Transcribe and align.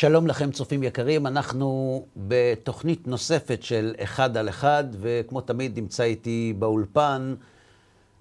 שלום 0.00 0.26
לכם, 0.26 0.50
צופים 0.50 0.82
יקרים. 0.82 1.26
אנחנו 1.26 2.00
בתוכנית 2.16 3.08
נוספת 3.08 3.62
של 3.62 3.94
אחד 3.98 4.36
על 4.36 4.48
אחד, 4.48 4.84
וכמו 5.00 5.40
תמיד 5.40 5.78
נמצא 5.78 6.02
איתי 6.02 6.54
באולפן 6.58 7.34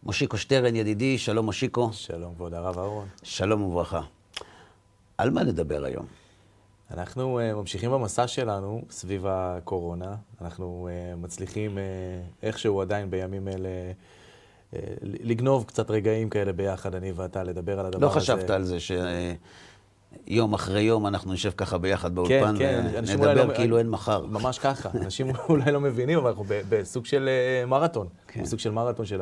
מושיקו 0.04 0.38
שטרן, 0.38 0.75
ידידי. 0.75 1.18
שלום, 1.18 1.46
מושיקו. 1.46 1.89
שלום, 1.93 2.36
כבוד 2.36 2.54
הרב 2.54 2.78
אהרון. 2.78 3.07
שלום 3.23 3.61
וברכה. 3.61 4.02
על 5.18 5.29
מה 5.29 5.43
נדבר 5.43 5.86
היום? 5.86 6.05
אנחנו 6.92 7.39
uh, 7.39 7.55
ממשיכים 7.55 7.91
במסע 7.91 8.27
שלנו 8.27 8.82
סביב 8.89 9.25
הקורונה. 9.27 10.16
אנחנו 10.41 10.89
uh, 10.89 11.18
מצליחים 11.18 11.77
uh, 11.77 11.82
איכשהו 12.43 12.82
עדיין 12.82 13.10
בימים 13.10 13.47
אלה 13.47 13.69
uh, 14.74 14.75
לגנוב 15.02 15.64
קצת 15.68 15.91
רגעים 15.91 16.30
כאלה 16.30 16.54
ביחד, 16.54 16.96
אני 16.96 17.11
ואתה, 17.11 17.43
לדבר 17.43 17.80
על 17.80 17.86
הדבר 17.86 18.02
לא 18.02 18.07
הזה. 18.07 18.16
לא 18.16 18.21
חשבת 18.21 18.50
על 18.50 18.64
זה 18.64 18.77
שיום 20.27 20.54
אחרי 20.54 20.81
יום 20.81 21.07
אנחנו 21.07 21.33
נשב 21.33 21.51
ככה 21.57 21.77
ביחד 21.77 22.15
באולפן 22.15 22.55
כן, 22.57 22.87
כן, 22.91 22.97
ונדבר 22.97 23.33
לא, 23.33 23.54
כאילו 23.55 23.77
אין 23.77 23.89
מחר. 23.89 24.25
ממש 24.25 24.59
ככה. 24.59 24.89
אנשים 24.95 25.27
אולי 25.49 25.71
לא 25.71 25.82
מבינים, 25.82 26.18
אבל 26.18 26.27
אנחנו 26.27 26.45
בסוג 26.47 27.05
של 27.05 27.29
מרתון. 27.68 28.07
כן. 28.27 28.41
בסוג 28.43 28.59
של 28.59 28.71
מרתון 28.71 29.05
של 29.05 29.21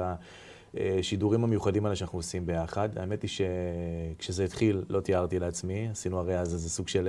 השידורים 0.73 1.43
המיוחדים 1.43 1.85
האלה 1.85 1.95
שאנחנו 1.95 2.19
עושים 2.19 2.45
ביחד. 2.45 2.89
האמת 2.97 3.21
היא 3.21 3.29
שכשזה 3.29 4.43
התחיל 4.43 4.83
לא 4.89 4.99
תיארתי 4.99 5.39
לעצמי. 5.39 5.87
עשינו 5.91 6.19
הרי 6.19 6.39
אז 6.39 6.53
איזה 6.53 6.69
סוג 6.69 6.87
של... 6.87 7.07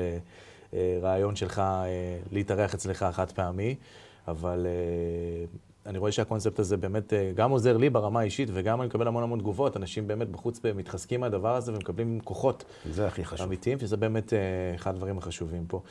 אה, 0.74 0.98
רעיון 1.02 1.36
שלך 1.36 1.58
אה, 1.58 2.18
להתארח 2.32 2.74
אצלך 2.74 3.06
חד 3.12 3.32
פעמי, 3.32 3.74
אבל 4.28 4.66
אה, 4.66 5.44
אני 5.88 5.98
רואה 5.98 6.12
שהקונספט 6.12 6.58
הזה 6.58 6.76
באמת 6.76 7.12
גם 7.34 7.50
עוזר 7.50 7.76
לי 7.76 7.90
ברמה 7.90 8.20
האישית, 8.20 8.48
וגם 8.52 8.80
אני 8.80 8.88
מקבל 8.88 9.08
המון 9.08 9.22
המון 9.22 9.38
תגובות. 9.38 9.76
אנשים 9.76 10.06
באמת 10.06 10.28
בחוץ 10.28 10.60
מתחזקים 10.74 11.20
מהדבר 11.20 11.54
הזה 11.54 11.72
ומקבלים 11.72 12.20
כוחות. 12.24 12.64
זה 12.92 13.06
הכי 13.06 13.24
חשוב. 13.24 13.46
אמיתיים, 13.46 13.78
שזה 13.78 13.96
באמת 13.96 14.32
אחד 14.74 14.94
הדברים 14.94 15.18
החשובים 15.18 15.64
פה. 15.68 15.82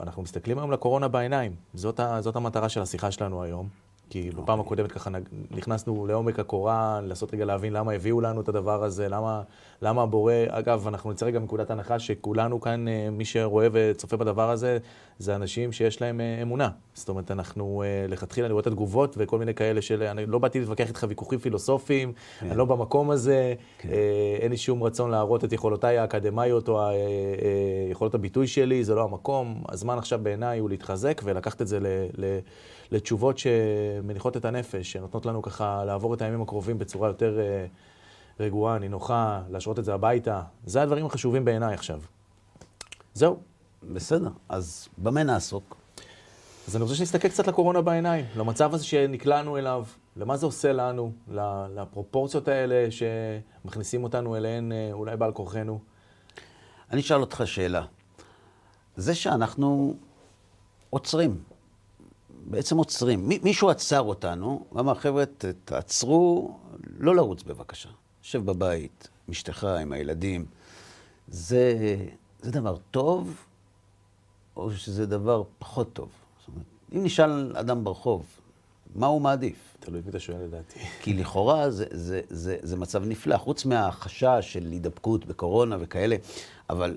אנחנו 0.00 0.22
מסתכלים 0.22 0.58
היום 0.58 0.72
לקורונה 0.72 1.08
בעיניים. 1.08 1.54
זאת, 1.74 2.00
זאת 2.20 2.36
המטרה 2.36 2.68
של 2.68 2.82
השיחה 2.82 3.10
שלנו 3.10 3.42
היום. 3.42 3.83
כי 4.14 4.30
בפעם 4.30 4.58
אוקיי. 4.58 4.66
הקודמת 4.66 4.92
ככה 4.92 5.10
נכנסנו 5.50 6.06
לעומק 6.06 6.38
הקורה, 6.38 7.00
לנסות 7.02 7.34
רגע 7.34 7.44
להבין 7.44 7.72
למה 7.72 7.92
הביאו 7.92 8.20
לנו 8.20 8.40
את 8.40 8.48
הדבר 8.48 8.84
הזה, 8.84 9.08
למה, 9.08 9.42
למה 9.82 10.02
הבורא, 10.02 10.32
אגב, 10.48 10.88
אנחנו 10.88 11.12
נצא 11.12 11.26
רגע 11.26 11.38
מנקודת 11.38 11.70
הנחה 11.70 11.98
שכולנו 11.98 12.60
כאן, 12.60 12.88
אה, 12.88 13.08
מי 13.12 13.24
שרואה 13.24 13.68
וצופה 13.72 14.16
בדבר 14.16 14.50
הזה, 14.50 14.78
זה 15.18 15.34
אנשים 15.34 15.72
שיש 15.72 16.02
להם 16.02 16.20
אה, 16.20 16.42
אמונה. 16.42 16.68
זאת 16.94 17.08
אומרת, 17.08 17.30
אנחנו 17.30 17.82
אה, 17.82 18.06
לכתחילה, 18.08 18.46
אני 18.46 18.52
רואה 18.52 18.60
את 18.60 18.66
התגובות 18.66 19.14
וכל 19.18 19.38
מיני 19.38 19.54
כאלה 19.54 19.82
של, 19.82 20.02
אני 20.02 20.26
לא 20.26 20.38
באתי 20.38 20.58
להתווכח 20.58 20.88
איתך 20.88 21.06
ויכוחים 21.08 21.38
פילוסופיים, 21.38 22.12
כן. 22.12 22.46
אני 22.46 22.58
לא 22.58 22.64
במקום 22.64 23.10
הזה, 23.10 23.54
כן. 23.78 23.88
אין 24.40 24.50
לי 24.50 24.56
שום 24.56 24.82
רצון 24.82 25.10
להראות 25.10 25.44
את 25.44 25.52
יכולותיי 25.52 25.98
האקדמיות 25.98 26.68
או 26.68 26.80
יכולות 27.90 28.14
הביטוי 28.14 28.46
שלי, 28.46 28.84
זה 28.84 28.94
לא 28.94 29.04
המקום. 29.04 29.62
הזמן 29.68 29.98
עכשיו 29.98 30.18
בעיניי 30.22 30.58
הוא 30.58 30.70
להתחזק 30.70 31.20
ולקחת 31.24 31.62
את 31.62 31.66
זה 31.66 31.80
ל... 31.80 31.86
ל 32.16 32.38
לתשובות 32.94 33.38
שמניחות 33.38 34.36
את 34.36 34.44
הנפש, 34.44 34.92
שנותנות 34.92 35.26
לנו 35.26 35.42
ככה 35.42 35.84
לעבור 35.84 36.14
את 36.14 36.22
הימים 36.22 36.42
הקרובים 36.42 36.78
בצורה 36.78 37.08
יותר 37.08 37.38
אה, 37.40 37.66
רגועה, 38.40 38.78
נינוחה, 38.78 39.42
להשרות 39.50 39.78
את 39.78 39.84
זה 39.84 39.94
הביתה. 39.94 40.42
זה 40.66 40.82
הדברים 40.82 41.06
החשובים 41.06 41.44
בעיניי 41.44 41.74
עכשיו. 41.74 42.00
זהו. 43.14 43.38
בסדר, 43.92 44.28
אז 44.48 44.88
במה 44.98 45.22
נעסוק? 45.22 45.76
אז 46.68 46.76
אני 46.76 46.82
רוצה 46.82 46.94
שנסתכל 46.94 47.28
קצת 47.28 47.46
לקורונה 47.46 47.80
בעיניים, 47.80 48.24
למצב 48.36 48.74
הזה 48.74 48.84
שנקלענו 48.84 49.58
אליו, 49.58 49.84
למה 50.16 50.36
זה 50.36 50.46
עושה 50.46 50.72
לנו, 50.72 51.12
לפרופורציות 51.74 52.48
האלה 52.48 52.88
שמכניסים 52.90 54.04
אותנו 54.04 54.36
אליהן 54.36 54.72
אה, 54.72 54.88
אולי 54.92 55.16
בעל 55.16 55.32
כורחנו. 55.32 55.78
אני 56.90 57.00
אשאל 57.00 57.20
אותך 57.20 57.42
שאלה. 57.44 57.84
זה 58.96 59.14
שאנחנו 59.14 59.94
עוצרים, 60.90 61.38
בעצם 62.46 62.76
עוצרים. 62.76 63.28
מישהו 63.42 63.70
עצר 63.70 64.00
אותנו, 64.00 64.66
ואמר, 64.72 64.94
חבר'ה, 64.94 65.24
תעצרו, 65.64 66.56
לא 66.98 67.16
לרוץ 67.16 67.42
בבקשה. 67.42 67.88
יושב 68.24 68.44
בבית, 68.44 69.08
עם 69.28 69.32
אשתך, 69.32 69.64
עם 69.64 69.92
הילדים. 69.92 70.46
זה, 71.28 71.96
זה 72.42 72.50
דבר 72.50 72.76
טוב, 72.90 73.36
או 74.56 74.70
שזה 74.70 75.06
דבר 75.06 75.42
פחות 75.58 75.92
טוב? 75.92 76.08
זאת 76.38 76.48
אומרת, 76.48 76.64
אם 76.92 77.04
נשאל 77.04 77.56
אדם 77.56 77.84
ברחוב, 77.84 78.26
מה 78.94 79.06
הוא 79.06 79.20
מעדיף? 79.20 79.76
תלוי 79.80 80.00
מי 80.04 80.10
אתה 80.10 80.20
שואל 80.20 80.38
לדעתי. 80.38 80.80
כי 81.02 81.12
לכאורה 81.12 81.70
זה, 81.70 81.84
זה, 81.90 82.20
זה, 82.30 82.56
זה 82.62 82.76
מצב 82.76 83.04
נפלא, 83.04 83.36
חוץ 83.36 83.64
מהחשש 83.64 84.38
של 84.40 84.66
הידבקות 84.70 85.24
בקורונה 85.24 85.76
וכאלה, 85.80 86.16
אבל 86.70 86.96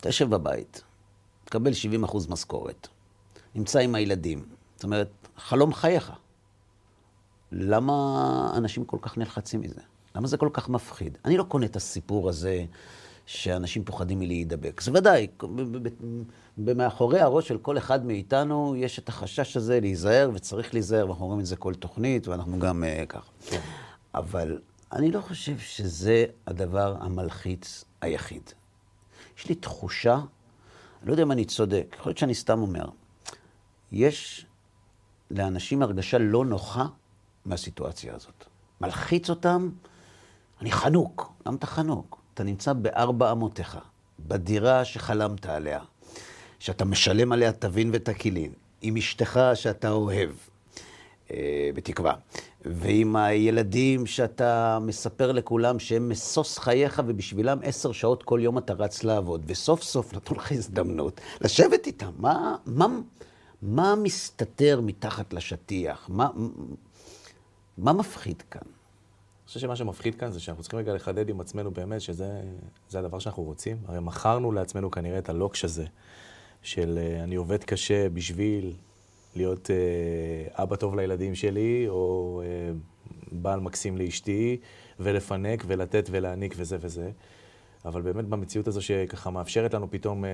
אתה 0.00 0.08
יושב 0.08 0.30
בבית, 0.30 0.82
תקבל 1.44 1.72
70 1.72 2.04
אחוז 2.04 2.28
משכורת, 2.28 2.88
נמצא 3.54 3.78
עם 3.78 3.94
הילדים, 3.94 4.44
זאת 4.82 4.84
אומרת, 4.84 5.28
חלום 5.36 5.74
חייך. 5.74 6.12
למה 7.52 8.52
אנשים 8.56 8.84
כל 8.84 8.96
כך 9.02 9.18
נלחצים 9.18 9.60
מזה? 9.60 9.80
למה 10.14 10.26
זה 10.26 10.36
כל 10.36 10.48
כך 10.52 10.68
מפחיד? 10.68 11.18
אני 11.24 11.36
לא 11.36 11.42
קונה 11.42 11.66
את 11.66 11.76
הסיפור 11.76 12.28
הזה 12.28 12.64
שאנשים 13.26 13.84
פוחדים 13.84 14.18
מלהידבק. 14.18 14.80
זה 14.80 14.90
ודאי, 14.94 15.26
מאחורי 16.58 17.20
הראש 17.20 17.48
של 17.48 17.58
כל 17.58 17.78
אחד 17.78 18.06
מאיתנו 18.06 18.76
יש 18.76 18.98
את 18.98 19.08
החשש 19.08 19.56
הזה 19.56 19.80
להיזהר, 19.80 20.30
וצריך 20.34 20.74
להיזהר, 20.74 21.06
ואנחנו 21.06 21.24
אומרים 21.24 21.40
את 21.40 21.46
זה 21.46 21.56
כל 21.56 21.74
תוכנית, 21.74 22.28
ואנחנו 22.28 22.58
גם 22.58 22.84
uh, 22.84 23.06
ככה. 23.06 23.30
כן. 23.46 23.60
אבל 24.14 24.58
אני 24.92 25.10
לא 25.10 25.20
חושב 25.20 25.58
שזה 25.58 26.24
הדבר 26.46 26.96
המלחיץ 27.00 27.84
היחיד. 28.00 28.50
יש 29.38 29.48
לי 29.48 29.54
תחושה, 29.54 30.14
אני 30.14 31.08
לא 31.08 31.12
יודע 31.12 31.22
אם 31.22 31.32
אני 31.32 31.44
צודק, 31.44 31.96
יכול 31.98 32.10
להיות 32.10 32.18
שאני 32.18 32.34
סתם 32.34 32.62
אומר, 32.62 32.84
יש 33.92 34.46
לאנשים 35.32 35.82
הרגשה 35.82 36.18
לא 36.18 36.44
נוחה 36.44 36.86
מהסיטואציה 37.44 38.14
הזאת. 38.14 38.44
מלחיץ 38.80 39.30
אותם, 39.30 39.70
אני 40.60 40.72
חנוק. 40.72 41.32
למה 41.46 41.56
אתה 41.56 41.66
חנוק? 41.66 42.20
אתה 42.34 42.42
נמצא 42.42 42.72
בארבע 42.72 43.32
אמותיך, 43.32 43.78
בדירה 44.26 44.84
שחלמת 44.84 45.46
עליה, 45.46 45.80
שאתה 46.58 46.84
משלם 46.84 47.32
עליה 47.32 47.52
טבין 47.52 47.90
ותקילין, 47.92 48.52
עם 48.82 48.96
אשתך 48.96 49.40
שאתה 49.54 49.90
אוהב, 49.90 50.30
אה, 51.30 51.70
בתקווה, 51.74 52.14
ועם 52.64 53.16
הילדים 53.16 54.06
שאתה 54.06 54.78
מספר 54.82 55.32
לכולם 55.32 55.78
שהם 55.78 56.08
משוש 56.08 56.58
חייך 56.58 57.02
ובשבילם 57.06 57.58
עשר 57.62 57.92
שעות 57.92 58.22
כל 58.22 58.40
יום 58.42 58.58
אתה 58.58 58.72
רץ 58.72 59.04
לעבוד, 59.04 59.42
וסוף 59.46 59.82
סוף 59.82 60.14
נתנו 60.14 60.36
לך 60.36 60.52
הזדמנות 60.52 61.20
לשבת 61.40 61.86
איתם. 61.86 62.10
מה, 62.18 62.56
מה, 62.66 62.86
מה 63.62 63.94
מסתתר 63.96 64.80
מתחת 64.80 65.32
לשטיח? 65.32 66.08
מה, 66.08 66.30
מה 67.78 67.92
מפחיד 67.92 68.42
כאן? 68.42 68.62
אני 68.62 69.46
חושב 69.46 69.60
שמה 69.60 69.76
שמפחיד 69.76 70.14
כאן 70.14 70.30
זה 70.30 70.40
שאנחנו 70.40 70.62
צריכים 70.62 70.78
רגע 70.78 70.94
לחדד 70.94 71.28
עם 71.28 71.40
עצמנו 71.40 71.70
באמת 71.70 72.00
שזה 72.00 72.40
הדבר 72.94 73.18
שאנחנו 73.18 73.42
רוצים. 73.42 73.76
הרי 73.86 74.00
מכרנו 74.00 74.52
לעצמנו 74.52 74.90
כנראה 74.90 75.18
את 75.18 75.28
הלוקש 75.28 75.64
הזה 75.64 75.86
של 76.62 76.98
אה, 77.02 77.24
אני 77.24 77.34
עובד 77.34 77.64
קשה 77.64 78.08
בשביל 78.08 78.72
להיות 79.36 79.70
אה, 79.70 80.62
אבא 80.62 80.76
טוב 80.76 80.94
לילדים 80.96 81.34
שלי, 81.34 81.88
או 81.88 82.42
אה, 82.44 82.72
בעל 83.32 83.60
מקסים 83.60 83.98
לאשתי, 83.98 84.56
ולפנק 85.00 85.64
ולתת 85.66 86.08
ולהעניק 86.10 86.54
וזה 86.56 86.76
וזה. 86.80 87.10
אבל 87.84 88.02
באמת 88.02 88.24
במציאות 88.24 88.68
הזו 88.68 88.82
שככה 88.82 89.30
מאפשרת 89.30 89.74
לנו 89.74 89.90
פתאום 89.90 90.24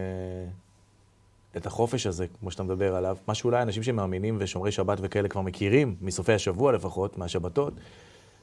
את 1.57 1.67
החופש 1.67 2.07
הזה, 2.07 2.27
כמו 2.41 2.51
שאתה 2.51 2.63
מדבר 2.63 2.95
עליו, 2.95 3.17
מה 3.27 3.35
שאולי 3.35 3.63
אנשים 3.63 3.83
שמאמינים 3.83 4.37
ושומרי 4.41 4.73
שבת 4.73 4.99
וכאלה 5.03 5.29
כבר 5.29 5.41
מכירים, 5.41 5.97
מסופי 6.01 6.33
השבוע 6.33 6.73
לפחות, 6.73 7.19
מהשבתות, 7.19 7.75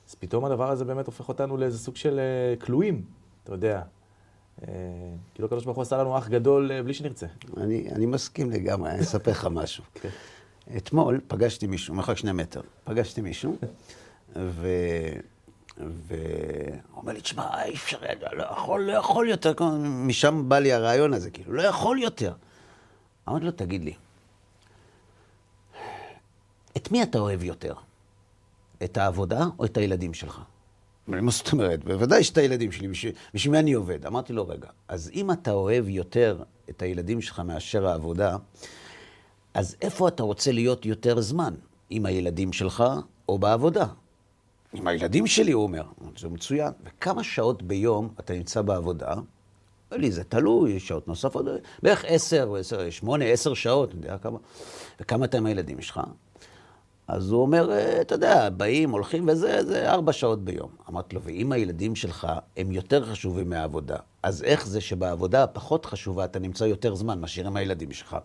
אז 0.09 0.15
פתאום 0.15 0.45
הדבר 0.45 0.71
הזה 0.71 0.85
באמת 0.85 1.05
הופך 1.05 1.29
אותנו 1.29 1.57
לאיזה 1.57 1.77
סוג 1.77 1.95
של 1.95 2.19
uh, 2.19 2.65
כלואים, 2.65 3.01
אתה 3.43 3.53
יודע. 3.53 3.81
Uh, 4.61 4.65
כאילו 5.33 5.45
הקדוש 5.45 5.65
ברוך 5.65 5.77
הוא 5.77 5.81
עשה 5.81 5.97
לנו 5.97 6.17
אח 6.17 6.27
גדול 6.27 6.71
uh, 6.71 6.83
בלי 6.83 6.93
שנרצה. 6.93 7.25
אני, 7.57 7.87
אני 7.91 8.05
מסכים 8.05 8.51
לגמרי, 8.51 8.89
אני 8.89 9.01
אספר 9.01 9.31
לך 9.31 9.47
משהו. 9.51 9.83
כן. 10.01 10.09
אתמול 10.77 11.21
פגשתי 11.27 11.67
מישהו, 11.67 11.93
מרחק 11.95 12.17
שני 12.17 12.31
מטר, 12.31 12.61
פגשתי 12.83 13.21
מישהו, 13.21 13.57
ו... 14.35 14.67
והוא 15.77 16.17
אומר 16.95 17.13
לי, 17.13 17.21
תשמע, 17.21 17.63
אי 17.63 17.73
אפשר, 17.73 17.97
לא 18.33 18.43
יכול, 18.51 18.81
לא 18.81 18.91
יכול 18.91 19.29
יותר, 19.29 19.53
משם 19.83 20.49
בא 20.49 20.59
לי 20.59 20.73
הרעיון 20.73 21.13
הזה, 21.13 21.29
כאילו, 21.29 21.53
לא 21.53 21.61
יכול 21.61 21.99
יותר. 21.99 22.33
אמרתי 23.29 23.45
לו, 23.45 23.51
תגיד 23.51 23.83
לי, 23.83 23.93
את 26.77 26.91
מי 26.91 27.03
אתה 27.03 27.19
אוהב 27.19 27.43
יותר? 27.43 27.73
את 28.83 28.97
העבודה 28.97 29.45
או 29.59 29.65
את 29.65 29.77
הילדים 29.77 30.13
שלך? 30.13 30.41
מה 31.07 31.31
זאת 31.31 31.51
אומרת? 31.51 31.83
בוודאי 31.83 32.23
שאת 32.23 32.37
הילדים 32.37 32.71
שלי, 32.71 32.87
בשביל 33.33 33.51
מי 33.51 33.59
אני 33.59 33.73
עובד? 33.73 34.05
אמרתי 34.05 34.33
לו, 34.33 34.47
רגע, 34.47 34.67
אז 34.87 35.11
אם 35.13 35.31
אתה 35.31 35.51
אוהב 35.51 35.89
יותר 35.89 36.43
את 36.69 36.81
הילדים 36.81 37.21
שלך 37.21 37.39
מאשר 37.39 37.87
העבודה, 37.87 38.37
אז 39.53 39.75
איפה 39.81 40.07
אתה 40.07 40.23
רוצה 40.23 40.51
להיות 40.51 40.85
יותר 40.85 41.21
זמן? 41.21 41.53
עם 41.89 42.05
הילדים 42.05 42.53
שלך 42.53 42.83
או 43.29 43.37
בעבודה? 43.37 43.85
עם 44.73 44.87
הילדים 44.87 45.27
שלי, 45.27 45.51
הוא 45.51 45.63
אומר. 45.63 45.83
זה 46.17 46.29
מצוין. 46.29 46.71
וכמה 46.83 47.23
שעות 47.23 47.63
ביום 47.63 48.09
אתה 48.19 48.33
נמצא 48.33 48.61
בעבודה, 48.61 49.13
לי 49.91 50.11
זה 50.11 50.23
תלוי, 50.23 50.79
שעות 50.79 51.07
נוספות, 51.07 51.45
בערך 51.83 52.05
עשר, 52.07 52.53
שמונה, 52.89 53.25
עשר 53.25 53.53
שעות, 53.53 53.91
אני 53.93 54.01
יודע 54.05 54.17
כמה, 54.17 54.37
וכמה 54.99 55.25
אתה 55.25 55.37
עם 55.37 55.45
הילדים 55.45 55.81
שלך. 55.81 56.01
אז 57.07 57.31
הוא 57.31 57.41
אומר, 57.41 57.71
אה, 57.71 58.01
אתה 58.01 58.15
יודע, 58.15 58.49
באים, 58.49 58.91
הולכים 58.91 59.27
וזה, 59.27 59.65
זה 59.65 59.91
ארבע 59.91 60.13
שעות 60.13 60.43
ביום. 60.43 60.69
אמרתי 60.89 61.15
לו, 61.15 61.21
ואם 61.21 61.51
הילדים 61.51 61.95
שלך 61.95 62.27
הם 62.57 62.71
יותר 62.71 63.05
חשובים 63.05 63.49
מהעבודה, 63.49 63.97
אז 64.23 64.43
איך 64.43 64.67
זה 64.67 64.81
שבעבודה 64.81 65.43
הפחות 65.43 65.85
חשובה 65.85 66.25
אתה 66.25 66.39
נמצא 66.39 66.63
יותר 66.63 66.95
זמן 66.95 67.21
מאשר 67.21 67.47
עם 67.47 67.55
הילדים 67.55 67.91
שלך? 67.91 68.17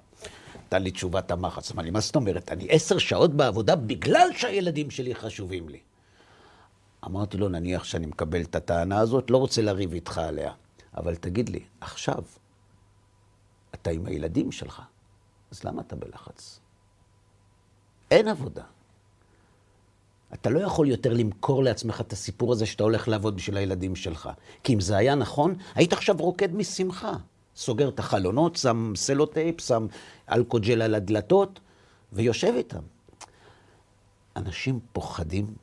נתן 0.66 0.82
לי 0.82 0.90
תשובת 0.90 1.30
המחץ. 1.30 1.72
אמר 1.72 1.82
לי, 1.82 1.90
מה 1.90 2.00
זאת 2.00 2.16
אומרת? 2.16 2.52
אני 2.52 2.66
עשר 2.70 2.98
שעות 2.98 3.34
בעבודה 3.34 3.76
בגלל 3.76 4.28
שהילדים 4.36 4.90
שלי 4.90 5.14
חשובים 5.14 5.68
לי. 5.68 5.78
אמרתי 7.06 7.36
לו, 7.36 7.48
נניח 7.48 7.84
שאני 7.84 8.06
מקבל 8.06 8.40
את 8.40 8.56
הטענה 8.56 8.98
הזאת, 8.98 9.30
לא 9.30 9.36
רוצה 9.36 9.62
לריב 9.62 9.92
איתך 9.92 10.18
עליה. 10.18 10.52
אבל 10.96 11.16
תגיד 11.16 11.48
לי, 11.48 11.64
עכשיו, 11.80 12.22
אתה 13.74 13.90
עם 13.90 14.06
הילדים 14.06 14.52
שלך, 14.52 14.82
אז 15.50 15.64
למה 15.64 15.82
אתה 15.82 15.96
בלחץ? 15.96 16.60
אין 18.10 18.28
עבודה. 18.28 18.64
אתה 20.34 20.50
לא 20.50 20.60
יכול 20.60 20.88
יותר 20.88 21.12
למכור 21.12 21.62
לעצמך 21.62 22.00
את 22.00 22.12
הסיפור 22.12 22.52
הזה 22.52 22.66
שאתה 22.66 22.82
הולך 22.82 23.08
לעבוד 23.08 23.36
בשביל 23.36 23.56
הילדים 23.56 23.96
שלך. 23.96 24.30
כי 24.64 24.74
אם 24.74 24.80
זה 24.80 24.96
היה 24.96 25.14
נכון, 25.14 25.54
היית 25.74 25.92
עכשיו 25.92 26.16
רוקד 26.18 26.54
משמחה. 26.54 27.12
סוגר 27.56 27.88
את 27.88 27.98
החלונות, 27.98 28.56
שם 28.56 28.92
סלוטייפ, 28.96 29.60
שם 29.60 29.86
אלכוג'ל 30.30 30.82
על 30.82 30.94
הדלתות, 30.94 31.60
ויושב 32.12 32.52
איתם. 32.56 32.82
אנשים 34.36 34.80
פוחדים 34.92 35.54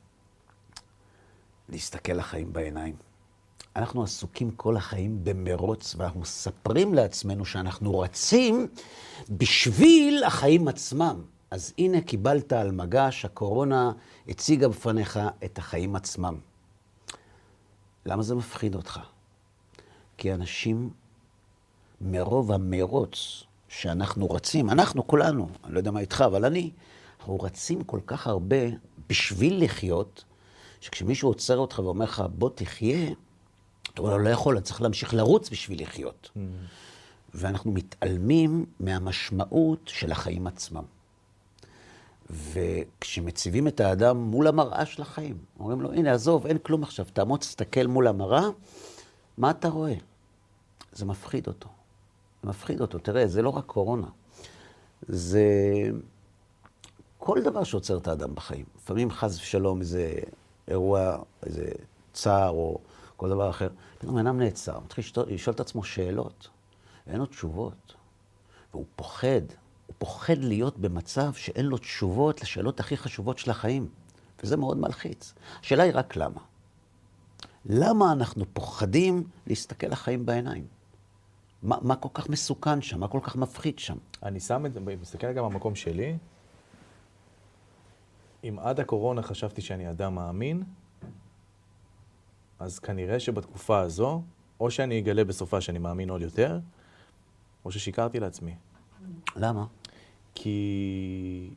להסתכל 1.68 2.12
לחיים 2.12 2.52
בעיניים. 2.52 3.07
אנחנו 3.76 4.02
עסוקים 4.02 4.50
כל 4.50 4.76
החיים 4.76 5.24
במרוץ, 5.24 5.94
ואנחנו 5.98 6.20
מספרים 6.20 6.94
לעצמנו 6.94 7.44
שאנחנו 7.44 7.98
רצים 7.98 8.66
בשביל 9.30 10.24
החיים 10.24 10.68
עצמם. 10.68 11.22
אז 11.50 11.72
הנה 11.78 12.00
קיבלת 12.00 12.52
על 12.52 12.72
מגש, 12.72 13.24
הקורונה 13.24 13.92
הציגה 14.28 14.68
בפניך 14.68 15.20
את 15.44 15.58
החיים 15.58 15.96
עצמם. 15.96 16.38
למה 18.06 18.22
זה 18.22 18.34
מפחיד 18.34 18.74
אותך? 18.74 19.00
כי 20.16 20.34
אנשים, 20.34 20.90
מרוב 22.00 22.52
המרוץ 22.52 23.44
שאנחנו 23.68 24.30
רצים, 24.30 24.70
אנחנו 24.70 25.06
כולנו, 25.06 25.48
אני 25.64 25.74
לא 25.74 25.78
יודע 25.78 25.90
מה 25.90 26.00
איתך, 26.00 26.24
אבל 26.26 26.44
אני, 26.44 26.70
אנחנו 27.18 27.36
רצים 27.40 27.84
כל 27.84 28.00
כך 28.06 28.26
הרבה 28.26 28.56
בשביל 29.08 29.64
לחיות, 29.64 30.24
שכשמישהו 30.80 31.28
עוצר 31.28 31.58
אותך 31.58 31.78
ואומר 31.78 32.04
לך, 32.04 32.22
בוא 32.34 32.50
תחיה, 32.54 33.10
אתה 33.98 34.06
אומר, 34.06 34.16
לא 34.16 34.28
יכול, 34.28 34.56
אני 34.56 34.64
צריך 34.64 34.82
להמשיך 34.82 35.14
לרוץ 35.14 35.50
בשביל 35.50 35.82
לחיות. 35.82 36.30
Mm. 36.36 36.40
ואנחנו 37.34 37.72
מתעלמים 37.72 38.66
מהמשמעות 38.80 39.80
של 39.86 40.12
החיים 40.12 40.46
עצמם. 40.46 40.82
וכשמציבים 42.30 43.68
את 43.68 43.80
האדם 43.80 44.16
מול 44.16 44.46
המראה 44.46 44.86
של 44.86 45.02
החיים, 45.02 45.38
אומרים 45.60 45.80
לו, 45.80 45.92
הנה, 45.92 46.12
עזוב, 46.12 46.46
אין 46.46 46.58
כלום 46.58 46.82
עכשיו, 46.82 47.06
תעמוד, 47.12 47.40
תסתכל 47.40 47.86
מול 47.86 48.08
המראה, 48.08 48.46
מה 49.38 49.50
אתה 49.50 49.68
רואה? 49.68 49.94
זה 50.92 51.04
מפחיד 51.04 51.46
אותו. 51.46 51.68
זה 52.42 52.48
מפחיד 52.48 52.80
אותו. 52.80 52.98
תראה, 52.98 53.26
זה 53.26 53.42
לא 53.42 53.50
רק 53.50 53.64
קורונה. 53.64 54.06
זה 55.08 55.42
כל 57.18 57.42
דבר 57.42 57.64
שעוצר 57.64 57.96
את 57.96 58.08
האדם 58.08 58.34
בחיים. 58.34 58.64
לפעמים 58.76 59.10
חס 59.10 59.36
ושלום 59.36 59.80
איזה 59.80 60.14
אירוע, 60.68 61.16
איזה 61.42 61.70
צער 62.12 62.50
או 62.50 62.78
כל 63.16 63.28
דבר 63.28 63.50
אחר. 63.50 63.67
פתאום 63.98 64.18
אדם 64.18 64.38
נעצר, 64.38 64.80
מתחיל 64.80 65.04
לשאול 65.26 65.54
את 65.54 65.60
עצמו 65.60 65.84
שאלות, 65.84 66.48
ואין 67.06 67.18
לו 67.18 67.26
תשובות. 67.26 67.94
והוא 68.70 68.84
פוחד, 68.96 69.40
הוא 69.86 69.94
פוחד 69.98 70.38
להיות 70.38 70.78
במצב 70.78 71.32
שאין 71.34 71.66
לו 71.66 71.78
תשובות 71.78 72.42
לשאלות 72.42 72.80
הכי 72.80 72.96
חשובות 72.96 73.38
של 73.38 73.50
החיים. 73.50 73.88
וזה 74.42 74.56
מאוד 74.56 74.76
מלחיץ. 74.76 75.34
השאלה 75.60 75.82
היא 75.82 75.92
רק 75.94 76.16
למה. 76.16 76.40
למה 77.64 78.12
אנחנו 78.12 78.44
פוחדים 78.52 79.24
להסתכל 79.46 79.86
לחיים 79.86 80.26
בעיניים? 80.26 80.66
מה, 81.62 81.76
מה 81.82 81.96
כל 81.96 82.08
כך 82.14 82.28
מסוכן 82.28 82.82
שם? 82.82 83.00
מה 83.00 83.08
כל 83.08 83.20
כך 83.22 83.36
מפחיד 83.36 83.78
שם? 83.78 83.96
אני 84.22 84.40
שם 84.40 84.66
את 84.66 84.72
זה, 84.72 84.80
מסתכל 84.80 85.32
גם 85.32 85.44
במקום 85.44 85.74
שלי. 85.74 86.16
אם 88.44 88.58
עד 88.58 88.80
הקורונה 88.80 89.22
חשבתי 89.22 89.60
שאני 89.60 89.90
אדם 89.90 90.14
מאמין, 90.14 90.62
אז 92.58 92.78
כנראה 92.78 93.20
שבתקופה 93.20 93.78
הזו, 93.78 94.22
או 94.60 94.70
שאני 94.70 94.98
אגלה 94.98 95.24
בסופה 95.24 95.60
שאני 95.60 95.78
מאמין 95.78 96.10
עוד 96.10 96.20
יותר, 96.20 96.58
או 97.64 97.72
ששיקרתי 97.72 98.20
לעצמי. 98.20 98.54
למה? 99.36 99.66
כי 100.34 101.50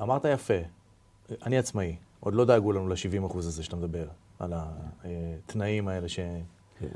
אמרת 0.00 0.24
יפה, 0.24 0.54
אני 1.42 1.58
עצמאי, 1.58 1.96
עוד 2.20 2.34
לא 2.34 2.44
דאגו 2.44 2.72
לנו 2.72 2.88
ל-70 2.88 3.26
אחוז 3.26 3.46
הזה 3.46 3.62
שאתה 3.62 3.76
מדבר, 3.76 4.08
על 4.38 4.52
התנאים 4.56 5.88
האלה 5.88 6.08
ש... 6.08 6.20
כן. 6.78 6.88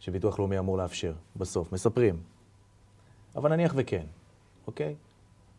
שביטוח 0.00 0.38
לאומי 0.38 0.58
אמור 0.58 0.78
לאפשר, 0.78 1.14
בסוף, 1.36 1.72
מספרים. 1.72 2.22
אבל 3.36 3.50
נניח 3.50 3.72
וכן, 3.76 4.06
אוקיי? 4.66 4.94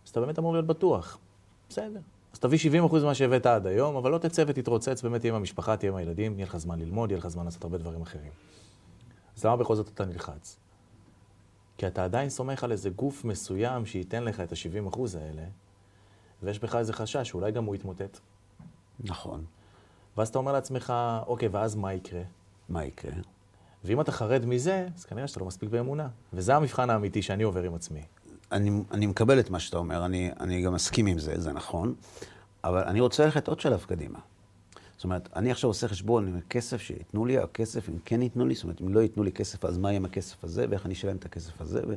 אז 0.06 0.10
אתה 0.10 0.20
באמת 0.20 0.40
אמור 0.40 0.54
להיות 0.54 0.66
בטוח. 0.66 1.18
בסדר. 1.70 2.00
אז 2.36 2.40
תביא 2.40 2.60
70% 2.90 2.96
ממה 3.04 3.16
שהבאת 3.16 3.46
עד 3.46 3.68
היום, 3.68 3.96
אבל 3.96 4.12
לא 4.12 4.18
תצא 4.18 4.44
ותתרוצץ, 4.48 5.02
באמת 5.02 5.22
תהיה 5.22 5.34
עם 5.34 5.40
המשפחה, 5.40 5.78
תהיה 5.78 5.92
עם 5.92 5.98
הילדים, 5.98 6.34
יהיה 6.34 6.46
לך 6.46 6.58
זמן 6.58 6.80
ללמוד, 6.80 7.12
יהיה 7.12 7.20
לך 7.20 7.28
זמן 7.28 7.46
לעשות 7.46 7.64
הרבה 7.64 7.78
דברים 7.78 8.02
אחרים. 8.02 8.32
אז 9.38 9.46
למה 9.46 9.58
בכל 9.58 9.76
זאת 9.76 9.88
אתה 9.88 10.06
נלחץ? 10.06 10.60
כי 11.78 11.88
אתה 11.88 12.04
עדיין 12.04 12.30
סומך 12.30 12.64
על 12.64 12.72
איזה 12.72 12.90
גוף 12.90 13.26
מסוים 13.26 13.86
שייתן 13.86 14.24
לך 14.24 14.40
את 14.40 14.52
ה-70% 14.52 15.00
האלה, 15.18 15.44
ויש 16.44 16.60
בך 16.60 16.76
איזה 16.76 16.94
חשש 16.94 17.30
שאולי 17.30 17.52
גם 17.52 17.66
הוא 17.66 17.76
יתמוטט. 17.76 18.20
נכון. 19.00 19.46
ואז 20.18 20.28
אתה 20.28 20.38
אומר 20.38 20.52
לעצמך, 20.52 20.94
אוקיי, 21.28 21.50
ואז 21.52 21.76
מה 21.76 21.94
יקרה? 21.94 22.22
מה 22.70 22.86
יקרה? 22.86 23.14
ואם 23.84 24.02
אתה 24.02 24.12
חרד 24.12 24.46
מזה, 24.46 24.88
אז 24.96 25.06
כנראה 25.06 25.28
שאתה 25.28 25.40
לא 25.40 25.46
מספיק 25.46 25.70
באמונה. 25.70 26.08
וזה 26.34 26.56
המבחן 26.56 26.90
האמיתי 26.90 27.22
שאני 27.22 27.44
עובר 27.44 27.64
עם 27.64 27.76
עצמי. 27.76 28.02
אני, 28.56 28.72
אני 28.92 29.06
מקבל 29.06 29.40
את 29.40 29.50
מה 29.50 29.60
שאתה 29.60 29.78
אומר, 29.78 30.06
אני, 30.06 30.32
אני 30.40 30.62
גם 30.62 30.74
מסכים 30.74 31.06
עם 31.06 31.20
זה, 31.20 31.34
זה 31.42 31.54
נכון, 31.54 31.96
אבל 32.64 32.84
אני 32.84 33.00
רוצה 33.00 33.26
ללכת 33.26 33.48
עוד 33.48 33.60
שלב 33.60 33.86
קדימה. 33.88 34.20
זאת 34.96 35.04
אומרת, 35.04 35.30
אני 35.36 35.52
עכשיו 35.52 35.70
עושה 35.70 35.88
חשבון 35.88 36.28
עם 36.28 36.38
הכסף 36.38 36.82
שייתנו 36.82 37.26
לי, 37.26 37.38
הכסף, 37.38 37.90
אם 37.90 37.98
כן 38.06 38.22
ייתנו 38.22 38.46
לי, 38.46 38.56
זאת 38.56 38.64
אומרת, 38.64 38.82
אם 38.82 38.94
לא 38.94 39.00
ייתנו 39.00 39.24
לי 39.24 39.32
כסף, 39.32 39.66
אז 39.66 39.78
מה 39.78 39.90
יהיה 39.90 39.98
עם 39.98 40.06
הכסף 40.06 40.44
הזה, 40.44 40.66
ואיך 40.70 40.86
אני 40.86 40.94
אשלם 40.94 41.16
את 41.16 41.26
הכסף 41.26 41.62
הזה. 41.62 41.82
ו... 41.88 41.94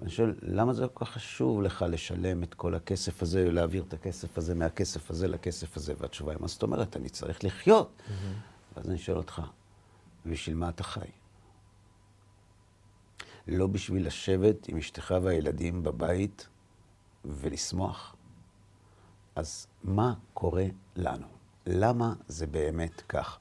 ואני 0.00 0.10
שואל, 0.10 0.34
למה 0.42 0.72
זה 0.72 0.86
כל 0.94 1.04
כך 1.04 1.10
חשוב 1.10 1.62
לך 1.62 1.84
לשלם 1.88 2.42
את 2.42 2.54
כל 2.54 2.74
הכסף 2.74 3.22
הזה, 3.22 3.50
להעביר 3.50 3.84
את 3.88 3.94
הכסף 3.94 4.38
הזה 4.38 4.54
מהכסף 4.54 5.10
הזה 5.10 5.28
לכסף 5.28 5.76
הזה? 5.76 5.94
והתשובה 5.98 6.32
היא, 6.32 6.38
מה 6.40 6.48
זאת 6.48 6.62
אומרת? 6.62 6.96
אני 6.96 7.08
צריך 7.08 7.44
לחיות. 7.44 7.90
Mm-hmm. 7.98 8.12
ואז 8.76 8.90
אני 8.90 8.98
שואל 8.98 9.16
אותך, 9.16 9.42
בשביל 10.26 10.56
מה 10.56 10.68
אתה 10.68 10.82
חי? 10.82 11.00
לא 13.48 13.66
בשביל 13.66 14.06
לשבת 14.06 14.68
עם 14.68 14.76
אשתך 14.78 15.14
והילדים 15.22 15.82
בבית 15.82 16.48
ולשמוח. 17.24 18.16
אז 19.36 19.66
מה 19.84 20.14
קורה 20.34 20.66
לנו? 20.96 21.26
למה 21.66 22.14
זה 22.28 22.46
באמת 22.46 23.02
כך? 23.08 23.38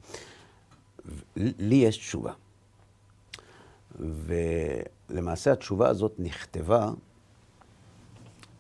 לי 1.36 1.76
יש 1.76 1.98
תשובה. 1.98 2.34
ולמעשה 4.00 5.52
התשובה 5.52 5.90
הזאת 5.90 6.14
נכתבה 6.20 6.90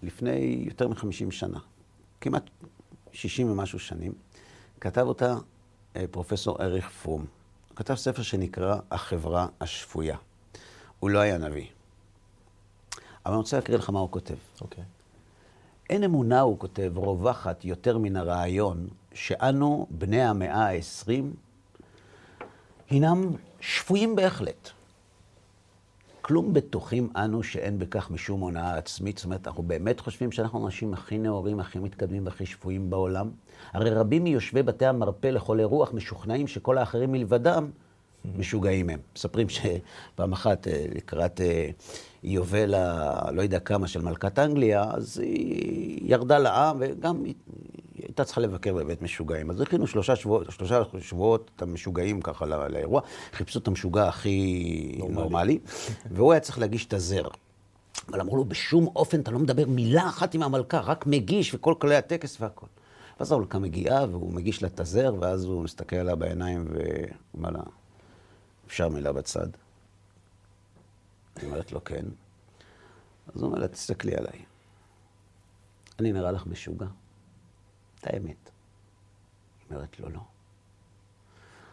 לפני 0.04 0.64
יותר 0.66 0.88
מ-50 0.88 1.32
שנה, 1.32 1.60
כמעט 2.22 2.50
60 3.12 3.52
ומשהו 3.52 3.80
שנים. 3.80 4.14
כתב 4.82 5.02
אותה 5.02 5.36
אה, 5.96 6.06
פרופסור 6.12 6.64
אריך 6.64 6.90
פרום. 6.90 7.26
הוא 7.70 7.76
כתב 7.76 7.96
ספר 7.96 8.22
שנקרא 8.22 8.80
החברה 8.92 9.48
השפויה. 9.62 10.18
הוא 11.00 11.10
לא 11.10 11.20
היה 11.20 11.38
נביא. 11.38 11.68
אבל 13.26 13.34
אני 13.34 13.38
רוצה 13.38 13.58
להקריא 13.58 13.78
לך 13.78 13.90
מה 13.90 14.00
הוא 14.00 14.12
כותב. 14.12 14.36
אוקיי. 14.62 14.84
Okay. 14.84 14.88
אין 15.90 16.04
אמונה, 16.04 16.42
הוא 16.42 16.60
כותב, 16.60 16.92
רווחת 16.96 17.66
יותר 17.66 17.98
מן 17.98 18.16
הרעיון 18.16 18.88
שאנו, 19.14 19.88
בני 19.90 20.22
המאה 20.22 20.70
ה-20, 20.70 21.10
הינם 22.90 23.32
שפויים 23.60 24.16
בהחלט. 24.16 24.70
כלום 26.22 26.54
בטוחים 26.54 27.10
אנו 27.16 27.44
שאין 27.44 27.80
בכך 27.80 28.12
משום 28.12 28.42
הונאה 28.42 28.78
עצמית. 28.78 29.18
זאת 29.18 29.26
אומרת, 29.26 29.48
אנחנו 29.48 29.64
באמת 29.64 30.00
חושבים 30.00 30.32
שאנחנו 30.32 30.62
האנשים 30.62 30.94
הכי 30.94 31.18
נאורים, 31.18 31.60
הכי 31.60 31.80
מתקדמים 31.80 32.26
והכי 32.26 32.46
שפויים 32.46 32.90
בעולם. 32.90 33.30
הרי 33.74 33.90
רבים 33.90 34.24
מיושבי 34.24 34.64
בתי 34.64 34.86
המרפא 34.86 35.28
לכל 35.28 35.60
אירוח 35.60 35.94
משוכנעים 35.94 36.48
שכל 36.48 36.78
האחרים 36.78 37.12
מלבדם 37.12 37.70
משוגעים 38.38 38.90
הם. 38.90 39.00
מספרים 39.16 39.48
שפעם 39.50 40.34
אחת 40.34 40.68
אה, 40.68 40.86
לקראת 40.96 41.42
אה, 41.42 41.70
יובל 42.24 42.74
ה... 42.74 43.32
לא 43.32 43.42
יודע 43.42 43.60
כמה 43.60 43.88
של 43.88 44.02
מלכת 44.02 44.40
אנגליה, 44.40 44.84
אז 44.92 45.20
היא 45.20 46.00
ירדה 46.04 46.38
לעם 46.38 46.78
וגם 46.80 47.24
היא 47.24 47.34
הייתה 47.98 48.24
צריכה 48.24 48.42
לבקר 48.42 48.74
בבית 48.74 49.02
משוגעים. 49.02 49.50
אז 49.50 49.62
הכינו 49.62 49.88
שלושה 49.88 50.16
שבועות, 50.16 50.52
שלושה 50.52 50.82
שבועות 51.00 51.52
את 51.56 51.62
המשוגעים 51.62 52.22
ככה 52.22 52.46
לא, 52.46 52.68
לאירוע, 52.68 53.02
חיפשו 53.34 53.60
את 53.60 53.68
המשוגע 53.68 54.08
הכי 54.08 54.96
נורמלי, 54.98 55.16
נורמלי 55.16 55.60
והוא 56.12 56.34
היה 56.34 56.40
צריך 56.40 56.60
להגיש 56.60 56.86
את 56.86 56.94
הזר. 56.94 57.28
אבל 58.10 58.22
אמרו 58.22 58.38
לו, 58.38 58.46
בשום 58.46 58.88
אופן 58.96 59.20
אתה 59.20 59.32
לא 59.32 59.40
מדבר 59.40 59.68
מילה 59.68 60.08
אחת 60.10 60.34
עם 60.34 60.44
המלכה, 60.44 60.80
רק 60.80 61.08
מגיש 61.08 61.54
וכל 61.54 61.74
כללי 61.80 61.96
הטקס 61.96 62.42
והכל. 62.42 62.66
ואז 63.20 63.32
המלכה 63.32 63.60
מגיעה, 63.60 64.06
והוא 64.12 64.34
מגיש 64.34 64.62
לה 64.62 64.68
את 64.68 64.80
הזר, 64.80 65.16
ואז 65.20 65.46
הוא 65.46 65.64
מסתכל 65.64 65.96
עליה 65.96 66.16
בעיניים 66.16 66.68
ואומר 66.68 67.50
לה, 67.50 67.60
אפשר 68.68 68.90
מילה 68.90 69.14
בצד? 69.14 69.48
היא 71.36 71.46
אומרת 71.50 71.72
לו, 71.72 71.84
כן. 71.84 72.06
אז 73.28 73.42
הוא 73.42 73.46
אומר 73.50 73.60
לה, 73.60 73.68
תסתכלי 73.68 74.16
עליי. 74.16 74.46
אני 76.00 76.12
נראה 76.12 76.32
לך 76.32 76.46
משוגע? 76.48 76.88
את 78.00 78.08
האמת. 78.08 78.50
היא 79.60 79.76
אומרת 79.76 80.00
לו, 80.00 80.10
לא. 80.10 80.22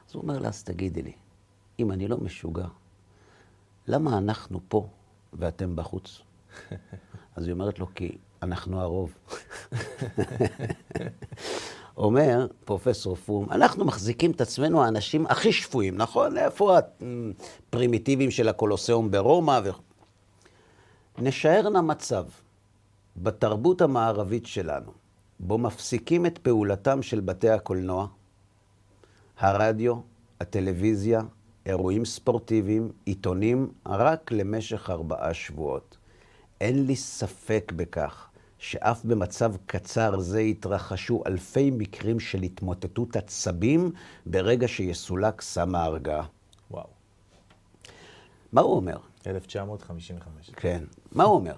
אז 0.08 0.14
הוא 0.14 0.22
אומר 0.22 0.38
לה, 0.38 0.48
אז 0.48 0.64
תגידי 0.64 1.02
לי, 1.02 1.12
אם 1.78 1.92
אני 1.92 2.08
לא 2.08 2.18
משוגע, 2.18 2.66
למה 3.86 4.18
אנחנו 4.18 4.60
פה 4.68 4.88
ואתם 5.32 5.76
בחוץ? 5.76 6.22
אז 7.36 7.44
היא 7.44 7.52
אומרת 7.52 7.78
לו, 7.78 7.94
כי 7.94 8.18
אנחנו 8.42 8.80
הרוב. 8.80 9.14
אומר 11.96 12.46
פרופסור 12.64 13.16
פום, 13.16 13.46
אנחנו 13.50 13.84
מחזיקים 13.84 14.30
את 14.30 14.40
עצמנו 14.40 14.84
האנשים 14.84 15.26
הכי 15.26 15.52
שפויים, 15.52 15.96
נכון? 15.96 16.38
איפה 16.38 16.78
הפרימיטיביים 16.78 18.30
של 18.30 18.48
הקולוסיאום 18.48 19.10
ברומא? 19.10 19.60
ו... 19.64 19.70
נשאר 21.18 21.68
נא 21.68 21.80
מצב 21.80 22.24
בתרבות 23.16 23.82
המערבית 23.82 24.46
שלנו, 24.46 24.92
בו 25.40 25.58
מפסיקים 25.58 26.26
את 26.26 26.38
פעולתם 26.38 27.02
של 27.02 27.20
בתי 27.20 27.50
הקולנוע, 27.50 28.06
הרדיו, 29.38 29.94
הטלוויזיה, 30.40 31.22
אירועים 31.66 32.04
ספורטיביים, 32.04 32.92
עיתונים, 33.04 33.72
רק 33.86 34.32
למשך 34.32 34.90
ארבעה 34.90 35.34
שבועות. 35.34 35.96
אין 36.60 36.86
לי 36.86 36.96
ספק 36.96 37.72
בכך 37.76 38.31
שאף 38.62 39.04
במצב 39.04 39.54
קצר 39.66 40.20
זה 40.20 40.40
יתרחשו 40.40 41.22
אלפי 41.26 41.70
מקרים 41.70 42.20
של 42.20 42.42
התמוטטות 42.42 43.16
עצבים 43.16 43.90
ברגע 44.26 44.68
שיסולק 44.68 45.40
סם 45.40 45.74
ההרגעה. 45.74 46.26
וואו. 46.70 46.86
מה 48.52 48.60
הוא 48.60 48.76
אומר? 48.76 48.96
1955. 49.26 50.50
כן. 50.56 50.84
מה 51.12 51.24
הוא 51.24 51.34
אומר? 51.34 51.54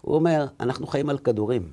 הוא 0.00 0.14
אומר, 0.14 0.46
אנחנו 0.60 0.86
חיים 0.86 1.10
על 1.10 1.18
כדורים, 1.18 1.72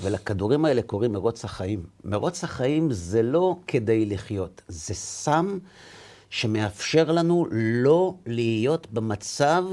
ולכדורים 0.00 0.64
האלה 0.64 0.82
קוראים 0.82 1.12
מרוץ 1.12 1.44
החיים. 1.44 1.86
מרוץ 2.04 2.44
החיים 2.44 2.90
זה 2.90 3.22
לא 3.22 3.56
כדי 3.66 4.06
לחיות, 4.06 4.62
זה 4.68 4.94
סם 4.94 5.58
שמאפשר 6.30 7.12
לנו 7.12 7.46
לא 7.52 8.14
להיות 8.26 8.86
במצב 8.92 9.64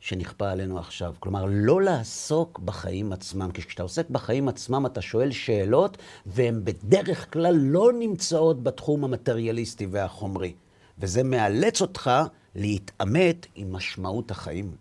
שנכפה 0.00 0.50
עלינו 0.50 0.78
עכשיו. 0.78 1.14
כלומר, 1.20 1.44
לא 1.48 1.82
לעסוק 1.82 2.58
בחיים 2.58 3.12
עצמם. 3.12 3.50
כי 3.50 3.62
כשאתה 3.62 3.82
עוסק 3.82 4.10
בחיים 4.10 4.48
עצמם, 4.48 4.86
אתה 4.86 5.00
שואל 5.00 5.30
שאלות, 5.30 5.98
והן 6.26 6.64
בדרך 6.64 7.32
כלל 7.32 7.54
לא 7.56 7.92
נמצאות 7.98 8.62
בתחום 8.62 9.04
המטריאליסטי 9.04 9.86
והחומרי. 9.86 10.54
וזה 10.98 11.22
מאלץ 11.22 11.80
אותך 11.80 12.10
להתעמת 12.54 13.46
עם 13.54 13.72
משמעות 13.72 14.30
החיים. 14.30 14.76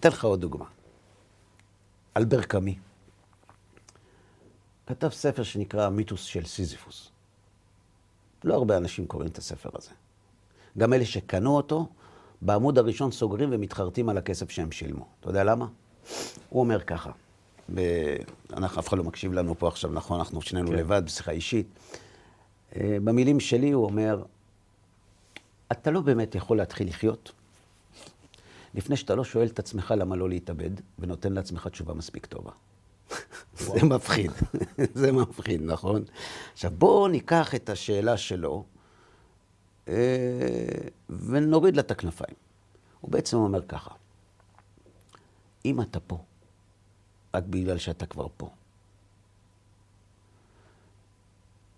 אתן 0.00 0.08
לך 0.08 0.24
עוד 0.24 0.40
דוגמה. 0.40 0.64
אלבר 2.16 2.42
קאמי 2.42 2.78
כתב 4.88 5.08
ספר 5.08 5.42
שנקרא 5.42 5.86
המיתוס 5.86 6.22
של 6.22 6.46
סיזיפוס. 6.46 7.10
לא 8.44 8.54
הרבה 8.54 8.76
אנשים 8.76 9.06
קוראים 9.06 9.28
את 9.28 9.38
הספר 9.38 9.70
הזה. 9.74 9.90
גם 10.78 10.92
אלה 10.92 11.06
שקנו 11.06 11.56
אותו, 11.56 11.88
בעמוד 12.42 12.78
הראשון 12.78 13.10
סוגרים 13.10 13.48
ומתחרטים 13.52 14.08
על 14.08 14.18
הכסף 14.18 14.50
שהם 14.50 14.72
שילמו. 14.72 15.06
אתה 15.20 15.28
יודע 15.28 15.44
למה? 15.44 15.66
הוא 16.48 16.60
אומר 16.60 16.80
ככה, 16.80 17.10
ב... 17.74 17.80
אנחנו, 18.52 18.80
אף 18.80 18.88
אחד 18.88 18.98
לא 18.98 19.04
מקשיב 19.04 19.32
לנו 19.32 19.58
פה 19.58 19.68
עכשיו, 19.68 19.90
נכון? 19.92 20.18
אנחנו 20.18 20.42
שנינו 20.42 20.68
כן. 20.68 20.74
לבד 20.74 21.02
בשיחה 21.04 21.30
אישית. 21.30 21.66
אה, 22.76 22.96
במילים 23.04 23.40
שלי 23.40 23.70
הוא 23.70 23.84
אומר, 23.84 24.22
אתה 25.72 25.90
לא 25.90 26.00
באמת 26.00 26.34
יכול 26.34 26.56
להתחיל 26.56 26.88
לחיות 26.88 27.32
לפני 28.74 28.96
שאתה 28.96 29.14
לא 29.14 29.24
שואל 29.24 29.46
את 29.46 29.58
עצמך 29.58 29.94
למה 29.96 30.16
לא 30.16 30.28
להתאבד, 30.28 30.70
ונותן 30.98 31.32
לעצמך 31.32 31.66
תשובה 31.66 31.94
מספיק 31.94 32.26
טובה. 32.26 32.50
זה 33.58 33.84
מפחיד, 33.84 34.30
זה 35.00 35.12
מפחיד, 35.12 35.62
נכון? 35.64 36.04
עכשיו, 36.52 36.70
בואו 36.78 37.08
ניקח 37.08 37.54
את 37.54 37.70
השאלה 37.70 38.16
שלו 38.16 38.64
ונוריד 41.08 41.76
לה 41.76 41.82
את 41.82 41.90
הכנפיים. 41.90 42.36
הוא 43.00 43.10
בעצם 43.10 43.36
אומר 43.36 43.66
ככה, 43.66 43.94
אם 45.64 45.80
אתה 45.80 46.00
פה, 46.00 46.24
רק 47.34 47.44
בגלל 47.44 47.78
שאתה 47.78 48.06
כבר 48.06 48.26
פה, 48.36 48.50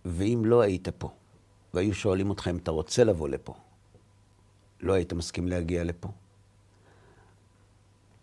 ואם 0.05 0.43
לא 0.45 0.61
היית 0.61 0.89
פה, 0.89 1.11
והיו 1.75 1.95
שואלים 1.95 2.31
אותך 2.31 2.49
אם 2.49 2.57
אתה 2.57 2.71
רוצה 2.71 3.05
לבוא 3.05 3.29
לפה, 3.29 3.55
לא 4.81 4.93
היית 4.93 5.13
מסכים 5.13 5.49
להגיע 5.49 5.85
לפה? 5.85 6.09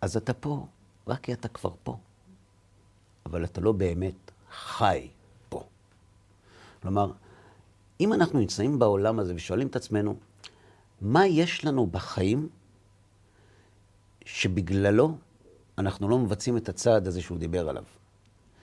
אז 0.00 0.16
אתה 0.16 0.34
פה, 0.34 0.66
רק 1.06 1.20
כי 1.20 1.32
אתה 1.32 1.48
כבר 1.48 1.74
פה. 1.82 1.96
אבל 3.26 3.44
אתה 3.44 3.60
לא 3.60 3.72
באמת 3.72 4.30
חי 4.50 5.08
פה. 5.48 5.68
כלומר, 6.82 7.12
אם 8.00 8.12
אנחנו 8.12 8.38
נמצאים 8.38 8.78
בעולם 8.78 9.18
הזה 9.18 9.34
ושואלים 9.34 9.66
את 9.66 9.76
עצמנו, 9.76 10.16
מה 11.00 11.26
יש 11.26 11.64
לנו 11.64 11.86
בחיים 11.86 12.48
שבגללו 14.24 15.16
אנחנו 15.78 16.08
לא 16.08 16.18
מבצעים 16.18 16.56
את 16.56 16.68
הצעד 16.68 17.06
הזה 17.06 17.22
שהוא 17.22 17.38
דיבר 17.38 17.68
עליו? 17.68 17.84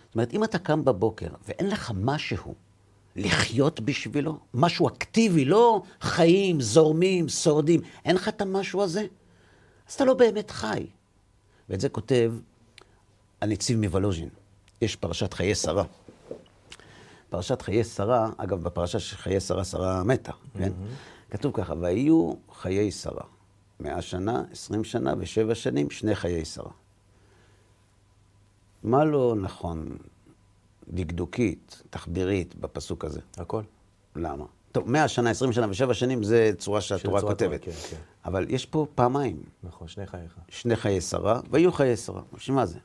זאת 0.06 0.16
אומרת, 0.16 0.34
אם 0.34 0.44
אתה 0.44 0.60
קם 0.60 0.86
בבוקר 0.86 1.28
ואין 1.48 1.70
לך 1.70 1.92
משהו 1.96 2.56
לחיות 3.16 3.80
בשבילו, 3.80 4.40
משהו 4.54 4.88
אקטיבי, 4.88 5.46
לא 5.46 5.82
חיים, 6.02 6.62
זורמים, 6.62 7.30
שורדים, 7.30 7.82
אין 8.06 8.16
לך 8.16 8.28
את 8.28 8.42
המשהו 8.42 8.82
הזה, 8.82 9.06
אז 9.88 9.94
אתה 9.94 10.06
לא 10.06 10.14
באמת 10.14 10.52
חי. 10.52 10.88
ואת 11.70 11.82
זה 11.82 11.90
כותב 11.90 12.34
הנציב 13.42 13.80
מוולוז'ין. 13.80 14.30
יש 14.82 14.96
פרשת 14.96 15.34
חיי 15.34 15.56
שרה. 15.56 15.84
פרשת 17.36 17.62
חיי 17.62 17.84
שרה, 17.84 18.30
אגב, 18.38 18.64
בפרשה 18.64 19.00
של 19.00 19.16
חיי 19.16 19.40
שרה, 19.40 19.64
שרה 19.64 20.04
מתה, 20.04 20.32
כן? 20.58 20.72
Mm-hmm. 20.72 21.32
כתוב 21.32 21.52
ככה, 21.56 21.74
ויהיו 21.80 22.34
חיי 22.54 22.92
שרה. 22.92 23.24
מאה 23.80 24.02
שנה, 24.02 24.44
עשרים 24.52 24.84
שנה 24.84 25.14
ושבע 25.18 25.56
שנים, 25.56 25.90
שני 25.90 26.16
חיי 26.16 26.46
שרה. 26.46 26.72
מה 28.84 29.06
לא 29.06 29.36
נכון 29.42 29.98
דקדוקית, 30.90 31.84
תחבירית, 31.90 32.56
בפסוק 32.56 33.06
הזה? 33.06 33.20
הכל. 33.38 33.62
למה? 34.16 34.46
טוב, 34.72 34.92
מאה 34.92 35.08
שנה, 35.08 35.30
עשרים 35.30 35.54
שנה 35.54 35.70
ושבע 35.70 35.94
שנים, 35.94 36.24
זה 36.24 36.52
צורה 36.58 36.82
שהתורה 36.82 37.22
כותבת. 37.22 37.64
כן, 37.64 37.72
כן. 37.72 37.98
אבל 38.26 38.46
יש 38.50 38.66
פה 38.66 38.88
פעמיים. 38.96 39.44
נכון, 39.64 39.88
שני 39.88 40.06
חייך. 40.08 40.36
שני 40.50 40.76
חיי 40.76 41.02
שרה, 41.02 41.40
ויהיו 41.52 41.72
חיי 41.72 41.98
שרה. 41.98 42.22
מה 42.50 42.66
זה? 42.66 42.80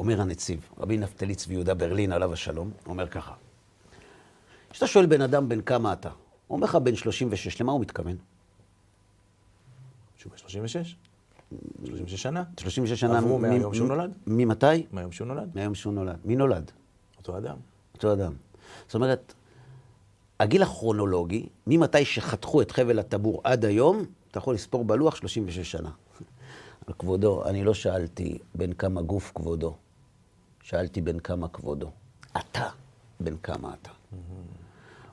אומר 0.00 0.20
הנציב, 0.20 0.68
רבי 0.78 0.96
נפתלי 0.96 1.34
צבי 1.34 1.54
יהודה 1.54 1.74
ברלין, 1.74 2.12
עליו 2.12 2.32
השלום, 2.32 2.70
אומר 2.86 3.08
ככה: 3.08 3.34
כשאתה 4.70 4.86
שואל 4.86 5.06
בן 5.06 5.20
אדם 5.20 5.48
בן 5.48 5.60
כמה 5.60 5.92
אתה, 5.92 6.08
הוא 6.08 6.56
אומר 6.56 6.64
לך 6.64 6.74
בן 6.76 6.96
36, 6.96 7.60
למה 7.60 7.72
הוא 7.72 7.80
מתכוון? 7.80 8.16
שהוא 10.16 10.30
בן 10.30 10.38
36? 10.38 10.96
36 11.84 12.22
שנה. 12.22 12.44
36 12.60 13.00
שנה. 13.00 13.18
עברו 13.18 13.38
מהיום 13.38 13.74
שהוא 13.74 13.88
נולד. 13.88 14.12
ממתי? 14.26 14.86
מהיום 14.92 15.12
שהוא 15.12 15.26
נולד. 15.26 15.50
מהיום 15.54 15.74
שהוא 15.74 15.92
נולד. 15.92 16.18
מי 16.24 16.36
נולד? 16.36 16.70
אותו 17.18 17.38
אדם. 17.38 17.56
אותו 17.94 18.12
אדם. 18.12 18.32
זאת 18.86 18.94
אומרת, 18.94 19.34
הגיל 20.40 20.62
הכרונולוגי, 20.62 21.48
ממתי 21.66 22.04
שחתכו 22.04 22.62
את 22.62 22.70
חבל 22.70 22.98
הטבור 22.98 23.40
עד 23.44 23.64
היום, 23.64 24.04
אתה 24.30 24.38
יכול 24.38 24.54
לספור 24.54 24.84
בלוח 24.84 25.16
36 25.16 25.70
שנה. 25.70 25.90
על 26.86 26.94
כבודו, 26.98 27.44
אני 27.46 27.64
לא 27.64 27.74
שאלתי 27.74 28.38
בן 28.54 28.72
כמה 28.72 29.02
גוף 29.02 29.32
כבודו, 29.34 29.76
שאלתי 30.62 31.00
בן 31.00 31.18
כמה 31.18 31.48
כבודו. 31.48 31.90
אתה, 32.36 32.68
בן 33.20 33.36
כמה 33.36 33.74
אתה. 33.74 33.97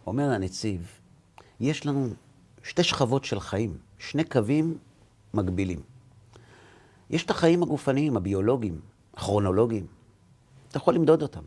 אומר 0.08 0.30
הנציב, 0.30 1.00
יש 1.60 1.86
לנו 1.86 2.10
שתי 2.64 2.84
שכבות 2.84 3.26
של 3.26 3.40
חיים, 3.40 3.78
שני 4.00 4.24
קווים 4.24 4.78
מקבילים. 5.34 5.80
יש 7.10 7.26
את 7.26 7.30
החיים 7.30 7.64
הגופניים, 7.64 8.18
הביולוגיים, 8.18 8.82
הכרונולוגיים. 9.14 9.86
אתה 10.70 10.78
יכול 10.78 10.94
למדוד 10.96 11.22
אותם. 11.22 11.42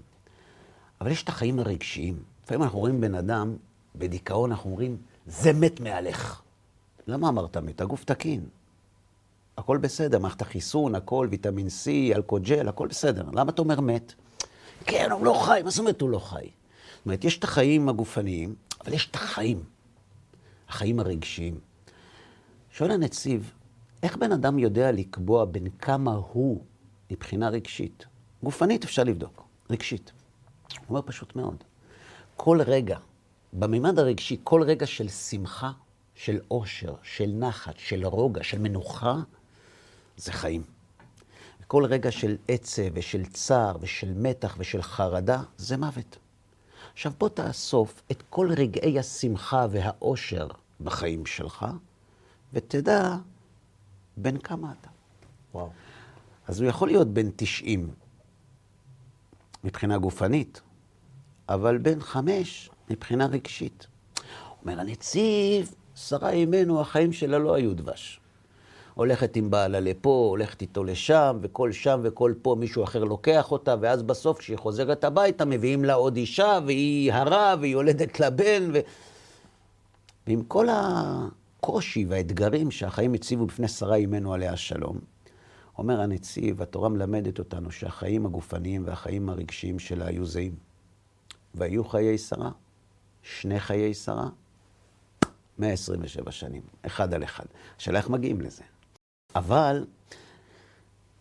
אבל 1.00 1.10
יש 1.10 1.22
את 1.22 1.28
החיים 1.28 1.58
הרגשיים. 1.58 2.22
לפעמים 2.44 2.62
אנחנו 2.62 2.78
רואים 2.78 3.00
בן 3.00 3.14
אדם 3.14 3.56
בדיכאון, 3.96 4.50
אנחנו 4.50 4.70
אומרים, 4.70 4.96
זה 5.26 5.52
מת 5.52 5.80
מהלך. 5.80 6.42
למה 7.06 7.28
אמרת 7.28 7.56
מת? 7.56 7.80
הגוף 7.80 8.04
תקין. 8.04 8.48
הכל 9.56 9.76
בסדר, 9.76 10.18
מערכת 10.18 10.42
החיסון, 10.42 10.94
הכל, 10.94 11.28
ויטמין 11.30 11.66
C, 11.66 12.14
אלכוג'ל, 12.16 12.68
הכל 12.68 12.88
בסדר. 12.88 13.24
למה 13.32 13.50
אתה 13.50 13.62
אומר 13.62 13.80
מת? 13.80 14.12
כן, 14.84 15.10
הוא 15.10 15.24
לא 15.24 15.42
חי, 15.46 15.60
מה 15.64 15.70
זאת 15.70 15.78
אומרת 15.78 16.00
הוא 16.00 16.10
לא 16.10 16.18
חי? 16.18 16.50
אומרת, 17.08 17.24
יש 17.24 17.38
את 17.38 17.44
החיים 17.44 17.88
הגופניים, 17.88 18.54
אבל 18.84 18.92
יש 18.92 19.08
את 19.10 19.14
החיים, 19.14 19.62
החיים 20.68 21.00
הרגשיים. 21.00 21.60
שואל 22.70 22.90
הנציב, 22.90 23.52
איך 24.02 24.16
בן 24.16 24.32
אדם 24.32 24.58
יודע 24.58 24.92
לקבוע 24.92 25.44
בין 25.44 25.70
כמה 25.78 26.14
הוא 26.32 26.64
מבחינה 27.10 27.48
רגשית? 27.48 28.06
גופנית 28.42 28.84
אפשר 28.84 29.04
לבדוק, 29.04 29.42
רגשית. 29.70 30.12
הוא 30.72 30.80
אומר 30.88 31.02
פשוט 31.02 31.36
מאוד. 31.36 31.64
כל 32.36 32.60
רגע, 32.62 32.98
בממד 33.52 33.98
הרגשי, 33.98 34.36
כל 34.44 34.62
רגע 34.62 34.86
של 34.86 35.08
שמחה, 35.08 35.70
של 36.14 36.40
אושר, 36.50 36.94
של 37.02 37.30
נחת, 37.34 37.74
של 37.78 38.06
רוגע, 38.06 38.42
של 38.42 38.58
מנוחה, 38.58 39.16
זה 40.16 40.32
חיים. 40.32 40.62
כל 41.66 41.84
רגע 41.84 42.10
של 42.10 42.36
עצב 42.48 42.82
ושל 42.92 43.26
צער 43.26 43.76
ושל 43.80 44.12
מתח 44.16 44.56
ושל 44.58 44.82
חרדה, 44.82 45.42
זה 45.56 45.76
מוות. 45.76 46.18
עכשיו 46.98 47.12
בוא 47.18 47.28
תאסוף 47.28 48.02
את 48.10 48.22
כל 48.30 48.52
רגעי 48.56 48.98
השמחה 48.98 49.66
והאושר 49.70 50.48
בחיים 50.80 51.26
שלך, 51.26 51.66
ותדע 52.52 53.16
בין 54.16 54.38
כמה 54.38 54.72
אתה. 54.80 54.88
וואו. 55.54 55.70
אז 56.46 56.60
הוא 56.60 56.68
יכול 56.68 56.88
להיות 56.88 57.08
בן 57.08 57.30
90 57.36 57.90
מבחינה 59.64 59.98
גופנית, 59.98 60.60
אבל 61.48 61.78
בן 61.78 62.00
חמש 62.00 62.70
מבחינה 62.90 63.26
רגשית. 63.26 63.86
אומר 64.62 64.80
הנציב, 64.80 65.74
שרה 65.94 66.30
אימנו, 66.30 66.80
החיים 66.80 67.12
שלה 67.12 67.38
לא 67.38 67.54
היו 67.54 67.74
דבש. 67.74 68.20
הולכת 68.98 69.36
עם 69.36 69.50
בעלה 69.50 69.80
לפה, 69.80 70.26
הולכת 70.30 70.62
איתו 70.62 70.84
לשם, 70.84 71.38
וכל 71.42 71.72
שם 71.72 72.00
וכל 72.02 72.34
פה 72.42 72.56
מישהו 72.58 72.84
אחר 72.84 73.04
לוקח 73.04 73.52
אותה, 73.52 73.74
ואז 73.80 74.02
בסוף 74.02 74.38
כשהיא 74.38 74.58
חוזרת 74.58 75.04
הביתה 75.04 75.44
מביאים 75.44 75.84
לה 75.84 75.94
עוד 75.94 76.16
אישה, 76.16 76.58
והיא 76.66 77.12
הרה, 77.12 77.54
והיא 77.60 77.72
יולדת 77.72 78.20
לה 78.20 78.30
בן, 78.30 78.70
ו... 78.72 78.78
ועם 80.26 80.42
כל 80.42 80.66
הקושי 80.70 82.04
והאתגרים 82.08 82.70
שהחיים 82.70 83.14
הציבו 83.14 83.46
בפני 83.46 83.68
שרה 83.68 83.94
אימנו 83.94 84.34
עליה 84.34 84.52
השלום, 84.52 84.98
אומר 85.78 86.00
הנציב, 86.00 86.62
התורה 86.62 86.88
מלמדת 86.88 87.38
אותנו 87.38 87.70
שהחיים 87.70 88.26
הגופניים 88.26 88.82
והחיים 88.86 89.28
הרגשיים 89.28 89.78
שלה 89.78 90.06
היו 90.06 90.26
זהים. 90.26 90.54
והיו 91.54 91.84
חיי 91.84 92.18
שרה, 92.18 92.50
שני 93.22 93.60
חיי 93.60 93.94
שרה, 93.94 94.28
127 95.58 96.30
שנים, 96.30 96.62
אחד 96.86 97.14
על 97.14 97.24
אחד. 97.24 97.46
השאלה 97.78 97.98
איך 97.98 98.10
מגיעים 98.10 98.40
לזה. 98.40 98.62
אבל 99.38 99.84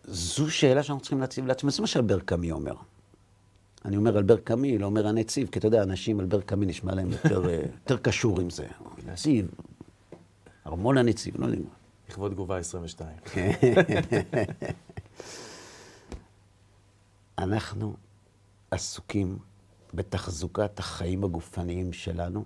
זו 0.04 0.52
שאלה 0.52 0.84
שאנחנו 0.84 1.02
צריכים 1.02 1.20
להציב 1.20 1.46
לעצמנו. 1.46 1.72
זה 1.72 1.82
מה 1.82 1.88
שאלבר 1.88 2.20
קאמי 2.20 2.52
אומר. 2.52 2.76
אני 3.86 3.98
אומר 3.98 4.18
אלבר 4.18 4.38
קאמי, 4.38 4.78
לא 4.78 4.86
אומר 4.86 5.08
הנציב, 5.08 5.50
כי 5.52 5.60
אתה 5.60 5.68
יודע, 5.68 5.84
אנשים, 5.84 6.20
אלבר 6.20 6.42
קאמי 6.42 6.66
נשמע 6.66 6.96
להם 6.96 7.12
יותר, 7.12 7.50
אה, 7.50 7.60
יותר 7.82 7.98
קשור 7.98 8.40
עם 8.40 8.50
זה. 8.50 8.68
נציב, 9.06 9.52
ארמון 10.68 10.98
הנציב, 10.98 11.42
לא 11.42 11.46
יודע. 11.46 11.70
לכבוד 12.10 12.32
תגובה 12.32 12.58
22. 12.58 13.10
אנחנו 17.38 17.96
עסוקים 18.72 19.38
בתחזוקת 19.94 20.80
החיים 20.80 21.24
הגופניים 21.24 21.94
שלנו, 21.94 22.46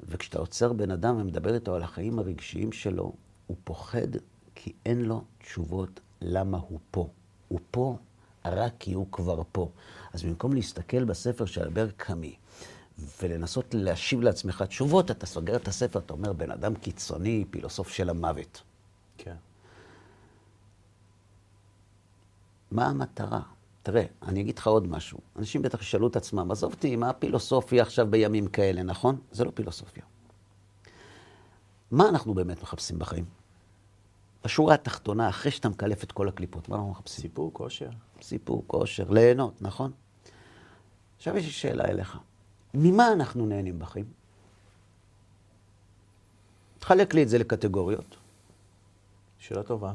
וכשאתה 0.00 0.38
עוצר 0.38 0.72
בן 0.72 0.90
אדם 0.90 1.16
ומדבר 1.20 1.54
איתו 1.54 1.74
על 1.74 1.82
החיים 1.82 2.18
הרגשיים 2.18 2.72
שלו, 2.72 3.12
הוא 3.46 3.56
פוחד 3.64 4.08
כי 4.62 4.72
אין 4.86 5.04
לו 5.04 5.24
תשובות 5.38 6.00
למה 6.20 6.58
הוא 6.68 6.78
פה. 6.90 7.08
הוא 7.48 7.60
פה 7.70 7.96
רק 8.44 8.72
כי 8.78 8.92
הוא 8.92 9.06
כבר 9.12 9.42
פה. 9.52 9.70
אז 10.12 10.22
במקום 10.22 10.52
להסתכל 10.52 11.04
בספר 11.04 11.44
של 11.44 11.62
אלבר 11.62 11.90
קאמי 11.96 12.36
ולנסות 13.22 13.74
להשיב 13.74 14.20
לעצמך 14.20 14.62
תשובות, 14.62 15.10
אתה 15.10 15.26
סוגר 15.26 15.56
את 15.56 15.68
הספר, 15.68 15.98
אתה 15.98 16.12
אומר, 16.12 16.32
בן 16.32 16.50
אדם 16.50 16.74
קיצוני, 16.74 17.44
פילוסוף 17.50 17.88
של 17.88 18.10
המוות. 18.10 18.62
כן. 19.18 19.34
מה 22.70 22.86
המטרה? 22.86 23.40
תראה, 23.82 24.04
אני 24.22 24.40
אגיד 24.40 24.58
לך 24.58 24.66
עוד 24.66 24.86
משהו. 24.86 25.18
אנשים 25.36 25.62
בטח 25.62 25.80
ישאלו 25.80 26.08
את 26.08 26.16
עצמם, 26.16 26.50
עזוב 26.50 26.72
אותי, 26.72 26.96
מה 26.96 27.10
הפילוסופיה 27.10 27.82
עכשיו 27.82 28.06
בימים 28.10 28.46
כאלה, 28.46 28.82
נכון? 28.82 29.20
זה 29.32 29.44
לא 29.44 29.50
פילוסופיה. 29.54 30.02
מה 31.90 32.08
אנחנו 32.08 32.34
באמת 32.34 32.62
מחפשים 32.62 32.98
בחיים? 32.98 33.41
בשורה 34.44 34.74
התחתונה, 34.74 35.28
אחרי 35.28 35.50
שאתה 35.50 35.68
מקלף 35.68 36.04
את 36.04 36.12
כל 36.12 36.28
הקליפות, 36.28 36.68
מה 36.68 36.76
אנחנו 36.76 36.90
מחפשים? 36.90 37.22
סיפור, 37.22 37.52
כושר. 37.52 37.90
סיפור, 38.22 38.64
כושר, 38.66 39.10
ליהנות, 39.10 39.62
נכון? 39.62 39.92
עכשיו 41.16 41.36
יש 41.36 41.44
לי 41.44 41.50
שאלה 41.50 41.84
אליך. 41.84 42.18
ממה 42.74 43.12
אנחנו 43.12 43.46
נהנים 43.46 43.78
בחיים? 43.78 44.04
תחלק 46.78 47.14
לי 47.14 47.22
את 47.22 47.28
זה 47.28 47.38
לקטגוריות. 47.38 48.16
שאלה 49.38 49.62
טובה. 49.62 49.92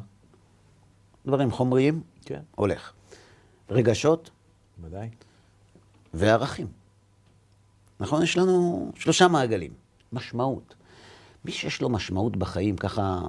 דברים 1.26 1.52
חומריים, 1.52 2.04
כן. 2.26 2.42
הולך. 2.56 2.94
רגשות 3.70 4.30
ודאי. 4.82 5.10
וערכים. 6.14 6.68
נכון? 8.00 8.24
יש 8.24 8.38
לנו 8.38 8.92
שלושה 8.96 9.28
מעגלים. 9.28 9.74
משמעות. 10.14 10.76
מי 11.46 11.52
שיש 11.52 11.82
לו 11.82 11.90
משמעות 11.90 12.38
בחיים, 12.38 12.78
ככה 12.78 13.22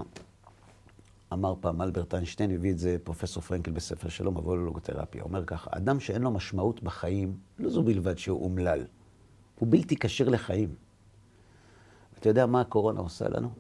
אמר 1.33 1.55
פעם 1.61 1.83
אלברט 1.83 2.15
איינשטיין, 2.15 2.51
הביא 2.51 2.71
את 2.71 2.79
זה 2.79 2.97
פרופסור 3.05 3.43
פרנקל 3.43 3.71
בספר 3.71 4.09
שלו, 4.09 4.33
מבוא 4.33 4.57
ללוגותרפיה. 4.57 5.23
אומר 5.23 5.45
ככה, 5.45 5.71
אדם 5.73 6.01
שאין 6.01 6.23
לו 6.23 6.31
משמעות 6.31 6.83
בחיים, 6.83 7.39
לא 7.59 7.71
זו 7.71 7.83
בלבד 7.83 8.19
שהוא 8.19 8.45
אומלל, 8.45 8.85
הוא 9.59 9.69
בלתי 9.71 9.97
כשיר 9.97 10.29
לחיים. 10.29 10.75
אתה 12.19 12.29
יודע 12.29 12.47
מה 12.47 12.61
הקורונה 12.61 13.01
עושה 13.01 13.29
לנו? 13.29 13.51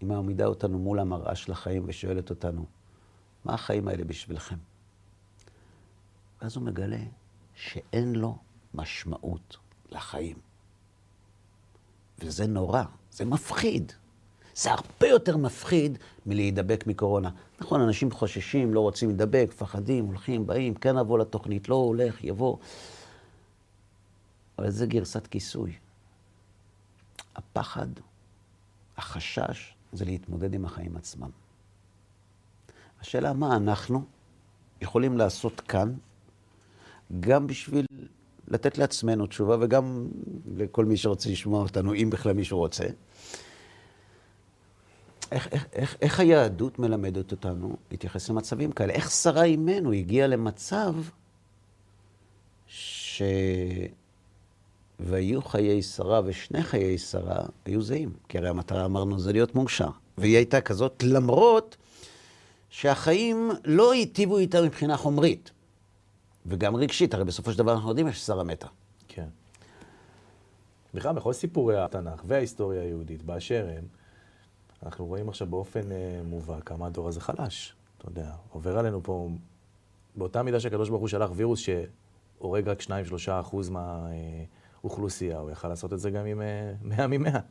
היא 0.00 0.08
מעמידה 0.08 0.46
אותנו 0.46 0.78
מול 0.78 0.98
המראה 0.98 1.34
של 1.34 1.52
החיים 1.52 1.82
ושואלת 1.86 2.30
אותנו, 2.30 2.66
מה 3.44 3.54
החיים 3.54 3.88
האלה 3.88 4.04
בשבילכם? 4.04 4.56
ואז 6.42 6.56
הוא 6.56 6.64
מגלה 6.64 7.02
שאין 7.54 8.14
לו 8.14 8.38
משמעות 8.74 9.56
לחיים. 9.90 10.36
וזה 12.18 12.46
נורא, 12.46 12.82
זה 13.10 13.24
מפחיד. 13.24 13.92
זה 14.58 14.72
הרבה 14.72 15.08
יותר 15.08 15.36
מפחיד 15.36 15.98
מלהידבק 16.26 16.84
מקורונה. 16.86 17.30
נכון, 17.60 17.80
אנשים 17.80 18.10
חוששים, 18.10 18.74
לא 18.74 18.80
רוצים 18.80 19.08
להידבק, 19.08 19.46
מפחדים, 19.48 20.04
הולכים, 20.04 20.46
באים, 20.46 20.74
כן 20.74 20.96
לבוא 20.96 21.18
לתוכנית, 21.18 21.68
לא 21.68 21.74
הולך, 21.74 22.24
יבוא. 22.24 22.56
אבל 24.58 24.70
זה 24.70 24.86
גרסת 24.86 25.26
כיסוי. 25.26 25.72
הפחד, 27.36 27.86
החשש, 28.96 29.74
זה 29.92 30.04
להתמודד 30.04 30.54
עם 30.54 30.64
החיים 30.64 30.96
עצמם. 30.96 31.30
השאלה 33.00 33.32
מה 33.32 33.56
אנחנו 33.56 34.04
יכולים 34.80 35.18
לעשות 35.18 35.60
כאן, 35.60 35.94
גם 37.20 37.46
בשביל 37.46 37.86
לתת 38.48 38.78
לעצמנו 38.78 39.26
תשובה, 39.26 39.56
וגם 39.60 40.08
לכל 40.56 40.84
מי 40.84 40.96
שרוצה 40.96 41.30
לשמוע 41.30 41.62
אותנו, 41.62 41.94
אם 41.94 42.10
בכלל 42.10 42.32
מישהו 42.32 42.58
רוצה. 42.58 42.84
איך, 45.32 45.48
איך, 45.52 45.66
איך, 45.72 45.96
איך 46.00 46.20
היהדות 46.20 46.78
מלמדת 46.78 47.32
אותנו 47.32 47.76
להתייחס 47.90 48.30
למצבים 48.30 48.72
כאלה? 48.72 48.92
איך 48.92 49.10
שרה 49.10 49.44
אימנו 49.44 49.92
הגיעה 49.92 50.26
למצב 50.26 50.94
ש... 52.66 53.22
והיו 55.00 55.42
חיי 55.42 55.82
שרה 55.82 56.20
ושני 56.24 56.62
חיי 56.62 56.98
שרה 56.98 57.42
היו 57.64 57.82
זהים. 57.82 58.12
כי 58.28 58.38
הרי 58.38 58.48
המטרה, 58.48 58.84
אמרנו, 58.84 59.18
זה 59.18 59.32
להיות 59.32 59.54
מאושר. 59.54 59.88
והיא 60.18 60.36
הייתה 60.36 60.60
כזאת 60.60 61.02
למרות 61.02 61.76
שהחיים 62.70 63.50
לא 63.64 63.92
היטיבו 63.92 64.38
איתה 64.38 64.62
מבחינה 64.62 64.96
חומרית. 64.96 65.50
וגם 66.46 66.76
רגשית, 66.76 67.14
הרי 67.14 67.24
בסופו 67.24 67.52
של 67.52 67.58
דבר 67.58 67.72
אנחנו 67.72 67.88
יודעים 67.88 68.12
ששרה 68.12 68.44
מתה. 68.44 68.66
כן. 69.08 69.28
בכלל, 70.94 71.14
בכל 71.14 71.32
סיפורי 71.32 71.76
התנ"ך 71.84 72.22
וההיסטוריה 72.26 72.82
היהודית 72.82 73.22
באשר 73.22 73.68
הם, 73.76 73.84
אנחנו 74.82 75.06
רואים 75.06 75.28
עכשיו 75.28 75.46
באופן 75.46 75.92
אה, 75.92 76.20
מובהק 76.24 76.68
כמה 76.68 76.86
הדור 76.86 77.08
הזה 77.08 77.20
חלש. 77.20 77.74
אתה 77.98 78.08
יודע, 78.08 78.32
עובר 78.50 78.78
עלינו 78.78 79.02
פה, 79.02 79.28
באותה 80.16 80.42
מידה 80.42 80.60
שהקדוש 80.60 80.88
ברוך 80.88 81.00
הוא 81.00 81.08
שלח 81.08 81.30
וירוס 81.34 81.60
שהורג 81.60 82.68
רק 82.68 82.80
2-3 82.82 82.86
אחוז 83.40 83.70
מהאוכלוסייה, 83.70 85.38
הוא 85.38 85.50
יכל 85.50 85.68
לעשות 85.68 85.92
את 85.92 85.98
זה 86.00 86.10
גם 86.10 86.26
עם 86.26 86.42
100 86.82 87.06
מ-100, 87.06 87.28
אתה 87.28 87.42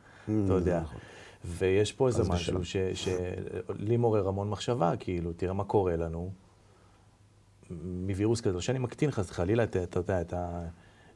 יודע. 0.53 0.81
נכון. 0.81 0.99
ויש 1.45 1.93
פה 1.93 2.07
איזה 2.07 2.21
משהו. 2.33 2.53
שלי 2.95 3.97
מעורר 3.97 4.27
המון 4.27 4.49
מחשבה, 4.49 4.93
כאילו, 4.99 5.33
תראה 5.33 5.53
מה 5.53 5.63
קורה 5.63 5.95
לנו 5.95 6.31
מווירוס 7.83 8.41
כזה. 8.41 8.53
לא 8.53 8.61
שאני 8.61 8.79
מקטין 8.79 9.11
חס 9.11 9.29
וחלילה, 9.29 9.63
את- 9.63 9.75
את 9.97 10.09
ה- 10.09 10.21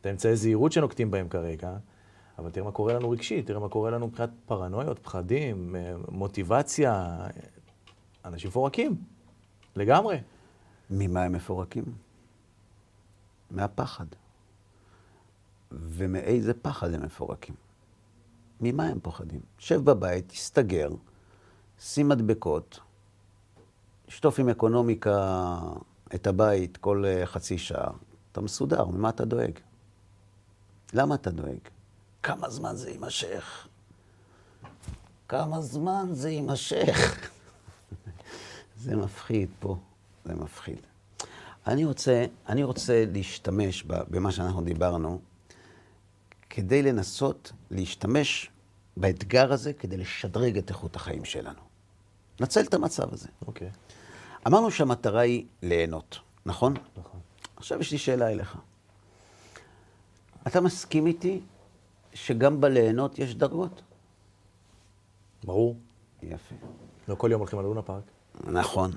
את 0.01 0.05
האמצעי 0.05 0.35
זהירות 0.35 0.71
שנוקטים 0.71 1.11
בהם 1.11 1.27
כרגע, 1.29 1.77
אבל 2.39 2.51
תראה 2.51 2.65
מה 2.65 2.71
קורה 2.71 2.93
לנו 2.93 3.09
רגשית, 3.09 3.47
תראה 3.47 3.59
מה 3.59 3.69
קורה 3.69 3.91
לנו 3.91 4.07
מבחינת 4.07 4.29
פרנויות, 4.45 4.99
פחדים, 4.99 5.75
אה, 5.75 5.93
מוטיבציה. 6.11 7.17
אנשים 8.25 8.49
מפורקים, 8.49 8.95
לגמרי. 9.75 10.17
ממה 10.89 11.23
הם 11.23 11.31
מפורקים? 11.31 11.83
מהפחד. 13.51 14.05
ומאיזה 15.71 16.53
פחד 16.53 16.93
הם 16.93 17.03
מפורקים? 17.05 17.55
ממה 18.61 18.85
הם 18.85 18.99
פוחדים? 18.99 19.41
שב 19.57 19.85
בבית, 19.85 20.29
תסתגר, 20.29 20.89
שים 21.79 22.09
מדבקות, 22.09 22.79
שטוף 24.07 24.39
עם 24.39 24.49
אקונומיקה 24.49 25.59
את 26.15 26.27
הבית 26.27 26.77
כל 26.77 27.03
אה, 27.05 27.25
חצי 27.25 27.57
שעה. 27.57 27.91
אתה 28.31 28.41
מסודר, 28.41 28.85
ממה 28.85 29.09
אתה 29.09 29.25
דואג? 29.25 29.59
למה 30.93 31.15
אתה 31.15 31.31
דואג? 31.31 31.59
כמה 32.23 32.49
זמן 32.49 32.75
זה 32.75 32.89
יימשך? 32.89 33.67
כמה 35.27 35.61
זמן 35.61 36.07
זה 36.11 36.29
יימשך? 36.29 37.29
זה 38.83 38.95
מפחיד 38.95 39.49
פה, 39.59 39.77
זה 40.25 40.35
מפחיד. 40.35 40.77
אני 41.67 41.85
רוצה, 41.85 42.25
אני 42.49 42.63
רוצה 42.63 43.05
להשתמש 43.13 43.83
במה 43.83 44.31
שאנחנו 44.31 44.61
דיברנו, 44.61 45.21
כדי 46.49 46.81
לנסות 46.81 47.51
להשתמש 47.71 48.49
באתגר 48.97 49.53
הזה 49.53 49.73
כדי 49.73 49.97
לשדרג 49.97 50.57
את 50.57 50.69
איכות 50.69 50.95
החיים 50.95 51.25
שלנו. 51.25 51.59
נצל 52.39 52.61
את 52.61 52.73
המצב 52.73 53.13
הזה. 53.13 53.27
אוקיי. 53.47 53.69
Okay. 53.69 54.47
אמרנו 54.47 54.71
שהמטרה 54.71 55.21
היא 55.21 55.45
ליהנות, 55.61 56.19
נכון? 56.45 56.73
נכון. 56.97 57.19
עכשיו 57.55 57.79
יש 57.81 57.91
לי 57.91 57.97
שאלה 57.97 58.31
אליך. 58.31 58.57
אתה 60.47 60.61
מסכים 60.61 61.07
איתי 61.07 61.41
שגם 62.13 62.61
בליהנות 62.61 63.19
יש 63.19 63.35
דרגות? 63.35 63.81
ברור. 65.43 65.75
יפה. 66.23 66.55
לא 67.07 67.15
כל 67.15 67.29
יום 67.31 67.39
הולכים 67.39 67.59
על 67.59 67.65
לונה 67.65 67.81
פארק. 67.81 68.03
נכון. 68.43 68.91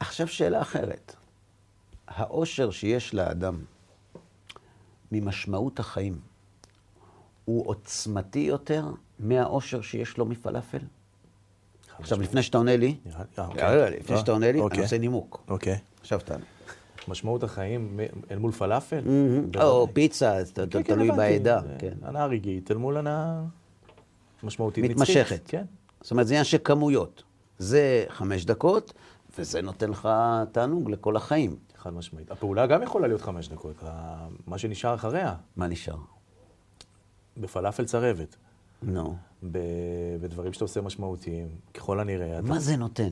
עכשיו 0.00 0.28
שאלה 0.28 0.62
אחרת. 0.62 1.16
האושר 2.08 2.70
שיש 2.70 3.14
לאדם 3.14 3.64
ממשמעות 5.12 5.78
החיים 5.78 6.20
הוא 7.44 7.68
עוצמתי 7.68 8.38
יותר 8.38 8.84
מהאושר 9.18 9.80
שיש 9.82 10.18
לו 10.18 10.26
מפלאפל? 10.26 10.78
עכשיו, 11.98 12.20
לפני 12.20 12.42
שאתה 12.42 12.58
עונה 12.58 12.76
לי, 12.76 12.96
לפני 14.00 14.18
שאתה 14.18 14.32
עונה 14.32 14.46
לי, 14.46 14.52
אני 14.52 14.60
אוקיי. 14.60 14.82
עושה 14.82 14.98
נימוק. 14.98 15.42
אוקיי. 15.48 15.78
עכשיו 16.00 16.20
תענה. 16.20 16.44
משמעות 17.08 17.42
החיים 17.42 18.00
אל 18.30 18.38
מול 18.38 18.52
פלאפל? 18.52 19.00
או 19.60 19.88
פיצה, 19.92 20.38
כן, 20.54 20.66
כן, 20.70 20.82
תלוי. 20.82 21.10
בעדה. 21.10 21.60
כן. 21.78 21.94
הנאה 22.02 22.26
רגעית 22.26 22.70
אל 22.70 22.76
מול 22.76 22.96
הנאה 22.96 23.42
משמעותית 24.42 24.84
נצחית. 24.84 24.96
מתמשכת. 24.96 25.40
כן. 25.48 25.64
זאת 26.00 26.10
אומרת, 26.10 26.26
זה 26.26 26.34
עניין 26.34 26.44
של 26.44 26.58
כמויות. 26.64 27.22
זה 27.58 28.04
חמש 28.08 28.44
דקות, 28.44 28.92
וזה 29.38 29.62
נותן 29.62 29.90
לך 29.90 30.08
תענוג 30.52 30.90
לכל 30.90 31.16
החיים. 31.16 31.56
חד 31.76 31.94
משמעית. 31.94 32.30
הפעולה 32.30 32.66
גם 32.66 32.82
יכולה 32.82 33.06
להיות 33.06 33.20
חמש 33.20 33.48
דקות, 33.48 33.82
מה 34.46 34.58
שנשאר 34.58 34.94
אחריה, 34.94 35.34
מה 35.56 35.66
נשאר? 35.66 35.96
בפלאפל 37.36 37.84
צרבת, 37.84 38.36
נו. 38.82 39.16
בדברים 39.42 40.52
שאתה 40.52 40.64
עושה 40.64 40.80
משמעותיים, 40.80 41.48
ככל 41.74 42.00
הנראה, 42.00 42.40
מה 42.42 42.58
זה 42.58 42.76
נותן? 42.76 43.10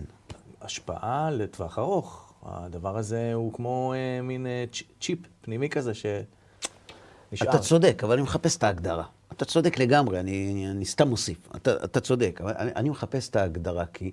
השפעה 0.63 1.31
לטווח 1.31 1.79
ארוך. 1.79 2.34
הדבר 2.45 2.99
הזה 2.99 3.35
הוא 3.35 3.53
כמו 3.53 3.95
אה, 3.97 4.23
מין 4.23 4.47
אה, 4.47 4.65
צ'יפ 5.01 5.19
פנימי 5.41 5.69
כזה 5.69 5.93
שנשאר. 5.95 7.49
אתה 7.49 7.59
צודק, 7.59 8.01
אבל 8.05 8.13
אני 8.13 8.23
מחפש 8.23 8.57
את 8.57 8.63
ההגדרה. 8.63 9.05
אתה 9.33 9.45
צודק 9.45 9.79
לגמרי, 9.79 10.21
אני, 10.21 10.67
אני 10.71 10.85
סתם 10.85 11.09
מוסיף. 11.09 11.49
אתה, 11.57 11.85
אתה 11.85 12.01
צודק, 12.01 12.41
אבל 12.43 12.53
אני, 12.57 12.71
אני 12.75 12.91
מחפש 12.91 13.29
את 13.29 13.37
ההגדרה, 13.37 13.87
כי 13.87 14.11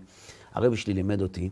הרבי 0.53 0.77
שלי 0.77 0.93
לימד 0.93 1.21
אותי, 1.21 1.49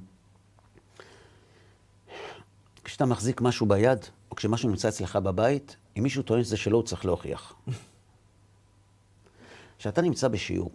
כשאתה 2.84 3.06
מחזיק 3.06 3.42
משהו 3.42 3.66
ביד, 3.66 4.00
או 4.32 4.36
כשמשהו 4.36 4.70
נמצא 4.70 4.88
אצלך 4.88 5.16
בבית, 5.16 5.76
אם 5.98 6.04
מישהו 6.04 6.24
טוען 6.24 6.44
שזה 6.44 6.58
שלו, 6.58 6.78
הוא 6.78 6.86
צריך 6.86 7.06
להוכיח. 7.06 7.54
כשאתה 9.80 10.02
נמצא 10.02 10.28
בשיעור, 10.28 10.72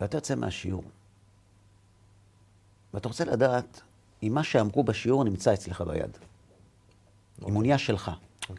ואתה 0.00 0.16
יוצא 0.16 0.34
מהשיעור, 0.34 0.84
ואתה 2.94 3.08
רוצה 3.08 3.24
לדעת 3.24 3.80
אם 4.24 4.34
מה 4.34 4.44
שאמרו 4.44 4.84
בשיעור 4.84 5.24
נמצא 5.24 5.54
אצלך 5.54 5.80
ביד. 5.80 6.10
אם 7.48 7.54
הוא 7.54 7.62
נהיה 7.62 7.78
שלך, 7.78 8.10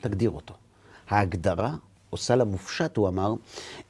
תגדיר 0.02 0.30
אותו. 0.30 0.54
ההגדרה 1.10 1.76
עושה 2.10 2.36
למופשט, 2.36 2.98
הוא 2.98 3.08
אמר, 3.08 3.34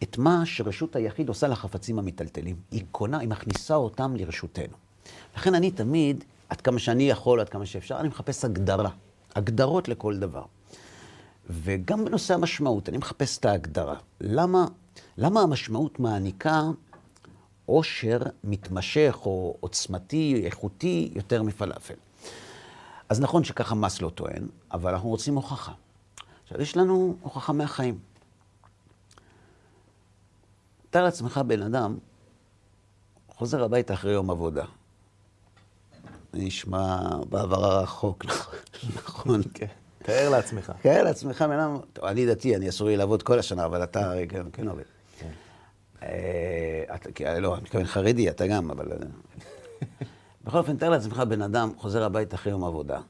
את 0.04 0.18
מה 0.18 0.46
שרשות 0.46 0.96
היחיד 0.96 1.30
עושה 1.30 1.48
לחפצים 1.48 2.00
המיטלטלים. 2.00 2.56
היא 2.72 2.84
קונה, 2.92 3.20
היא 3.20 3.30
מכניסה 3.30 3.76
אותם 3.76 4.16
לרשותנו. 4.16 4.74
לכן 5.38 5.56
אני 5.56 5.72
תמיד, 5.72 6.24
עד 6.50 6.62
כמה 6.62 6.80
שאני 6.80 7.10
יכול, 7.10 7.40
עד 7.40 7.50
כמה 7.50 7.66
שאפשר, 7.66 8.00
אני 8.00 8.08
מחפש 8.08 8.46
הגדרה. 8.46 8.90
הגדרות 9.36 9.88
לכל 9.88 10.18
דבר. 10.18 10.44
וגם 11.50 12.06
בנושא 12.06 12.34
המשמעות, 12.34 12.90
אני 12.90 12.98
מחפש 12.98 13.38
את 13.38 13.46
ההגדרה. 13.46 13.96
למה, 14.22 14.66
למה 15.18 15.42
המשמעות 15.42 16.00
מעניקה 16.00 16.62
עושר 17.66 18.20
מתמשך 18.44 19.18
או 19.26 19.58
עוצמתי, 19.60 20.42
איכותי, 20.46 21.12
יותר 21.16 21.44
מפלאפל? 21.44 21.94
אז 23.10 23.22
נכון 23.22 23.44
שככה 23.44 23.76
מאסלו 23.76 24.10
טוען, 24.10 24.48
אבל 24.72 24.94
אנחנו 24.94 25.10
רוצים 25.10 25.36
הוכחה. 25.36 25.72
עכשיו, 26.44 26.62
יש 26.62 26.78
לנו 26.78 27.16
הוכחה 27.22 27.54
מהחיים. 27.54 28.00
תאר 30.90 31.04
לעצמך 31.04 31.38
בן 31.48 31.62
אדם 31.62 31.98
חוזר 33.30 33.64
הביתה 33.64 33.94
אחרי 33.94 34.12
יום 34.12 34.32
עבודה. 34.32 34.66
נשמע 36.34 37.00
בעבר 37.30 37.66
הרחוק, 37.66 38.26
נכון? 38.96 39.42
כן. 39.54 39.66
תאר 39.98 40.30
לעצמך. 40.30 40.72
תאר 40.82 41.04
לעצמך 41.04 41.42
בן 41.42 41.60
אדם, 41.60 41.78
אני 42.04 42.26
דתי, 42.26 42.56
אני 42.56 42.70
אסור 42.70 42.88
לי 42.88 42.98
לעבוד 42.98 43.24
כל 43.24 43.40
השנה, 43.40 43.66
אבל 43.66 43.84
אתה 43.84 44.14
כן, 44.30 44.46
כן 44.54 44.68
עובד. 44.68 44.84
אה, 46.06 46.96
אתה- 46.96 47.12
כי- 47.12 47.24
לא, 47.40 47.54
אני 47.56 47.64
מתכוון 47.64 47.86
חרדי, 47.86 48.30
אתה 48.30 48.48
גם, 48.48 48.72
אבל... 48.72 48.92
אה. 48.92 48.98
בכל 50.44 50.58
אופן, 50.58 50.78
תאר 50.78 50.90
לעצמך 50.90 51.18
בן 51.20 51.42
אדם 51.42 51.72
חוזר 51.78 52.04
הביתה 52.04 52.36
אחרי 52.36 52.52
יום 52.52 52.64
עבודה, 52.64 53.02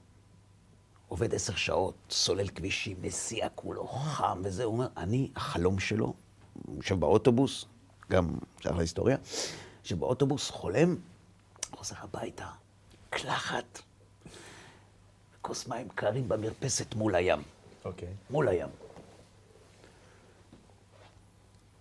עובד 1.07 1.33
עשר 1.35 1.55
שעות, 1.55 1.93
סולל 2.09 2.47
כבישים, 2.47 2.97
נסיע 3.01 3.47
כולו 3.55 3.87
חם 3.87 4.41
וזה, 4.43 4.63
הוא 4.63 4.73
אומר, 4.73 4.87
אני, 4.97 5.31
החלום 5.35 5.79
שלו, 5.79 6.13
הוא 6.65 6.75
יושב 6.77 6.99
באוטובוס, 6.99 7.65
גם 8.11 8.29
שייך 8.59 8.75
להיסטוריה, 8.77 9.17
שבאוטובוס 9.83 10.49
חולם, 10.49 10.95
חוזר 11.71 11.95
הביתה, 11.99 12.47
קלחת, 13.09 13.79
כוס 15.41 15.67
מים 15.67 15.87
קרים 15.95 16.29
במרפסת 16.29 16.95
מול 16.95 17.15
הים. 17.15 17.39
אוקיי. 17.85 18.09
מול 18.29 18.47
הים. 18.47 18.69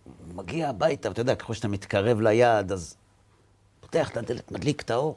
הוא 0.04 0.12
מגיע 0.34 0.68
הביתה, 0.68 1.08
ואתה 1.08 1.20
יודע, 1.20 1.34
ככל 1.34 1.54
שאתה 1.54 1.68
מתקרב 1.68 2.20
ליעד, 2.20 2.72
אז 2.72 2.96
פותח 3.80 4.10
את 4.10 4.16
הדלת, 4.16 4.52
מדליק 4.52 4.82
את 4.82 4.90
האור. 4.90 5.16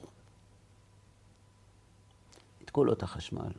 ניתקו 2.60 2.84
לו 2.84 2.94
את 2.94 3.04
החשמל. 3.04 3.52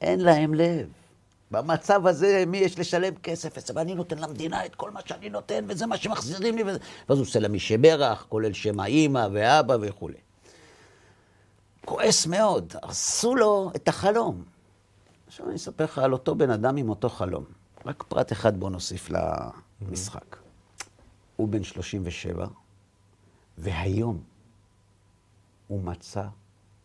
אין 0.00 0.20
להם 0.20 0.54
לב. 0.54 0.88
במצב 1.50 2.06
הזה, 2.06 2.44
מי 2.46 2.58
יש 2.58 2.78
לשלם 2.78 3.14
כסף? 3.14 3.70
ואני 3.74 3.94
נותן 3.94 4.18
למדינה 4.18 4.66
את 4.66 4.74
כל 4.74 4.90
מה 4.90 5.00
שאני 5.04 5.28
נותן, 5.28 5.64
וזה 5.68 5.86
מה 5.86 5.96
שמחזירים 5.96 6.56
לי. 6.56 6.62
וזה... 6.62 6.78
ואז 7.08 7.18
הוא 7.18 7.26
עושה 7.26 7.38
לה 7.38 7.48
משברך, 7.48 8.26
כולל 8.28 8.52
שם 8.52 8.80
האימא 8.80 9.28
ואבא 9.32 9.76
וכולי. 9.80 10.18
כועס 11.84 12.26
מאוד, 12.26 12.74
הרסו 12.82 13.34
לו 13.34 13.70
את 13.76 13.88
החלום. 13.88 14.44
עכשיו 15.26 15.46
אני 15.46 15.56
אספר 15.56 15.84
לך 15.84 15.98
על 15.98 16.12
אותו 16.12 16.34
בן 16.34 16.50
אדם 16.50 16.76
עם 16.76 16.88
אותו 16.88 17.08
חלום. 17.08 17.44
רק 17.86 18.04
פרט 18.08 18.32
אחד 18.32 18.60
בוא 18.60 18.70
נוסיף 18.70 19.10
למשחק. 19.80 20.36
הוא 21.36 21.48
בן 21.48 21.64
37, 21.64 22.46
והיום 23.58 24.22
הוא 25.66 25.82
מצא 25.82 26.28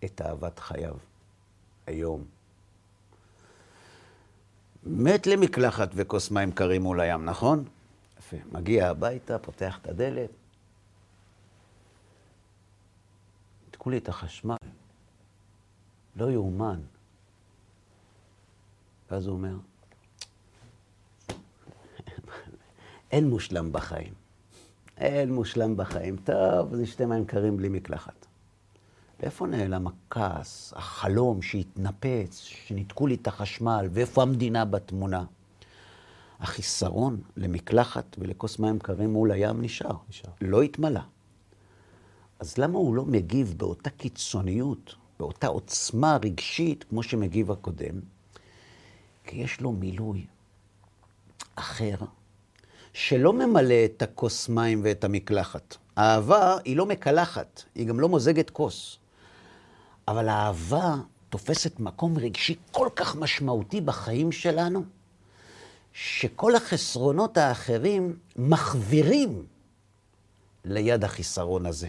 את 0.06 0.22
אהבת 0.22 0.60
חייו. 0.60 0.96
היום. 1.88 2.26
מת 4.84 5.28
למקלחת 5.28 5.90
וכוס 5.96 6.32
מים 6.32 6.52
קרים 6.52 6.82
מול 6.82 7.02
הים, 7.02 7.26
נכון? 7.26 7.66
יפה. 8.20 8.38
מגיע 8.52 8.90
הביתה, 8.90 9.40
פותח 9.40 9.78
את 9.82 9.88
הדלת. 9.88 10.30
ניתקו 13.66 13.90
לי 13.90 13.98
את 13.98 14.10
החשמל. 14.10 14.56
לא 16.16 16.32
יאומן. 16.32 16.82
ואז 19.12 19.28
הוא 19.28 19.36
אומר, 19.36 19.56
אין 23.14 23.30
מושלם 23.30 23.72
בחיים. 23.72 24.14
אין 24.98 25.34
מושלם 25.34 25.78
בחיים. 25.78 26.16
טוב, 26.18 26.74
אז 26.74 26.80
נשתה 26.80 27.06
מים 27.06 27.26
קרים 27.26 27.58
בלי 27.58 27.70
מקלחת. 27.70 28.26
איפה 29.20 29.48
נעלם 29.48 29.88
הכעס, 29.88 30.74
החלום 30.76 31.42
שהתנפץ, 31.42 32.42
שניתקו 32.44 33.08
לי 33.08 33.16
את 33.16 33.28
החשמל, 33.28 33.88
ואיפה 33.92 34.22
המדינה 34.22 34.66
בתמונה? 34.66 35.24
החיסרון 36.40 37.22
למקלחת 37.38 38.16
ולכוס 38.20 38.60
מים 38.60 38.80
קרים 38.80 39.14
מול 39.14 39.32
הים 39.32 39.62
נשאר. 39.62 39.96
נשאר. 40.10 40.32
לא 40.42 40.62
התמלא. 40.62 41.02
אז 42.40 42.58
למה 42.58 42.78
הוא 42.78 42.96
לא 42.96 43.06
מגיב 43.06 43.54
באותה 43.58 43.90
קיצוניות, 43.90 44.96
באותה 45.20 45.48
עוצמה 45.48 46.18
רגשית, 46.24 46.84
כמו 46.90 47.04
שמגיב 47.04 47.52
הקודם? 47.52 48.00
כי 49.24 49.36
יש 49.36 49.62
לו 49.62 49.72
מילוי 49.72 50.26
אחר, 51.56 51.96
שלא 52.94 53.34
ממלא 53.34 53.86
את 53.86 54.02
הכוס 54.02 54.50
מים 54.50 54.82
ואת 54.84 55.04
המקלחת. 55.04 55.78
האהבה 55.96 56.58
היא 56.66 56.78
לא 56.78 56.86
מקלחת, 56.86 57.64
היא 57.76 57.88
גם 57.88 58.00
לא 58.00 58.10
מוזגת 58.10 58.50
כוס. 58.50 58.98
אבל 60.08 60.30
האהבה 60.30 60.96
תופסת 61.30 61.80
מקום 61.80 62.18
רגשי 62.18 62.56
כל 62.72 62.90
כך 62.96 63.16
משמעותי 63.16 63.82
בחיים 63.82 64.32
שלנו, 64.32 64.84
שכל 65.94 66.56
החסרונות 66.56 67.38
האחרים 67.38 68.18
מחווירים 68.36 69.46
ליד 70.66 71.04
החיסרון 71.04 71.66
הזה. 71.66 71.88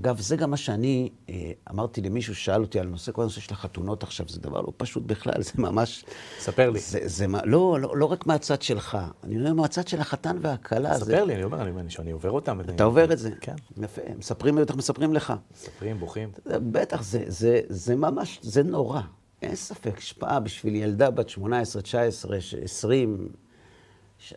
אגב, 0.00 0.20
זה 0.20 0.36
גם 0.36 0.50
מה 0.50 0.56
שאני 0.56 1.10
אה, 1.28 1.52
אמרתי 1.70 2.00
למישהו 2.00 2.34
ששאל 2.34 2.60
אותי 2.60 2.80
על 2.80 2.86
נושא, 2.86 3.12
כל 3.12 3.22
הנושא 3.22 3.40
של 3.40 3.52
החתונות 3.52 4.02
עכשיו, 4.02 4.26
זה 4.28 4.40
דבר 4.40 4.60
לא 4.60 4.72
פשוט 4.76 5.02
בכלל, 5.02 5.42
זה 5.42 5.52
ממש... 5.58 6.04
ספר 6.38 6.70
לי. 6.70 6.80
זה, 6.80 6.98
זה, 7.04 7.26
לא, 7.44 7.80
לא, 7.80 7.96
לא 7.96 8.04
רק 8.04 8.26
מהצד 8.26 8.62
שלך, 8.62 8.98
אני 9.24 9.36
אומר 9.36 9.52
מהצד 9.52 9.88
של 9.88 10.00
החתן 10.00 10.36
והכלה. 10.40 10.94
ספר 10.94 11.04
זה... 11.04 11.24
לי, 11.24 11.34
אני 11.34 11.44
אומר, 11.44 11.62
אני, 11.62 11.90
שאני 11.90 12.10
עובר 12.10 12.30
אותם. 12.30 12.60
אתה 12.60 12.84
עובר 12.84 13.12
את 13.12 13.18
זה? 13.18 13.30
כן. 13.40 13.54
יפה, 13.82 14.02
מספרים, 14.18 14.56
בטח 14.56 14.74
מספרים 14.74 15.14
לך. 15.14 15.32
מספרים, 15.54 15.98
בוכים. 15.98 16.30
זה, 16.44 16.58
בטח, 16.58 17.02
זה, 17.02 17.24
זה, 17.26 17.60
זה 17.68 17.96
ממש, 17.96 18.38
זה 18.42 18.62
נורא. 18.62 19.00
אין 19.42 19.54
ספק, 19.54 19.98
השפעה 19.98 20.40
בשביל 20.40 20.74
ילדה 20.74 21.10
בת 21.10 21.28
18, 21.28 21.82
19, 21.82 22.36
20, 22.62 23.28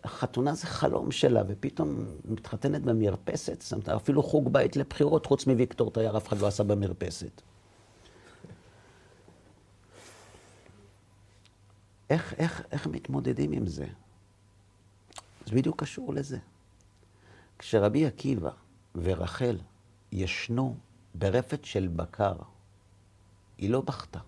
חתונה 0.06 0.56
זה 0.56 0.67
חלום 0.67 1.12
שלה, 1.12 1.43
ופתאום 1.47 2.06
מתחתנת 2.26 2.82
במרפסת, 2.82 3.62
שמת 3.62 3.89
אפילו 3.89 4.23
חוג 4.23 4.54
בית 4.54 4.76
לבחירות, 4.76 5.26
חוץ 5.26 5.47
מוויקטור 5.47 5.91
תייר, 5.91 6.17
אף 6.17 6.28
אחד 6.28 6.38
לא 6.38 6.47
עשה 6.47 6.63
במרפסת. 6.63 7.41
איך, 12.10 12.34
איך, 12.38 12.63
איך 12.71 12.88
מתמודדים 12.88 13.52
עם 13.52 13.67
זה? 13.67 13.86
זה 15.45 15.56
בדיוק 15.56 15.80
קשור 15.82 16.13
לזה. 16.13 16.38
כשרבי 17.60 18.06
עקיבא 18.06 18.52
ורחל 18.95 19.58
ישנו 20.12 20.76
ברפת 21.15 21.65
של 21.65 21.88
בקר, 21.88 22.36
היא 23.58 23.69
לא 23.69 23.82
בכתה. 23.82 24.19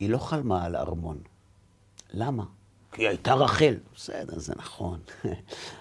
היא 0.00 0.10
לא 0.10 0.18
חלמה 0.18 0.64
על 0.64 0.76
ארמון. 0.76 1.22
למה? 2.10 2.44
כי 2.92 3.08
הייתה 3.08 3.34
רחל. 3.34 3.74
בסדר, 3.94 4.38
זה 4.38 4.54
נכון. 4.56 5.00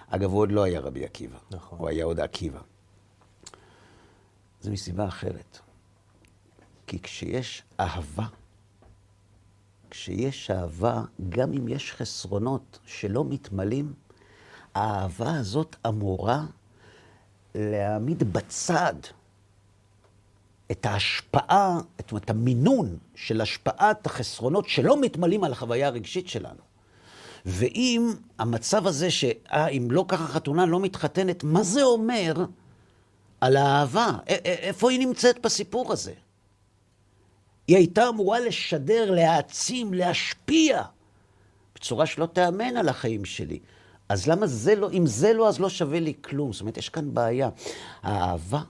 אגב, 0.09 0.31
הוא 0.31 0.39
עוד 0.39 0.51
לא 0.51 0.63
היה 0.63 0.79
רבי 0.79 1.05
עקיבא. 1.05 1.37
נכון. 1.51 1.79
הוא 1.79 1.89
היה 1.89 2.05
עוד 2.05 2.19
עקיבא. 2.19 2.59
זה 4.61 4.71
מסיבה 4.71 5.07
אחרת. 5.07 5.59
כי 6.87 7.01
כשיש 7.01 7.63
אהבה, 7.79 8.25
כשיש 9.89 10.51
אהבה, 10.51 11.03
גם 11.29 11.53
אם 11.53 11.67
יש 11.67 11.91
חסרונות 11.91 12.79
שלא 12.85 13.25
מתמלאים, 13.25 13.93
האהבה 14.75 15.35
הזאת 15.35 15.75
אמורה 15.87 16.45
להעמיד 17.55 18.33
בצד 18.33 18.93
את 20.71 20.85
ההשפעה, 20.85 21.79
זאת 21.99 22.11
אומרת, 22.11 22.29
המינון 22.29 22.97
של 23.15 23.41
השפעת 23.41 24.05
החסרונות 24.05 24.69
שלא 24.69 25.01
מתמלאים 25.01 25.43
על 25.43 25.51
החוויה 25.51 25.87
הרגשית 25.87 26.27
שלנו. 26.27 26.68
ואם 27.45 28.13
המצב 28.39 28.87
הזה 28.87 29.11
שאם 29.11 29.87
לא 29.91 30.05
ככה 30.07 30.27
חתונה 30.27 30.65
לא 30.65 30.79
מתחתנת, 30.79 31.43
מה 31.43 31.63
זה 31.63 31.83
אומר 31.83 32.33
על 33.41 33.57
האהבה? 33.57 34.11
איפה 34.45 34.91
היא 34.91 34.99
נמצאת 34.99 35.39
בסיפור 35.41 35.93
הזה? 35.93 36.13
היא 37.67 37.77
הייתה 37.77 38.09
אמורה 38.09 38.39
לשדר, 38.39 39.11
להעצים, 39.11 39.93
להשפיע, 39.93 40.83
בצורה 41.75 42.05
שלא 42.05 42.25
תאמן 42.25 42.77
על 42.77 42.89
החיים 42.89 43.25
שלי. 43.25 43.59
אז 44.09 44.27
למה 44.27 44.47
זה 44.47 44.75
לא, 44.75 44.91
אם 44.91 45.05
זה 45.05 45.33
לא, 45.33 45.47
אז 45.47 45.59
לא 45.59 45.69
שווה 45.69 45.99
לי 45.99 46.13
כלום. 46.21 46.53
זאת 46.53 46.61
אומרת, 46.61 46.77
יש 46.77 46.89
כאן 46.89 47.13
בעיה. 47.13 47.49
האהבה 48.01 48.61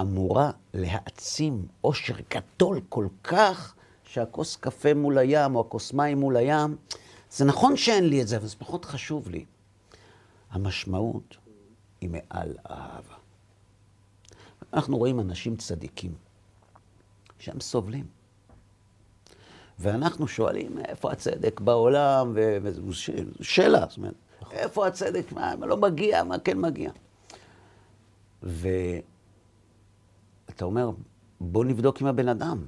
אמורה 0.00 0.50
להעצים 0.74 1.66
עושר 1.80 2.14
גדול 2.30 2.80
כל 2.88 3.06
כך, 3.24 3.74
שהכוס 4.04 4.56
קפה 4.56 4.94
מול 4.94 5.18
הים, 5.18 5.54
או 5.54 5.60
הכוס 5.60 5.92
מים 5.92 6.20
מול 6.20 6.36
הים, 6.36 6.76
זה 7.30 7.44
נכון 7.44 7.76
שאין 7.76 8.08
לי 8.08 8.22
את 8.22 8.28
זה, 8.28 8.36
אבל 8.36 8.46
זה 8.46 8.56
פחות 8.56 8.84
חשוב 8.84 9.28
לי. 9.28 9.44
המשמעות 10.50 11.36
היא 12.00 12.10
מעל 12.10 12.56
האהבה. 12.64 13.14
אנחנו 14.72 14.98
רואים 14.98 15.20
אנשים 15.20 15.56
צדיקים 15.56 16.14
שהם 17.38 17.60
סובלים. 17.60 18.06
ואנחנו 19.78 20.28
שואלים, 20.28 20.78
איפה 20.78 21.12
הצדק 21.12 21.60
בעולם? 21.60 22.32
וזו 22.62 22.82
שאלה, 23.40 23.86
זאת 23.88 23.96
אומרת, 23.96 24.14
איפה 24.50 24.86
הצדק? 24.86 25.32
מה, 25.32 25.56
מה 25.56 25.66
לא 25.66 25.76
מגיע, 25.76 26.24
מה 26.24 26.38
כן 26.38 26.58
מגיע? 26.58 26.90
ואתה 28.42 28.84
אומר, 30.62 30.90
בוא 31.40 31.64
נבדוק 31.64 32.00
עם 32.00 32.06
הבן 32.06 32.28
אדם. 32.28 32.64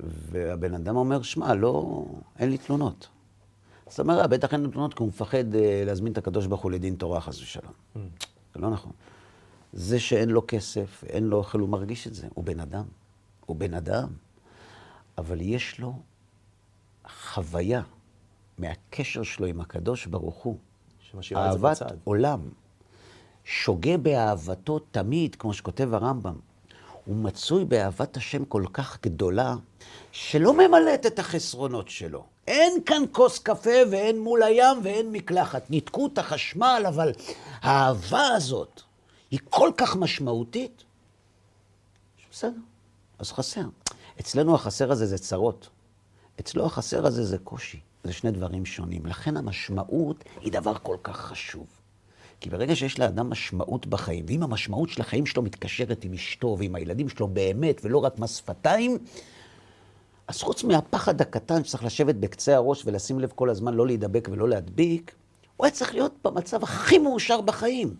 והבן 0.00 0.74
אדם 0.74 0.96
אומר, 0.96 1.22
שמע, 1.22 1.54
לא, 1.54 2.04
אין 2.38 2.50
לי 2.50 2.58
תלונות. 2.58 3.08
זאת 3.88 4.00
אומרת, 4.00 4.30
בטח 4.30 4.52
אין 4.52 4.60
לו 4.60 4.70
תלונות 4.70 4.94
כי 4.94 5.02
הוא 5.02 5.08
מפחד 5.08 5.54
אה, 5.54 5.82
להזמין 5.86 6.12
את 6.12 6.18
הקדוש 6.18 6.46
ברוך 6.46 6.60
הוא 6.60 6.70
לדין 6.70 6.94
תורה, 6.94 7.20
חס 7.20 7.40
ושלום. 7.40 7.72
Mm. 7.72 7.98
זה 8.54 8.60
לא 8.60 8.70
נכון. 8.70 8.92
זה 9.72 10.00
שאין 10.00 10.28
לו 10.28 10.42
כסף, 10.48 11.04
אין 11.06 11.24
לו 11.24 11.36
אוכל, 11.36 11.58
הוא 11.58 11.68
מרגיש 11.68 12.06
את 12.06 12.14
זה. 12.14 12.28
הוא 12.34 12.44
בן 12.44 12.60
אדם. 12.60 12.84
הוא 13.46 13.56
בן 13.56 13.74
אדם. 13.74 14.08
אבל 15.18 15.40
יש 15.40 15.80
לו 15.80 15.98
חוויה 17.08 17.82
מהקשר 18.58 19.22
שלו 19.22 19.46
עם 19.46 19.60
הקדוש 19.60 20.06
ברוך 20.06 20.36
הוא. 20.36 20.58
אהבת 21.36 21.82
עולם. 22.04 22.40
שוגה 23.44 23.96
באהבתו 23.96 24.78
תמיד, 24.78 25.34
כמו 25.34 25.54
שכותב 25.54 25.94
הרמב"ם. 25.94 26.38
הוא 27.08 27.16
מצוי 27.16 27.64
באהבת 27.64 28.16
השם 28.16 28.44
כל 28.44 28.64
כך 28.72 28.98
גדולה, 29.02 29.54
שלא 30.12 30.52
ממלאת 30.54 31.06
את 31.06 31.18
החסרונות 31.18 31.88
שלו. 31.88 32.24
אין 32.46 32.72
כאן 32.86 33.02
כוס 33.12 33.38
קפה 33.38 33.70
ואין 33.90 34.20
מול 34.20 34.42
הים 34.42 34.76
ואין 34.82 35.12
מקלחת. 35.12 35.70
ניתקו 35.70 36.06
את 36.06 36.18
החשמל, 36.18 36.84
אבל 36.88 37.12
האהבה 37.60 38.26
הזאת 38.26 38.82
היא 39.30 39.40
כל 39.50 39.70
כך 39.76 39.96
משמעותית, 39.96 40.84
בסדר, 42.30 42.60
אז 43.18 43.32
חסר. 43.32 43.64
אצלנו 44.20 44.54
החסר 44.54 44.92
הזה 44.92 45.06
זה 45.06 45.18
צרות. 45.18 45.68
אצלו 46.40 46.66
החסר 46.66 47.06
הזה 47.06 47.24
זה 47.24 47.38
קושי. 47.38 47.80
זה 48.04 48.12
שני 48.12 48.30
דברים 48.30 48.66
שונים. 48.66 49.06
לכן 49.06 49.36
המשמעות 49.36 50.24
היא 50.40 50.52
דבר 50.52 50.74
כל 50.82 50.96
כך 51.02 51.16
חשוב. 51.16 51.66
כי 52.40 52.50
ברגע 52.50 52.76
שיש 52.76 52.98
לאדם 52.98 53.30
משמעות 53.30 53.86
בחיים, 53.86 54.24
ואם 54.28 54.42
המשמעות 54.42 54.88
של 54.88 55.00
החיים 55.00 55.26
שלו 55.26 55.42
מתקשרת 55.42 56.04
עם 56.04 56.12
אשתו 56.12 56.56
ועם 56.58 56.74
הילדים 56.74 57.08
שלו 57.08 57.28
באמת, 57.28 57.80
ולא 57.84 57.98
רק 57.98 58.18
מס 58.18 58.36
שפתיים, 58.36 58.98
אז 60.28 60.42
חוץ 60.42 60.64
מהפחד 60.64 61.20
הקטן 61.20 61.64
שצריך 61.64 61.84
לשבת 61.84 62.14
בקצה 62.14 62.56
הראש 62.56 62.82
ולשים 62.86 63.20
לב 63.20 63.32
כל 63.34 63.50
הזמן 63.50 63.74
לא 63.74 63.86
להידבק 63.86 64.28
ולא 64.32 64.48
להדביק, 64.48 65.14
הוא 65.56 65.66
היה 65.66 65.74
צריך 65.74 65.94
להיות 65.94 66.14
במצב 66.24 66.62
הכי 66.62 66.98
מאושר 66.98 67.40
בחיים. 67.40 67.94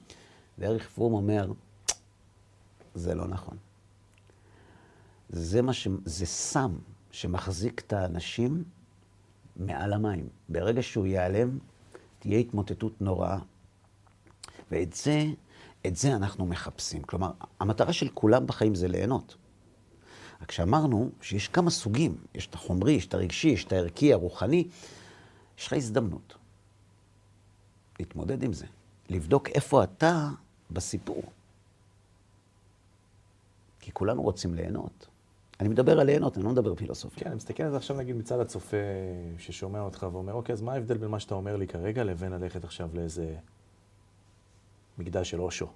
ואריך 0.58 0.88
פרום 0.90 1.14
אומר, 1.14 1.52
זה 2.94 3.14
לא 3.14 3.28
נכון. 3.28 3.56
זה, 5.28 5.62
מה 5.62 5.72
ש... 5.72 5.88
זה 6.04 6.26
סם 6.26 6.78
שמחזיק 7.10 7.80
את 7.86 7.92
האנשים 7.92 8.64
מעל 9.56 9.92
המים. 9.92 10.28
ברגע 10.48 10.82
שהוא 10.82 11.06
ייעלם, 11.06 11.58
תהיה 12.18 12.38
התמוטטות 12.38 13.00
נוראה. 13.00 13.38
ואת 14.70 14.92
זה, 14.92 15.24
את 15.86 15.96
זה 15.96 16.16
אנחנו 16.16 16.46
מחפשים. 16.46 17.02
כלומר, 17.02 17.30
המטרה 17.60 17.92
של 17.92 18.08
כולם 18.14 18.46
בחיים 18.46 18.74
זה 18.74 18.88
ליהנות. 18.88 19.36
רק 20.42 20.50
שאמרנו 20.50 21.10
שיש 21.22 21.48
כמה 21.48 21.70
סוגים, 21.70 22.16
יש 22.34 22.46
את 22.46 22.54
החומרי, 22.54 22.92
יש 22.92 23.06
את 23.06 23.14
הרגשי, 23.14 23.48
יש 23.48 23.64
את 23.64 23.72
הערכי, 23.72 24.12
הרוחני. 24.12 24.68
יש 25.58 25.66
לך 25.66 25.72
הזדמנות 25.72 26.34
להתמודד 27.98 28.42
עם 28.42 28.52
זה, 28.52 28.66
לבדוק 29.08 29.48
איפה 29.48 29.84
אתה 29.84 30.28
בסיפור. 30.70 31.22
כי 33.80 33.92
כולנו 33.92 34.22
רוצים 34.22 34.54
ליהנות. 34.54 35.06
אני 35.60 35.68
מדבר 35.68 36.00
על 36.00 36.06
ליהנות, 36.06 36.36
אני 36.36 36.44
לא 36.44 36.50
מדבר 36.50 36.74
פילוסופיה. 36.74 37.18
כן, 37.18 37.26
אני 37.26 37.36
מסתכל 37.36 37.62
על 37.62 37.70
זה 37.70 37.76
עכשיו 37.76 37.96
נגיד 37.96 38.16
מצד 38.16 38.40
הצופה 38.40 38.76
ששומע 39.38 39.80
אותך 39.80 40.06
ואומר, 40.12 40.32
אוקיי, 40.32 40.52
אז 40.52 40.62
מה 40.62 40.72
ההבדל 40.72 40.98
בין 40.98 41.10
מה 41.10 41.20
שאתה 41.20 41.34
אומר 41.34 41.56
לי 41.56 41.66
כרגע 41.66 42.04
לבין 42.04 42.32
ללכת 42.32 42.64
עכשיו 42.64 42.88
לאיזה 42.94 43.36
מקדש 44.98 45.30
של 45.30 45.40
אושו 45.40 45.66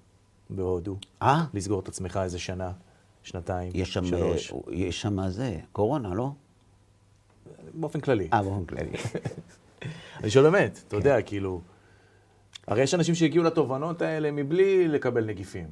בהודו? 0.49 0.97
אה? 1.21 1.45
לסגור 1.53 1.79
את 1.79 1.87
עצמך 1.87 2.19
איזה 2.23 2.39
שנה, 2.39 2.71
שנתיים, 3.23 3.71
יש 3.75 3.93
שם, 3.93 4.05
שלוש. 4.05 4.53
יש 4.71 5.01
שם 5.01 5.29
זה, 5.29 5.59
קורונה, 5.71 6.13
לא? 6.13 6.31
באופן 7.73 7.99
כללי. 7.99 8.29
אה, 8.33 8.43
באופן 8.43 8.65
כללי. 8.65 8.91
אני 10.21 10.29
שואל 10.29 10.49
באמת, 10.49 10.79
אתה 10.87 10.95
יודע, 10.95 11.21
כאילו... 11.21 11.61
הרי 12.67 12.81
יש 12.81 12.93
אנשים 12.93 13.15
שהגיעו 13.15 13.43
לתובנות 13.43 14.01
האלה 14.01 14.31
מבלי 14.31 14.87
לקבל 14.87 15.25
נגיפים. 15.25 15.67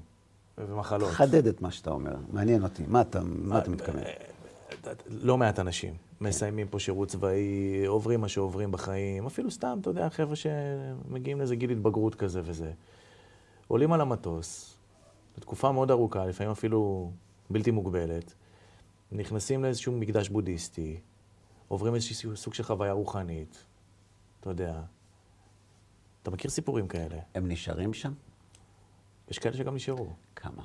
ומחלות. 0.58 1.10
חדד 1.10 1.48
את 1.48 1.62
מה 1.62 1.72
שאתה 1.72 1.90
אומר, 1.90 2.16
מעניין 2.32 2.64
אותי. 2.64 2.84
מה 2.88 3.02
אתה, 3.02 3.22
מה 3.24 3.58
אתה 3.58 3.70
מתכוון? 3.70 4.04
אה, 4.04 4.94
לא 5.08 5.38
מעט 5.38 5.60
אנשים 5.60 5.94
מסיימים 6.22 6.68
פה 6.68 6.80
שירות 6.80 7.08
צבאי, 7.08 7.86
עוברים 7.88 8.22
מה 8.22 8.28
שעוברים 8.28 8.72
בחיים, 8.72 9.26
אפילו 9.26 9.52
סתם, 9.52 9.78
אתה 9.82 9.90
יודע, 9.90 10.10
חבר'ה 10.10 10.36
שמגיעים 10.36 11.38
לאיזה 11.38 11.56
גיל 11.56 11.72
התבגרות 11.72 12.16
כזה 12.16 12.42
וזה. 12.44 12.72
עולים 13.72 13.94
על 13.94 14.02
המטוס, 14.02 14.78
לתקופה 15.38 15.72
מאוד 15.72 15.92
ארוכה, 15.92 16.26
לפעמים 16.26 16.52
אפילו 16.52 17.12
בלתי 17.50 17.72
מוגבלת, 17.72 18.34
נכנסים 19.12 19.64
לאיזשהו 19.64 19.92
מקדש 19.94 20.30
בודהיסטי, 20.30 21.00
עוברים 21.68 21.96
איזשהו 21.96 22.38
סוג 22.38 22.54
של 22.54 22.64
חוויה 22.64 22.92
רוחנית, 22.92 23.66
אתה 24.40 24.50
יודע. 24.50 24.82
אתה 26.24 26.32
מכיר 26.32 26.52
סיפורים 26.52 26.88
כאלה? 26.88 27.18
הם 27.36 27.48
נשארים 27.48 27.94
שם? 27.94 28.14
יש 29.30 29.40
כאלה 29.40 29.58
שגם 29.58 29.76
נשארו. 29.76 30.08
כמה? 30.36 30.64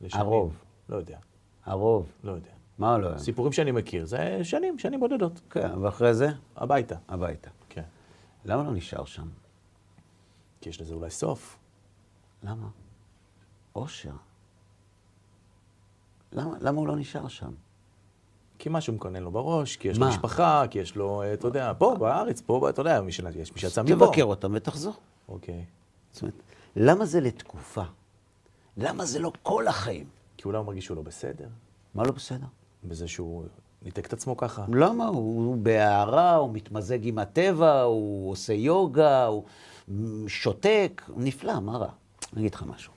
לשנים. 0.00 0.22
הרוב. 0.22 0.64
לא 0.88 0.96
יודע, 0.96 1.18
הרוב. 1.64 2.12
לא 2.22 2.32
יודע. 2.32 2.50
מה 2.78 2.98
לא? 2.98 3.18
סיפורים 3.18 3.52
שאני 3.52 3.70
מכיר, 3.70 4.06
זה 4.06 4.40
שנים, 4.42 4.78
שנים 4.78 5.00
בודדות. 5.00 5.40
כן, 5.50 5.78
ואחרי 5.78 6.14
זה? 6.14 6.28
הביתה. 6.56 6.96
הביתה. 7.08 7.50
כן. 7.68 7.84
למה 8.44 8.62
לא 8.62 8.72
נשאר 8.72 9.04
שם? 9.04 9.28
כי 10.60 10.68
יש 10.68 10.80
לזה 10.80 10.94
אולי 10.94 11.10
סוף. 11.10 11.63
למה? 12.44 12.68
אושר. 13.74 14.14
למה, 16.32 16.56
למה 16.60 16.78
הוא 16.78 16.88
לא 16.88 16.96
נשאר 16.96 17.28
שם? 17.28 17.52
כי 18.58 18.68
משהו 18.72 18.92
מקנן 18.92 19.22
לו 19.22 19.30
בראש, 19.30 19.76
כי 19.76 19.88
יש 19.88 19.98
מה? 19.98 20.06
לו 20.06 20.12
משפחה, 20.12 20.64
כי 20.70 20.78
יש 20.78 20.96
לו, 20.96 21.22
אה, 21.22 21.32
אתה 21.32 21.46
יודע, 21.46 21.72
פה 21.78 21.96
בארץ, 21.98 22.40
פה, 22.40 22.70
אתה 22.70 22.80
יודע, 22.80 23.00
יש 23.36 23.52
מי 23.52 23.60
שיצא 23.60 23.82
מפה. 23.82 23.94
תבקר 23.94 24.24
אותם 24.24 24.52
ותחזור. 24.54 24.94
אוקיי. 25.28 25.64
זאת 26.12 26.22
אומרת, 26.22 26.34
למה 26.76 27.04
זה 27.04 27.20
לתקופה? 27.20 27.82
למה 28.76 29.04
זה 29.04 29.18
לא 29.18 29.32
כל 29.42 29.68
החיים? 29.68 30.06
כי 30.36 30.44
אולי 30.44 30.58
הוא 30.58 30.66
מרגיש 30.66 30.84
שהוא 30.84 30.96
לא 30.96 31.02
בסדר, 31.02 31.48
מה 31.94 32.02
לא 32.02 32.12
בסדר? 32.12 32.46
בזה 32.84 33.08
שהוא 33.08 33.44
ניתק 33.82 34.06
את 34.06 34.12
עצמו 34.12 34.36
ככה. 34.36 34.64
למה? 34.72 35.06
הוא 35.06 35.56
בהערה, 35.56 36.34
הוא 36.34 36.50
מתמזג 36.52 37.06
עם 37.06 37.18
הטבע, 37.18 37.82
הוא 37.82 38.30
עושה 38.30 38.52
יוגה, 38.52 39.26
הוא 39.26 39.44
שותק, 40.28 41.02
נפלא, 41.16 41.60
מה 41.60 41.76
רע? 41.76 41.90
אני 42.34 42.40
אגיד 42.40 42.54
לך 42.54 42.62
משהו. 42.62 42.92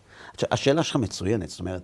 השאלה 0.51 0.83
שלך 0.83 0.95
מצוינת, 0.95 1.49
זאת 1.49 1.59
אומרת, 1.59 1.83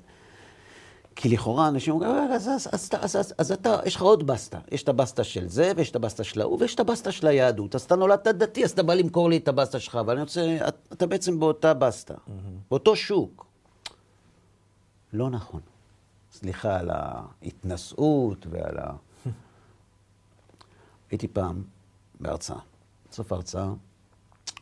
כי 1.16 1.30
לכאורה 1.30 1.68
אנשים 1.68 1.94
אומרים, 1.94 2.12
"רגע, 2.12 2.36
אז, 2.36 2.48
אז, 2.48 2.68
אז, 2.72 2.90
אז, 3.02 3.16
אז, 3.16 3.34
אז 3.38 3.52
אתה, 3.52 3.80
יש 3.86 3.96
לך 3.96 4.02
עוד 4.02 4.28
בסטה. 4.28 4.60
יש 4.72 4.84
את 4.84 4.90
הבסטה 4.90 5.24
של 5.24 5.48
זה, 5.48 5.72
ויש 5.76 5.92
את 5.92 5.96
הבסטה 5.96 6.24
של 6.24 6.42
ההוא, 6.42 6.58
ויש 6.60 6.76
את 6.76 6.80
הבסטה 6.80 7.12
של 7.12 7.28
היהדות. 7.28 7.76
אז 7.76 7.82
אתה 7.82 7.96
נולדת 7.96 8.28
דתי, 8.28 8.64
אז 8.64 8.72
אתה 8.72 8.84
בא 8.84 8.94
למכור 8.94 9.30
לי 9.30 9.38
את 9.38 9.48
הבסטה 9.48 9.80
שלך, 9.80 9.96
אבל 9.96 10.14
אני 10.14 10.22
רוצה, 10.22 10.58
אתה, 10.68 10.78
אתה 10.94 11.08
בעצם 11.08 11.40
באותה 11.40 11.74
בסטה, 11.74 12.14
באותו 12.72 12.96
שוק. 12.96 13.46
לא 15.14 15.30
נכון. 15.30 15.62
סליחה 16.32 16.80
על 16.80 16.90
ההתנשאות 16.94 18.48
ועל 18.50 18.78
ה... 18.78 18.92
הייתי 21.12 21.28
פעם 21.28 21.64
בהרצאה. 22.20 22.60
בסוף 23.12 23.32
ההרצאה, 23.32 23.70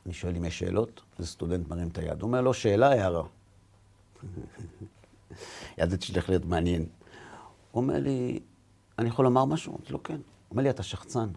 אני 0.06 0.14
שואל 0.14 0.36
אם 0.36 0.46
יש 0.46 0.60
שאלות, 0.60 1.02
איזה 1.20 1.32
סטודנט 1.32 1.68
מרים 1.68 1.88
את 1.88 1.98
היד. 1.98 2.22
הוא 2.22 2.28
אומר, 2.28 2.42
לא 2.42 2.54
שאלה, 2.54 2.90
הערה. 2.90 3.24
ידעתי 5.78 6.06
שהולך 6.06 6.30
להיות 6.30 6.46
מעניין. 6.46 6.86
הוא 7.72 7.82
אומר 7.82 8.00
לי, 8.00 8.40
אני 9.00 9.10
יכול 9.10 9.26
לומר 9.26 9.46
משהו? 9.46 9.74
אמרתי 9.74 9.94
לו, 9.94 10.04
כן. 10.04 10.14
הוא 10.14 10.22
אומר 10.52 10.64
לי, 10.64 10.70
אתה 10.70 10.84
שחצן. 10.84 11.30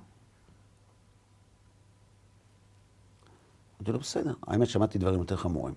אמרתי 3.76 3.92
לו, 3.92 3.98
בסדר. 3.98 4.34
האמת, 4.46 4.68
שמעתי 4.68 4.98
דברים 4.98 5.20
יותר 5.20 5.36
חמורים. 5.36 5.74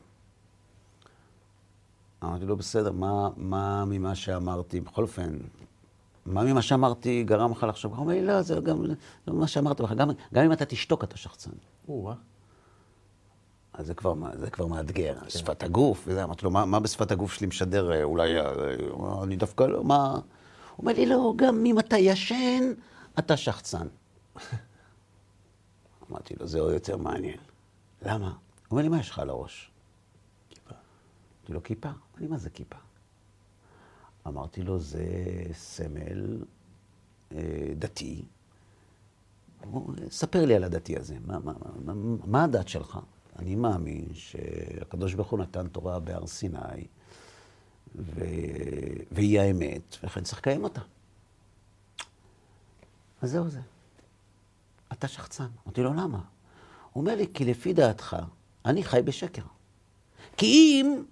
אמרתי 2.23 2.45
לו, 2.45 2.57
בסדר, 2.57 2.91
מה, 2.91 3.29
מה 3.37 3.85
ממה 3.85 4.15
שאמרתי, 4.15 4.81
בכל 4.81 5.01
אופן, 5.01 5.37
מה 6.25 6.43
ממה 6.43 6.61
שאמרתי 6.61 7.23
גרם 7.23 7.51
לך 7.51 7.63
לחשוב? 7.63 7.93
הוא 7.93 7.99
אומר 7.99 8.13
לי, 8.13 8.25
לא, 8.25 8.41
זה 8.41 8.59
גם 8.65 8.85
מה 9.27 9.47
שאמרתי 9.47 9.83
לך, 9.83 9.91
גם, 9.91 10.09
גם 10.33 10.43
אם 10.43 10.51
אתה 10.51 10.65
תשתוק, 10.65 11.03
אתה 11.03 11.17
שחצן. 11.17 11.51
או-אה. 11.87 12.13
אז 13.77 13.87
זה 13.87 13.93
כבר, 13.93 14.13
זה 14.39 14.49
כבר 14.49 14.67
מאתגר, 14.67 15.15
שפת 15.29 15.63
הגוף, 15.63 16.03
וזה, 16.07 16.23
אמרתי 16.23 16.45
לו, 16.45 16.51
מה, 16.51 16.65
מה 16.65 16.79
בשפת 16.79 17.11
הגוף 17.11 17.33
שלי 17.33 17.47
משדר, 17.47 17.91
אה, 17.91 18.03
אולי, 18.03 18.39
אה, 18.39 18.51
אומר, 18.89 19.23
אני 19.23 19.35
דווקא 19.35 19.63
לא, 19.63 19.83
מה... 19.83 20.11
הוא 20.11 20.21
אומר 20.77 20.93
לי, 20.93 21.05
לא, 21.05 21.33
גם 21.35 21.65
אם 21.65 21.79
אתה 21.79 21.97
ישן, 21.97 22.63
אתה 23.19 23.37
שחצן. 23.37 23.87
אמרתי 26.11 26.33
לו, 26.39 26.47
זה 26.47 26.59
עוד 26.59 26.73
יותר 26.73 26.97
מעניין. 26.97 27.37
למה? 28.01 28.27
הוא 28.27 28.35
אומר 28.71 28.81
לי, 28.81 28.87
מה 28.87 28.99
יש 28.99 29.09
לך 29.09 29.19
על 29.19 29.29
הראש? 29.29 29.71
כיפה. 30.49 30.73
אמרתי 31.39 31.53
לו, 31.53 31.63
כיפה? 31.63 31.89
אמר 31.89 31.97
לי, 32.17 32.27
מה 32.27 32.37
זה 32.37 32.49
כיפה? 32.49 32.77
אמרתי 34.27 34.61
לו, 34.61 34.79
זה 34.79 35.05
סמל 35.53 36.43
אה, 37.31 37.37
דתי. 37.75 38.25
הוא, 39.71 39.93
ספר 40.09 40.45
לי 40.45 40.55
על 40.55 40.63
הדתי 40.63 40.97
הזה, 40.97 41.15
מה, 41.25 41.39
מה, 41.39 41.53
מה, 41.85 41.93
מה, 41.93 42.17
מה 42.25 42.43
הדת 42.43 42.67
שלך? 42.67 42.99
אני 43.39 43.55
מאמין 43.55 44.05
שהקדוש 44.13 45.13
ברוך 45.13 45.29
הוא 45.29 45.39
נתן 45.39 45.67
תורה 45.67 45.99
בהר 45.99 46.27
סיני, 46.27 46.87
ו... 47.95 48.25
והיא 49.11 49.39
האמת, 49.39 49.97
ולכן 50.03 50.23
צריך 50.23 50.39
לקיים 50.39 50.63
אותה. 50.63 50.81
אז 53.21 53.31
זהו 53.31 53.49
זה. 53.49 53.59
אתה 54.93 55.07
שחצן. 55.07 55.47
אמרתי 55.65 55.81
לו, 55.81 55.93
למה? 55.93 56.19
הוא 56.93 57.01
אומר 57.01 57.15
לי, 57.15 57.27
כי 57.33 57.45
לפי 57.45 57.73
דעתך, 57.73 58.17
אני 58.65 58.83
חי 58.83 59.01
בשקר. 59.05 59.41
כי 60.37 60.45
אם 60.45 61.03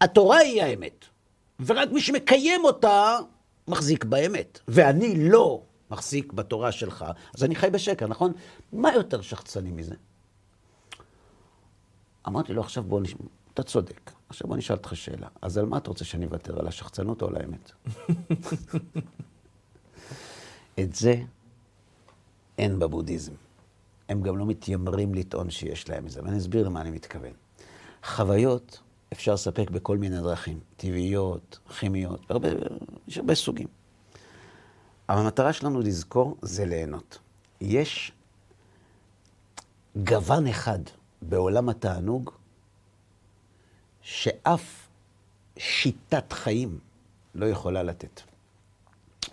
התורה 0.00 0.38
היא 0.38 0.62
האמת, 0.62 1.04
ורק 1.60 1.88
מי 1.92 2.00
שמקיים 2.00 2.64
אותה 2.64 3.18
מחזיק 3.68 4.04
באמת, 4.04 4.58
ואני 4.68 5.30
לא 5.30 5.62
מחזיק 5.90 6.32
בתורה 6.32 6.72
שלך, 6.72 7.04
אז 7.34 7.44
אני 7.44 7.54
חי 7.54 7.70
בשקר, 7.70 8.06
נכון? 8.06 8.32
מה 8.72 8.94
יותר 8.94 9.20
שחצני 9.20 9.70
מזה? 9.70 9.94
אמרתי 12.28 12.52
לו, 12.52 12.62
עכשיו 12.62 12.84
בוא 12.84 13.00
נשמע, 13.00 13.26
אתה 13.54 13.62
צודק. 13.62 14.10
עכשיו 14.28 14.48
בוא 14.48 14.56
נשאל 14.56 14.76
אותך 14.76 14.96
שאלה. 14.96 15.28
אז 15.42 15.58
על 15.58 15.66
מה 15.66 15.76
אתה 15.76 15.90
רוצה 15.90 16.04
שאני 16.04 16.26
אוותר? 16.26 16.60
על 16.60 16.68
השחצנות 16.68 17.22
או 17.22 17.28
על 17.28 17.36
האמת? 17.36 17.72
את 20.80 20.94
זה 20.94 21.22
אין 22.58 22.78
בבודהיזם. 22.78 23.32
הם 24.08 24.22
גם 24.22 24.38
לא 24.38 24.46
מתיימרים 24.46 25.14
לטעון 25.14 25.50
שיש 25.50 25.88
להם 25.88 26.06
את 26.06 26.10
זה, 26.10 26.20
ואני 26.24 26.38
אסביר 26.38 26.66
למה 26.66 26.80
אני 26.80 26.90
מתכוון. 26.90 27.32
חוויות 28.04 28.80
אפשר 29.12 29.34
לספק 29.34 29.70
בכל 29.70 29.98
מיני 29.98 30.20
דרכים, 30.20 30.60
טבעיות, 30.76 31.58
כימיות, 31.78 32.30
הרבה, 32.30 32.48
יש 33.08 33.18
הרבה 33.18 33.34
סוגים. 33.34 33.68
אבל 35.08 35.18
המטרה 35.18 35.52
שלנו 35.52 35.80
לזכור 35.80 36.36
זה 36.42 36.64
ליהנות. 36.64 37.18
יש 37.60 38.12
גוון 39.96 40.46
אחד 40.46 40.78
בעולם 41.22 41.68
התענוג, 41.68 42.30
שאף 44.02 44.88
שיטת 45.56 46.32
חיים 46.32 46.78
לא 47.34 47.46
יכולה 47.46 47.82
לתת. 47.82 48.20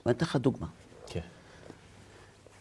אני 0.06 0.13
אתן 0.13 0.26
לך 0.26 0.36
דוגמה. 0.36 0.67
כן. 1.08 1.21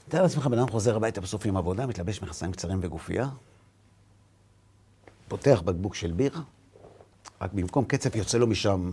תאר 0.09 0.23
לעצמך, 0.23 0.47
בן 0.47 0.59
אדם 0.59 0.71
חוזר 0.71 0.97
הביתה 0.97 1.21
בסוף 1.21 1.47
עם 1.47 1.57
עבודה, 1.57 1.87
מתלבש 1.87 2.23
מכנסיים 2.23 2.53
קצרים 2.53 2.79
וגופייה, 2.83 3.29
פותח 5.29 5.62
בקבוק 5.65 5.95
של 5.95 6.12
בירה, 6.12 6.41
רק 7.41 7.53
במקום 7.53 7.85
קצף 7.85 8.17
יוצא 8.17 8.39
לו 8.39 8.47
משם 8.47 8.93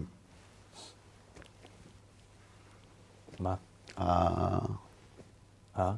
מה? 3.40 3.56
ה- 3.98 4.66
אה? 5.78 5.94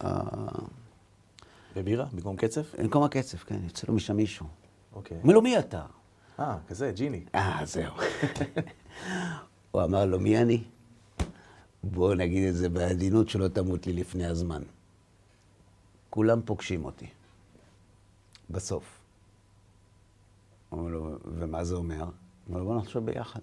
ה- 0.00 0.48
בבירה? 1.76 2.06
במקום 2.12 2.36
קצף? 2.36 2.74
במקום 2.78 3.02
הקצף, 3.02 3.44
כן, 3.44 3.64
יוצא 3.64 3.86
לו 3.88 3.94
משם 3.94 4.16
מישהו. 4.16 4.46
אוקיי. 4.92 5.18
אומר 5.22 5.34
לו, 5.34 5.42
מי 5.42 5.58
אתה? 5.58 5.86
אה, 6.40 6.58
כזה, 6.68 6.92
ג'יני. 6.94 7.24
אה, 7.34 7.60
זהו. 7.64 7.92
הוא 9.72 9.82
אמר 9.82 10.06
לו, 10.06 10.20
מי 10.20 10.38
אני? 10.38 10.64
בוא 11.84 12.14
נגיד 12.14 12.48
את 12.48 12.54
זה 12.54 12.68
בעדינות 12.68 13.28
שלא 13.28 13.48
תמות 13.48 13.86
לי 13.86 13.92
לפני 13.92 14.26
הזמן. 14.26 14.62
כולם 16.10 16.40
פוגשים 16.44 16.84
אותי. 16.84 17.06
בסוף. 18.50 18.98
אמר 20.72 20.88
לו, 20.88 21.18
ומה 21.24 21.64
זה 21.64 21.74
אומר? 21.74 22.04
אמר 22.50 22.58
לו, 22.58 22.64
בוא 22.64 22.76
נחשוב 22.76 23.06
ביחד. 23.06 23.40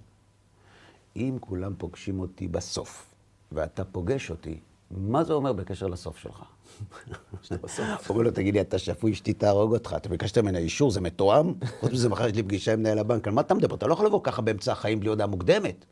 אם 1.16 1.38
כולם 1.40 1.74
פוגשים 1.78 2.20
אותי 2.20 2.48
בסוף, 2.48 3.14
ואתה 3.52 3.86
פוגש 3.86 4.32
אותי, 4.32 4.60
מה 4.92 5.24
זה 5.24 5.34
אומר 5.34 5.54
בקשר 5.54 5.88
לסוף 5.88 6.18
שלך? 6.18 6.44
שאתה 7.42 7.58
בסוף. 7.68 7.88
אומר 8.10 8.22
לו, 8.22 8.32
תגיד 8.32 8.54
לי, 8.54 8.62
אתה 8.62 8.78
שפוי, 8.80 9.12
אשתי 9.12 9.34
תהרוג 9.34 9.74
אותך, 9.74 9.94
אתה 9.98 10.10
ביקשת 10.10 10.38
ממנה 10.38 10.58
אישור, 10.58 10.92
זה 10.92 11.02
מתואם? 11.02 11.54
חוץ 11.80 11.92
מזה, 11.92 12.10
מחר 12.10 12.28
יש 12.28 12.36
לי 12.36 12.44
פגישה 12.44 12.74
עם 12.74 12.80
מנהל 12.80 13.00
הבנק, 13.00 13.28
על 13.28 13.34
מה 13.34 13.42
אתה 13.42 13.54
מדבר? 13.54 13.76
אתה 13.76 13.88
לא 13.88 13.94
יכול 13.94 14.06
לבוא 14.06 14.20
ככה 14.24 14.42
באמצע 14.42 14.72
החיים 14.72 15.00
בלי 15.00 15.10
הודעה 15.10 15.28
מוקדמת. 15.28 15.86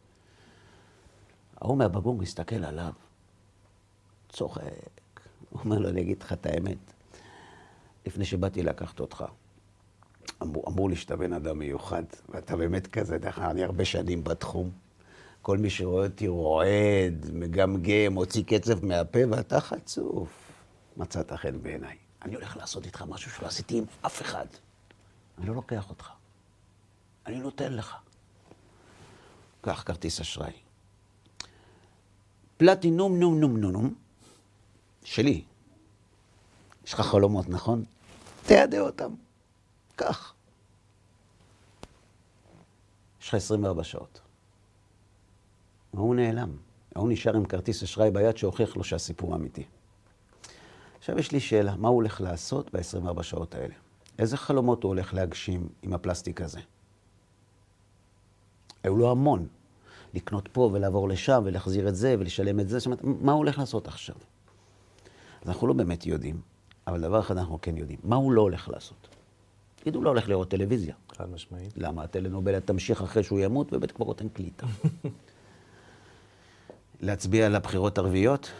ההוא 1.61 1.77
מהבגור 1.77 2.15
מסתכל 2.15 2.63
עליו, 2.65 2.91
צוחק. 4.29 4.61
הוא 5.49 5.61
אומר 5.65 5.79
לו, 5.79 5.89
אני 5.89 6.01
אגיד 6.01 6.23
לך 6.23 6.34
את 6.34 6.45
האמת, 6.45 6.77
לפני 8.05 8.25
שבאתי 8.25 8.63
לקחת 8.63 8.99
אותך, 8.99 9.25
אמרו 10.41 10.89
לי 10.89 10.95
שאתה 10.95 11.15
בן 11.15 11.34
אדם 11.34 11.59
מיוחד, 11.59 12.03
ואתה 12.29 12.55
באמת 12.55 12.88
כזה, 12.88 13.17
דרך 13.17 13.39
אגב, 13.39 13.49
אני 13.49 13.63
הרבה 13.63 13.86
שנים 13.86 14.23
בתחום. 14.23 14.69
כל 15.41 15.57
מי 15.57 15.69
שרואה 15.69 16.05
אותי 16.05 16.27
רועד, 16.27 17.29
מגמגם, 17.34 18.13
מוציא 18.13 18.43
קצב 18.43 18.86
מהפה, 18.86 19.19
ואתה 19.29 19.59
חצוף. 19.59 20.50
מצאת 21.01 21.31
חן 21.31 21.61
בעיניי. 21.61 21.97
אני 22.21 22.35
הולך 22.35 22.57
לעשות 22.57 22.85
איתך 22.85 23.01
משהו 23.01 23.31
שלא 23.31 23.47
עשיתי 23.47 23.77
עם 23.77 23.85
אף 24.05 24.21
אחד. 24.21 24.45
אני 25.37 25.47
לא 25.47 25.55
לוקח 25.55 25.89
אותך. 25.89 26.09
אני 27.25 27.39
נותן 27.39 27.73
לך. 27.73 27.95
קח 29.61 29.83
כרטיס 29.85 30.19
אשראי. 30.19 30.53
פלטינום 32.57 33.19
נום 33.19 33.39
נום 33.39 33.57
נום 33.57 33.71
נום, 33.71 33.93
שלי. 35.03 35.43
יש 36.85 36.93
לך 36.93 37.01
חלומות, 37.01 37.49
נכון? 37.49 37.85
תיידה 38.45 38.79
אותם. 38.79 39.13
קח. 39.95 40.33
יש 43.21 43.27
לך 43.27 43.33
24 43.33 43.83
שעות. 43.83 44.21
ההוא 45.93 46.15
נעלם. 46.15 46.57
ההוא 46.95 47.09
נשאר 47.11 47.35
עם 47.35 47.45
כרטיס 47.45 47.83
אשראי 47.83 48.11
ביד 48.11 48.37
שהוכיח 48.37 48.75
לו 48.75 48.83
שהסיפור 48.83 49.35
אמיתי. 49.35 49.63
עכשיו 51.01 51.19
יש 51.19 51.31
לי 51.31 51.39
שאלה, 51.39 51.75
מה 51.75 51.87
הוא 51.87 51.95
הולך 51.95 52.21
לעשות 52.21 52.75
ב-24 52.75 53.23
שעות 53.23 53.55
האלה? 53.55 53.73
איזה 54.19 54.37
חלומות 54.37 54.83
הוא 54.83 54.89
הולך 54.89 55.13
להגשים 55.13 55.67
עם 55.81 55.93
הפלסטיק 55.93 56.41
הזה? 56.41 56.59
היו 58.83 58.97
לו 58.97 59.11
המון. 59.11 59.47
לקנות 60.13 60.49
פה 60.51 60.69
ולעבור 60.73 61.09
לשם 61.09 61.41
ולהחזיר 61.45 61.87
את 61.87 61.95
זה 61.95 62.15
ולשלם 62.19 62.59
את 62.59 62.69
זה, 62.69 62.79
זאת 62.79 62.85
אומרת, 62.85 62.99
מה 63.03 63.31
הוא 63.31 63.37
הולך 63.37 63.59
לעשות 63.59 63.87
עכשיו? 63.87 64.15
אז 65.41 65.49
אנחנו 65.49 65.67
לא 65.67 65.73
באמת 65.73 66.05
יודעים, 66.05 66.41
אבל 66.87 67.01
דבר 67.01 67.19
אחד 67.19 67.37
אנחנו 67.37 67.61
כן 67.61 67.77
יודעים, 67.77 67.99
מה 68.03 68.15
הוא 68.15 68.31
לא 68.31 68.41
הולך 68.41 68.69
לעשות? 68.69 69.07
תגידו, 69.75 69.99
הוא 69.99 70.05
לא 70.05 70.09
הולך 70.09 70.29
לראות 70.29 70.49
טלוויזיה. 70.49 70.95
חד 71.17 71.29
משמעית. 71.29 71.73
למה? 71.77 72.03
הטלנובלה 72.03 72.59
תמשיך 72.59 73.01
אחרי 73.01 73.23
שהוא 73.23 73.39
ימות, 73.39 73.73
ובית 73.73 73.91
קברות 73.91 74.21
אין 74.21 74.29
קליטה. 74.29 74.67
להצביע 77.01 77.45
על 77.45 77.55
הבחירות 77.55 77.97
הרביעיות? 77.97 78.51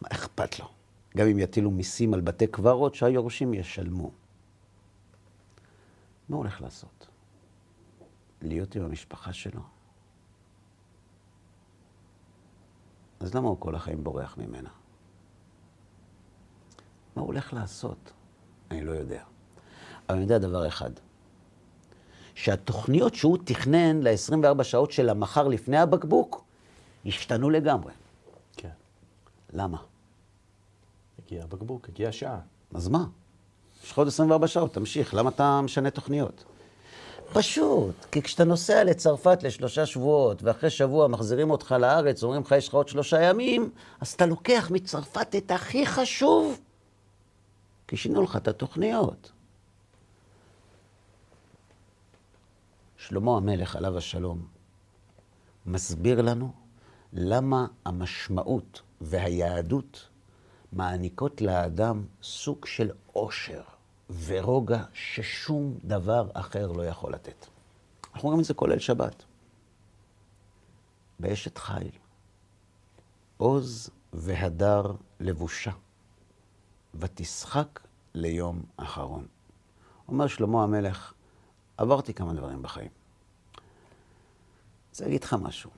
מה 0.00 0.08
אכפת 0.12 0.58
לו? 0.58 0.68
גם 1.16 1.26
אם 1.26 1.38
יטילו 1.38 1.70
מיסים 1.70 2.14
על 2.14 2.20
בתי 2.20 2.46
קברות, 2.46 2.94
שהיורשים 2.94 3.54
ישלמו. 3.54 4.10
מה 6.28 6.36
הוא 6.36 6.42
הולך 6.42 6.62
לעשות? 6.62 7.06
להיות 8.42 8.76
עם 8.76 8.84
המשפחה 8.84 9.32
שלו? 9.32 9.60
אז 13.20 13.34
למה 13.34 13.48
הוא 13.48 13.56
כל 13.60 13.74
החיים 13.74 14.04
בורח 14.04 14.38
ממנה? 14.38 14.70
מה 17.16 17.22
הוא 17.22 17.26
הולך 17.26 17.52
לעשות? 17.52 18.12
אני 18.70 18.84
לא 18.84 18.92
יודע. 18.92 19.24
אבל 20.08 20.16
אני 20.16 20.22
יודע 20.22 20.38
דבר 20.38 20.68
אחד, 20.68 20.90
שהתוכניות 22.34 23.14
שהוא 23.14 23.38
תכנן 23.44 24.02
ל-24 24.02 24.64
שעות 24.64 24.90
של 24.90 25.08
המחר 25.08 25.48
לפני 25.48 25.78
הבקבוק, 25.78 26.44
השתנו 27.06 27.50
לגמרי. 27.50 27.92
כן. 28.56 28.70
למה? 29.52 29.93
הגיע 31.26 31.42
הבקבוק, 31.44 31.88
הגיעה 31.88 32.08
השעה. 32.08 32.40
אז 32.74 32.88
מה? 32.88 33.04
יש 33.84 33.92
לך 33.92 33.98
עוד 33.98 34.08
24 34.08 34.46
שעות, 34.46 34.74
תמשיך, 34.74 35.14
למה 35.14 35.30
אתה 35.30 35.60
משנה 35.60 35.90
תוכניות? 35.90 36.44
פשוט, 37.32 38.04
כי 38.12 38.22
כשאתה 38.22 38.44
נוסע 38.44 38.84
לצרפת 38.84 39.42
לשלושה 39.42 39.86
שבועות, 39.86 40.42
ואחרי 40.42 40.70
שבוע 40.70 41.08
מחזירים 41.08 41.50
אותך 41.50 41.74
לארץ, 41.80 42.22
אומרים 42.22 42.42
לך, 42.42 42.52
יש 42.52 42.68
לך 42.68 42.74
עוד 42.74 42.88
שלושה 42.88 43.22
ימים, 43.22 43.70
אז 44.00 44.12
אתה 44.12 44.26
לוקח 44.26 44.70
מצרפת 44.70 45.34
את 45.36 45.50
הכי 45.50 45.86
חשוב, 45.86 46.60
כי 47.88 47.96
שינו 47.96 48.22
לך 48.22 48.36
את 48.36 48.48
התוכניות. 48.48 49.32
שלמה 52.96 53.36
המלך, 53.36 53.76
עליו 53.76 53.98
השלום, 53.98 54.46
מסביר 55.66 56.22
לנו 56.22 56.52
למה 57.12 57.66
המשמעות 57.84 58.82
והיהדות 59.00 60.08
מעניקות 60.74 61.40
לאדם 61.40 62.04
סוג 62.22 62.66
של 62.66 62.90
עושר 63.12 63.62
ורוגע 64.24 64.84
ששום 64.92 65.78
דבר 65.84 66.30
אחר 66.34 66.72
לא 66.72 66.86
יכול 66.86 67.12
לתת. 67.12 67.46
אנחנו 68.14 68.28
רואים 68.28 68.40
את 68.40 68.44
זה 68.44 68.54
כולל 68.54 68.78
שבת. 68.78 69.24
באשת 71.20 71.58
חיל, 71.58 71.90
עוז 73.36 73.90
והדר 74.12 74.92
לבושה, 75.20 75.70
ותשחק 76.94 77.80
ליום 78.14 78.62
אחרון. 78.76 79.26
אומר 80.08 80.26
שלמה 80.26 80.62
המלך, 80.62 81.12
עברתי 81.76 82.14
כמה 82.14 82.34
דברים 82.34 82.62
בחיים. 82.62 82.90
רוצה 84.90 85.04
להגיד 85.04 85.24
לך 85.24 85.36
משהו. 85.42 85.70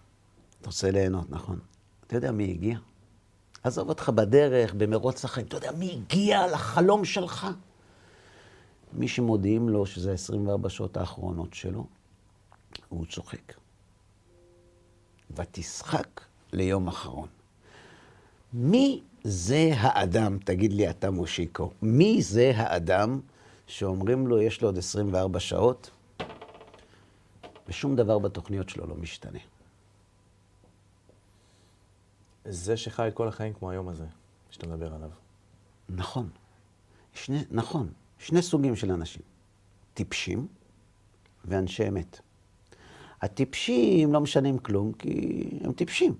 אתה 0.60 0.68
רוצה 0.68 0.90
ליהנות, 0.90 1.30
נכון? 1.30 1.58
אתה 2.06 2.16
יודע 2.16 2.32
מי 2.32 2.50
הגיע? 2.50 2.78
עזוב 3.66 3.88
אותך 3.88 4.08
בדרך, 4.08 4.74
במרוץ 4.74 5.24
החיים. 5.24 5.46
אתה 5.46 5.56
יודע 5.56 5.72
מי 5.72 5.92
הגיע 5.92 6.46
לחלום 6.46 7.04
שלך? 7.04 7.46
מי 8.92 9.08
שמודיעים 9.08 9.68
לו 9.68 9.86
שזה 9.86 10.12
24 10.12 10.68
שעות 10.68 10.96
האחרונות 10.96 11.54
שלו, 11.54 11.86
הוא 12.88 13.06
צוחק. 13.06 13.52
ותשחק 15.36 16.20
ליום 16.52 16.88
אחרון. 16.88 17.28
מי 18.52 19.02
זה 19.24 19.70
האדם, 19.76 20.38
תגיד 20.44 20.72
לי 20.72 20.90
אתה 20.90 21.10
מושיקו, 21.10 21.70
מי 21.82 22.22
זה 22.22 22.52
האדם 22.56 23.20
שאומרים 23.66 24.26
לו 24.26 24.42
יש 24.42 24.62
לו 24.62 24.68
עוד 24.68 24.78
24 24.78 25.40
שעות, 25.40 25.90
ושום 27.68 27.96
דבר 27.96 28.18
בתוכניות 28.18 28.68
שלו 28.68 28.86
לא 28.86 28.94
משתנה? 28.94 29.38
זה 32.48 32.76
שחי 32.76 33.08
את 33.08 33.14
כל 33.14 33.28
החיים 33.28 33.52
כמו 33.52 33.70
היום 33.70 33.88
הזה, 33.88 34.06
שאתה 34.50 34.66
מדבר 34.66 34.94
עליו. 34.94 35.10
נכון. 35.88 36.28
שני, 37.14 37.44
נכון. 37.50 37.92
שני 38.18 38.42
סוגים 38.42 38.76
של 38.76 38.92
אנשים. 38.92 39.22
טיפשים 39.94 40.46
ואנשי 41.44 41.88
אמת. 41.88 42.20
הטיפשים 43.22 44.12
לא 44.12 44.20
משנים 44.20 44.58
כלום 44.58 44.92
כי 44.92 45.48
הם 45.64 45.72
טיפשים. 45.72 46.14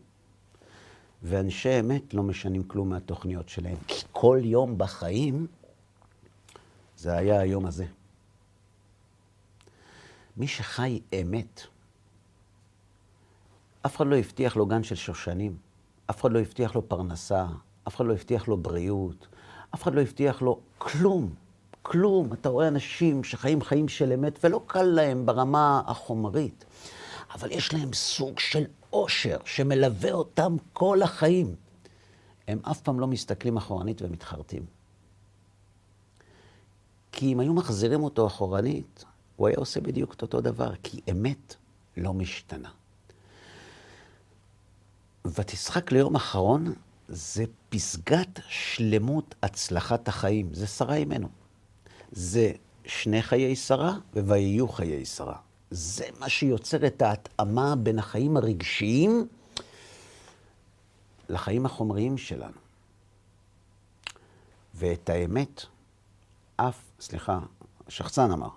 ואנשי 1.22 1.80
אמת 1.80 2.14
לא 2.14 2.22
משנים 2.22 2.62
כלום 2.62 2.88
מהתוכניות 2.88 3.48
שלהם. 3.48 3.76
כי 3.86 4.06
כל 4.12 4.38
יום 4.42 4.78
בחיים 4.78 5.46
זה 6.96 7.16
היה 7.16 7.40
היום 7.40 7.66
הזה. 7.66 7.86
מי 10.36 10.48
שחי 10.48 11.00
אמת, 11.20 11.60
אף 13.86 13.96
אחד 13.96 14.06
לא 14.06 14.16
הבטיח 14.16 14.56
לו 14.56 14.66
גן 14.66 14.82
של 14.82 14.94
שושנים, 14.94 15.56
אף 16.10 16.20
אחד 16.20 16.32
לא 16.32 16.38
הבטיח 16.38 16.74
לו 16.74 16.88
פרנסה, 16.88 17.46
אף 17.88 17.96
אחד 17.96 18.06
לא 18.06 18.12
הבטיח 18.12 18.48
לו 18.48 18.56
בריאות, 18.56 19.26
אף 19.74 19.82
אחד 19.82 19.94
לא 19.94 20.00
הבטיח 20.00 20.42
לו 20.42 20.60
כלום. 20.78 21.34
כלום. 21.88 22.32
אתה 22.32 22.48
רואה 22.48 22.68
אנשים 22.68 23.24
שחיים 23.24 23.62
חיים 23.62 23.88
של 23.88 24.12
אמת, 24.12 24.38
ולא 24.44 24.60
קל 24.66 24.82
להם 24.82 25.26
ברמה 25.26 25.82
החומרית, 25.86 26.64
אבל 27.34 27.52
יש 27.52 27.74
להם 27.74 27.92
סוג 27.92 28.38
של 28.38 28.64
עושר 28.90 29.36
שמלווה 29.44 30.12
אותם 30.12 30.56
כל 30.72 31.02
החיים. 31.02 31.54
הם 32.48 32.58
אף 32.70 32.80
פעם 32.80 33.00
לא 33.00 33.06
מסתכלים 33.06 33.56
אחורנית 33.56 34.02
ומתחרטים. 34.02 34.66
כי 37.12 37.32
אם 37.32 37.40
היו 37.40 37.54
מחזירים 37.54 38.02
אותו 38.02 38.26
אחורנית, 38.26 39.04
הוא 39.36 39.46
היה 39.46 39.56
עושה 39.56 39.80
בדיוק 39.80 40.14
את 40.14 40.22
אותו 40.22 40.40
דבר, 40.40 40.70
כי 40.82 41.00
אמת 41.10 41.54
לא 41.96 42.14
משתנה. 42.14 42.70
ותשחק 45.34 45.92
ליום 45.92 46.16
אחרון 46.16 46.74
זה 47.08 47.44
פסגת 47.68 48.40
שלמות 48.48 49.34
הצלחת 49.42 50.08
החיים, 50.08 50.54
זה 50.54 50.66
שרה 50.66 50.94
אימנו. 50.94 51.28
זה 52.12 52.52
שני 52.84 53.22
חיי 53.22 53.56
שרה 53.56 53.96
וויהיו 54.16 54.68
חיי 54.68 55.04
שרה. 55.04 55.36
זה 55.70 56.04
מה 56.20 56.28
שיוצר 56.28 56.86
את 56.86 57.02
ההתאמה 57.02 57.76
בין 57.76 57.98
החיים 57.98 58.36
הרגשיים 58.36 59.28
לחיים 61.28 61.66
החומריים 61.66 62.18
שלנו. 62.18 62.58
ואת 64.74 65.10
האמת, 65.10 65.62
אף, 66.56 66.78
סליחה, 67.00 67.38
שחצן 67.88 68.30
אמר, 68.32 68.48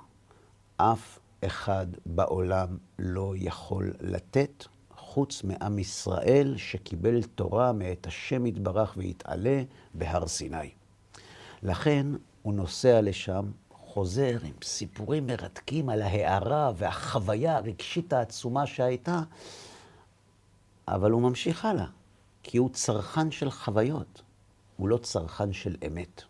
אף 0.78 1.20
אחד 1.46 1.88
בעולם 2.06 2.78
לא 3.00 3.34
יכול 3.38 3.94
לתת 4.02 4.66
חוץ 5.10 5.44
מעם 5.44 5.80
ישראל 5.80 6.54
שקיבל 6.58 7.24
תורה 7.24 7.72
מאת 7.72 8.08
השם 8.08 8.46
יתברך 8.46 8.94
ויתעלה 8.98 9.64
בהר 9.94 10.28
סיני. 10.28 10.72
לכן 11.64 12.08
הוא 12.42 12.54
נוסע 12.54 13.02
לשם, 13.02 13.46
חוזר 13.70 14.38
עם 14.44 14.54
סיפורים 14.64 15.28
מרתקים 15.28 15.90
על 15.90 16.02
ההערה 16.02 16.72
והחוויה 16.76 17.58
הרגשית 17.58 18.14
העצומה 18.14 18.68
שהייתה, 18.68 19.22
אבל 20.88 21.12
הוא 21.12 21.22
ממשיך 21.22 21.66
הלאה, 21.66 21.88
כי 22.44 22.58
הוא 22.58 22.70
צרכן 22.74 23.32
של 23.32 23.52
חוויות, 23.52 24.22
הוא 24.78 24.90
לא 24.90 24.98
צרכן 24.98 25.54
של 25.54 25.76
אמת. 25.88 26.22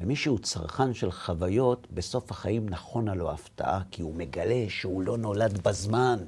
ומי 0.00 0.16
שהוא 0.16 0.38
צרכן 0.38 0.94
של 0.94 1.12
חוויות, 1.12 1.86
בסוף 1.90 2.30
החיים 2.30 2.68
נכונה 2.68 3.14
לו 3.14 3.30
הפתעה, 3.30 3.82
כי 3.90 4.02
הוא 4.02 4.14
מגלה 4.14 4.64
שהוא 4.68 5.02
לא 5.02 5.18
נולד 5.18 5.68
בזמן. 5.68 6.18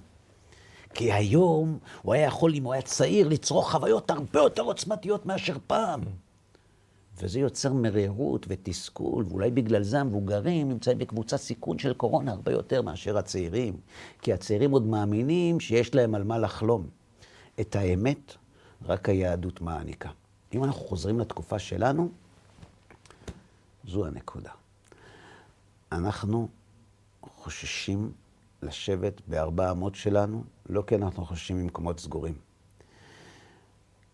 כי 0.98 1.12
היום 1.12 1.78
הוא 2.02 2.14
היה 2.14 2.26
יכול, 2.26 2.54
אם 2.54 2.64
הוא 2.64 2.72
היה 2.72 2.82
צעיר, 2.82 3.28
לצרוך 3.28 3.70
חוויות 3.70 4.10
הרבה 4.10 4.38
יותר 4.40 4.62
עוצמתיות 4.62 5.26
מאשר 5.26 5.56
פעם. 5.66 6.00
וזה 7.18 7.40
יוצר 7.40 7.72
מרירות 7.72 8.46
ותסכול, 8.48 9.24
ואולי 9.28 9.50
בגלל 9.50 9.82
זה 9.82 10.00
המבוגרים 10.00 10.68
נמצאים 10.68 10.98
בקבוצת 10.98 11.36
סיכון 11.36 11.78
של 11.78 11.94
קורונה 11.94 12.32
הרבה 12.32 12.52
יותר 12.52 12.82
מאשר 12.82 13.18
הצעירים. 13.18 13.76
כי 14.22 14.32
הצעירים 14.32 14.70
עוד 14.70 14.86
מאמינים 14.86 15.60
שיש 15.60 15.94
להם 15.94 16.14
על 16.14 16.24
מה 16.24 16.38
לחלום. 16.38 16.86
את 17.60 17.76
האמת 17.76 18.34
רק 18.84 19.08
היהדות 19.08 19.60
מעניקה. 19.60 20.10
אם 20.54 20.64
אנחנו 20.64 20.80
חוזרים 20.80 21.20
לתקופה 21.20 21.58
שלנו, 21.58 22.08
זו 23.84 24.06
הנקודה. 24.06 24.50
אנחנו 25.92 26.48
חוששים 27.22 28.12
לשבת 28.62 29.20
בארבע 29.26 29.70
אמות 29.70 29.94
שלנו, 29.94 30.44
לא 30.68 30.82
כי 30.86 30.94
אנחנו 30.94 31.24
חוששים 31.24 31.62
ממקומות 31.62 32.00
סגורים, 32.00 32.34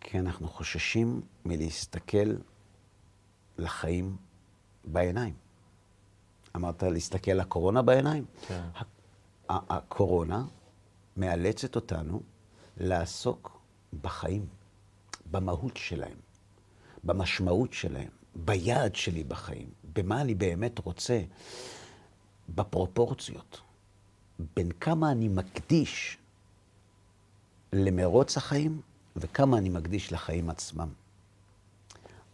כי 0.01 0.19
אנחנו 0.19 0.49
חוששים 0.49 1.21
מלהסתכל 1.45 2.35
לחיים 3.59 4.17
בעיניים. 4.85 5.35
אמרת 6.57 6.83
להסתכל 6.83 7.33
לקורונה 7.33 7.83
בעיניים? 7.83 8.25
כן. 8.49 8.63
הקורונה 9.49 10.45
מאלצת 11.17 11.77
אותנו 11.77 12.21
לעסוק 12.77 13.61
בחיים, 14.03 14.47
במהות 15.31 15.77
שלהם, 15.77 16.19
במשמעות 17.05 17.73
שלהם, 17.73 18.09
ביעד 18.35 18.95
שלי 18.95 19.25
בחיים, 19.25 19.71
במה 19.93 20.21
אני 20.21 20.35
באמת 20.35 20.79
רוצה, 20.79 21.23
בפרופורציות, 22.49 23.61
בין 24.57 24.71
כמה 24.73 25.13
אני 25.13 25.29
מקדיש 25.29 26.19
למרוץ 27.73 28.37
החיים 28.37 28.81
וכמה 29.17 29.59
אני 29.59 29.69
מקדיש 29.69 30.13
לחיים 30.13 30.51
עצמם. 30.51 30.89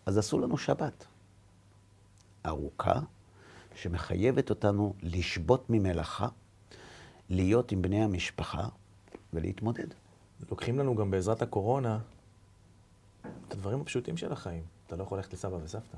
אז 0.06 0.18
עשו 0.18 0.38
לנו 0.38 0.58
שבת 0.58 1.06
ארוכה, 2.46 3.00
שמחייבת 3.74 4.50
אותנו 4.50 4.94
לשבות 5.02 5.70
ממלאכה, 5.70 6.28
להיות 7.30 7.72
עם 7.72 7.82
בני 7.82 8.02
המשפחה 8.02 8.68
ולהתמודד. 9.32 9.86
לוקחים 10.50 10.78
לנו 10.78 10.94
גם 10.94 11.10
בעזרת 11.10 11.42
הקורונה 11.42 11.98
את 13.48 13.52
הדברים 13.52 13.80
הפשוטים 13.80 14.16
של 14.16 14.32
החיים. 14.32 14.62
אתה 14.86 14.96
לא 14.96 15.02
יכול 15.02 15.18
ללכת 15.18 15.32
לסבא 15.32 15.56
וסבתא. 15.62 15.96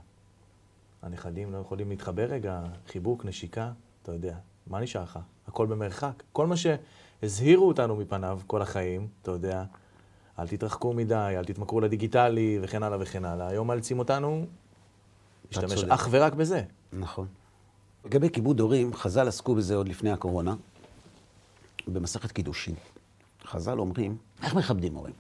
הנכדים 1.03 1.53
לא 1.53 1.59
יכולים 1.59 1.89
להתחבר 1.89 2.25
רגע, 2.25 2.63
חיבוק, 2.87 3.25
נשיקה, 3.25 3.73
אתה 4.03 4.13
יודע. 4.13 4.37
מה 4.67 4.81
נשאר 4.81 5.03
לך? 5.03 5.19
הכל 5.47 5.67
במרחק. 5.67 6.23
כל 6.33 6.47
מה 6.47 6.55
שהזהירו 6.57 7.69
אותנו 7.69 7.97
מפניו 7.97 8.41
כל 8.47 8.63
החיים, 8.63 9.09
אתה 9.23 9.31
יודע, 9.31 9.65
אל 10.39 10.49
תתרחקו 10.49 10.93
מדי, 10.93 11.35
אל 11.39 11.45
תתמכרו 11.45 11.81
לדיגיטלי 11.81 12.59
וכן 12.63 12.83
הלאה 12.83 12.99
וכן 13.01 13.25
הלאה. 13.25 13.49
היום 13.49 13.67
מאלצים 13.67 13.99
אותנו 13.99 14.47
להשתמש. 15.47 15.85
אך 15.85 16.09
ורק 16.11 16.35
בזה. 16.35 16.63
נכון. 16.93 17.27
לגבי 18.05 18.31
כיבוד 18.31 18.61
הורים, 18.61 18.95
חז"ל 18.95 19.29
עסקו 19.29 19.55
בזה 19.55 19.75
עוד 19.75 19.89
לפני 19.89 20.11
הקורונה, 20.11 20.55
במסכת 21.87 22.33
קידושין. 22.33 22.75
חז"ל 23.45 23.79
אומרים, 23.79 24.17
איך 24.43 24.55
מכבדים 24.55 24.95
הורים? 24.95 25.15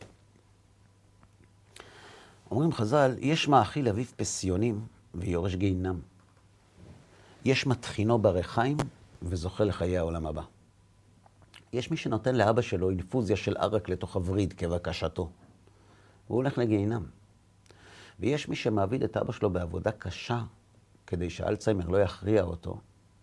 אומרים 2.50 2.72
חז"ל, 2.72 3.14
יש 3.18 3.48
מאכיל 3.48 3.88
אביו 3.88 4.04
פסיונים 4.16 4.86
ויורש 5.14 5.54
גיהינם. 5.54 6.00
יש 7.44 7.66
מטחינו 7.66 8.18
בריחיים 8.18 8.76
וזוכה 9.24 9.64
לחיי 9.64 9.98
העולם 9.98 10.26
הבא. 10.26 10.42
יש 11.72 11.90
מי 11.90 11.96
שנותן 11.96 12.34
לאבא 12.34 12.62
שלו 12.62 12.90
אינפוזיה 12.90 13.36
של 13.36 13.56
ערק 13.56 13.88
לתוך 13.88 14.16
הווריד 14.16 14.52
כבקשתו. 14.52 15.30
הוא 16.26 16.36
הולך 16.36 16.58
לגיהינם. 16.58 17.02
ויש 18.20 18.48
מי 18.48 18.56
שמעביד 18.56 19.02
את 19.02 19.16
אבא 19.16 19.32
שלו 19.32 19.50
בעבודה 19.50 19.92
קשה 19.92 20.42
כדי 21.06 21.30
שאלצהיימר 21.30 21.88
לא 21.88 22.02
יכריע 22.02 22.42
אותו, 22.42 22.80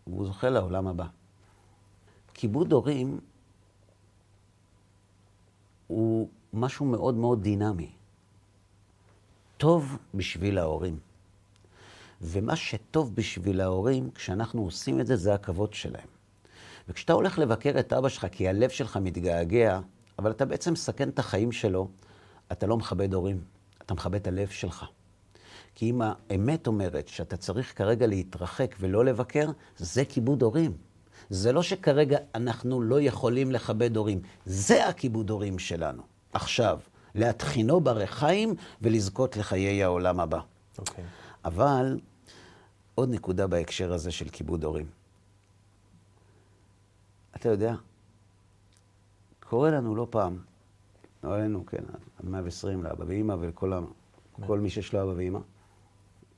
והוא 0.08 0.26
זוכה 0.26 0.50
לעולם 0.50 0.88
הבא. 0.88 1.06
כיבוד 2.34 2.72
הורים 2.72 3.20
הוא 5.88 6.30
משהו 6.54 6.86
מאוד 6.86 7.16
מאוד 7.16 7.44
דינמי. 7.44 7.92
טוב 9.58 9.98
בשביל 10.14 10.58
ההורים. 10.58 11.00
ומה 12.22 12.56
שטוב 12.56 13.16
בשביל 13.16 13.62
ההורים, 13.62 14.10
כשאנחנו 14.16 14.64
עושים 14.64 15.00
את 15.00 15.08
זה, 15.08 15.16
זה 15.16 15.34
הכבוד 15.34 15.74
שלהם. 15.74 16.08
וכשאתה 16.90 17.14
הולך 17.14 17.40
לבקר 17.40 17.80
את 17.80 17.94
אבא 17.94 18.10
שלך 18.10 18.28
כי 18.32 18.48
הלב 18.48 18.70
שלך 18.70 18.98
מתגעגע, 18.98 19.80
אבל 20.20 20.32
אתה 20.32 20.46
בעצם 20.46 20.74
מסכן 20.74 21.10
את 21.10 21.20
החיים 21.20 21.52
שלו, 21.52 21.90
אתה 22.52 22.68
לא 22.68 22.78
מכבד 22.78 23.14
הורים, 23.14 23.42
אתה 23.86 23.94
מכבד 23.94 24.16
את 24.16 24.28
הלב 24.28 24.48
שלך. 24.48 24.86
כי 25.76 25.90
אם 25.90 26.02
האמת 26.02 26.68
אומרת 26.68 27.08
שאתה 27.08 27.38
צריך 27.38 27.78
כרגע 27.78 28.08
להתרחק 28.08 28.76
ולא 28.80 29.06
לבקר, 29.06 29.52
זה 29.78 30.06
כיבוד 30.06 30.42
הורים. 30.42 30.74
זה 31.30 31.52
לא 31.52 31.64
שכרגע 31.64 32.18
אנחנו 32.36 32.82
לא 32.82 33.02
יכולים 33.02 33.52
לכבד 33.52 33.98
הורים, 33.98 34.22
זה 34.46 34.88
הכיבוד 34.88 35.30
הורים 35.30 35.60
שלנו. 35.60 36.04
עכשיו, 36.34 36.80
להתחינו 37.16 37.82
בריחיים 37.82 38.54
ולזכות 38.82 39.38
לחיי 39.38 39.84
העולם 39.84 40.20
הבא. 40.20 40.40
אוקיי. 40.80 41.04
אבל 41.46 42.00
עוד 43.00 43.10
נקודה 43.10 43.48
בהקשר 43.48 43.94
הזה 43.94 44.12
של 44.12 44.30
כיבוד 44.30 44.64
הורים. 44.64 44.86
אתה 47.36 47.50
יודע, 47.50 47.76
קורה 49.40 49.72
לנו 49.72 49.96
לא 49.96 50.08
פעם, 50.10 50.38
לא 51.24 51.36
עלינו, 51.36 51.66
כן, 51.66 51.84
עד 52.20 52.26
120 52.26 52.84
לאבא 52.84 53.04
ואימא 53.08 53.36
ולכל 53.40 53.74
ה... 53.74 53.80
כל 54.48 54.60
מי 54.60 54.70
שיש 54.70 54.94
לו 54.94 55.04
אבא 55.04 55.18
ואימא, 55.18 55.40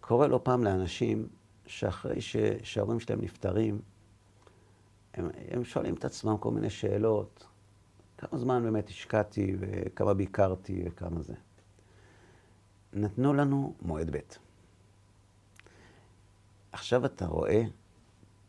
קורה 0.02 0.28
לא 0.28 0.40
פעם 0.44 0.64
לאנשים 0.64 1.28
שאחרי 1.66 2.22
ש... 2.22 2.36
שההורים 2.64 3.00
שלהם 3.00 3.22
נפטרים, 3.22 3.82
הם, 5.14 5.30
הם 5.52 5.64
שואלים 5.64 5.94
את 5.94 6.06
עצמם 6.06 6.38
כל 6.38 6.52
מיני 6.52 6.70
שאלות, 6.70 7.48
כמה 8.18 8.40
זמן 8.40 8.64
באמת 8.64 8.90
השקעתי 8.90 9.56
וכמה 9.60 10.14
ביקרתי 10.14 10.84
וכמה 10.86 11.22
זה. 11.22 11.34
נתנו 12.94 13.34
לנו 13.34 13.74
מועד 13.82 14.16
ב'. 14.16 14.41
עכשיו 16.72 17.06
אתה 17.06 17.26
רואה 17.26 17.64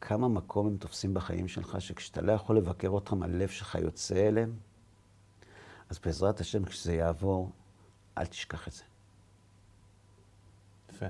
כמה 0.01 0.29
מקום 0.29 0.67
הם 0.67 0.77
תופסים 0.77 1.15
בחיים 1.15 1.49
שלך, 1.49 1.77
שכשאתה 1.81 2.21
לא 2.21 2.33
יכול 2.33 2.57
לבקר 2.57 2.89
אותם, 2.89 3.23
הלב 3.23 3.49
שלך 3.49 3.75
יוצא 3.75 4.29
אליהם. 4.29 4.53
אז 5.91 5.99
בעזרת 5.99 6.41
השם, 6.41 6.65
כשזה 6.65 6.95
יעבור, 6.95 7.51
אל 8.19 8.27
תשכח 8.27 8.69
את 8.69 8.73
זה. 8.73 8.83
יפה. 10.91 11.07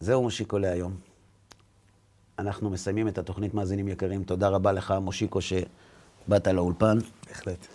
זהו 0.00 0.22
מושיקו 0.22 0.58
להיום. 0.58 0.96
אנחנו 2.38 2.70
מסיימים 2.70 3.08
את 3.08 3.18
התוכנית 3.18 3.54
מאזינים 3.54 3.88
יקרים. 3.88 4.24
תודה 4.24 4.48
רבה 4.48 4.72
לך, 4.72 4.94
מושיקו, 5.00 5.38
שבאת 5.40 6.46
לאולפן. 6.46 6.98
בהחלט. 7.26 7.66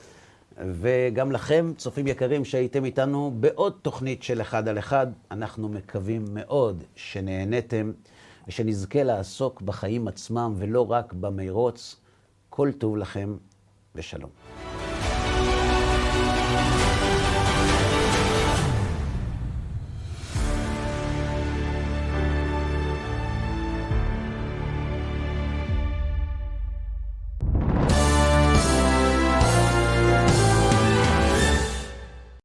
וגם 0.57 1.31
לכם, 1.31 1.73
צופים 1.77 2.07
יקרים, 2.07 2.45
שהייתם 2.45 2.85
איתנו 2.85 3.33
בעוד 3.39 3.73
תוכנית 3.81 4.23
של 4.23 4.41
אחד 4.41 4.67
על 4.67 4.79
אחד. 4.79 5.07
אנחנו 5.31 5.69
מקווים 5.69 6.25
מאוד 6.33 6.83
שנהניתם 6.95 7.91
ושנזכה 8.47 9.03
לעסוק 9.03 9.61
בחיים 9.61 10.07
עצמם 10.07 10.53
ולא 10.57 10.91
רק 10.91 11.13
במרוץ. 11.13 11.95
כל 12.49 12.71
טוב 12.71 12.97
לכם 12.97 13.37
ושלום. 13.95 14.84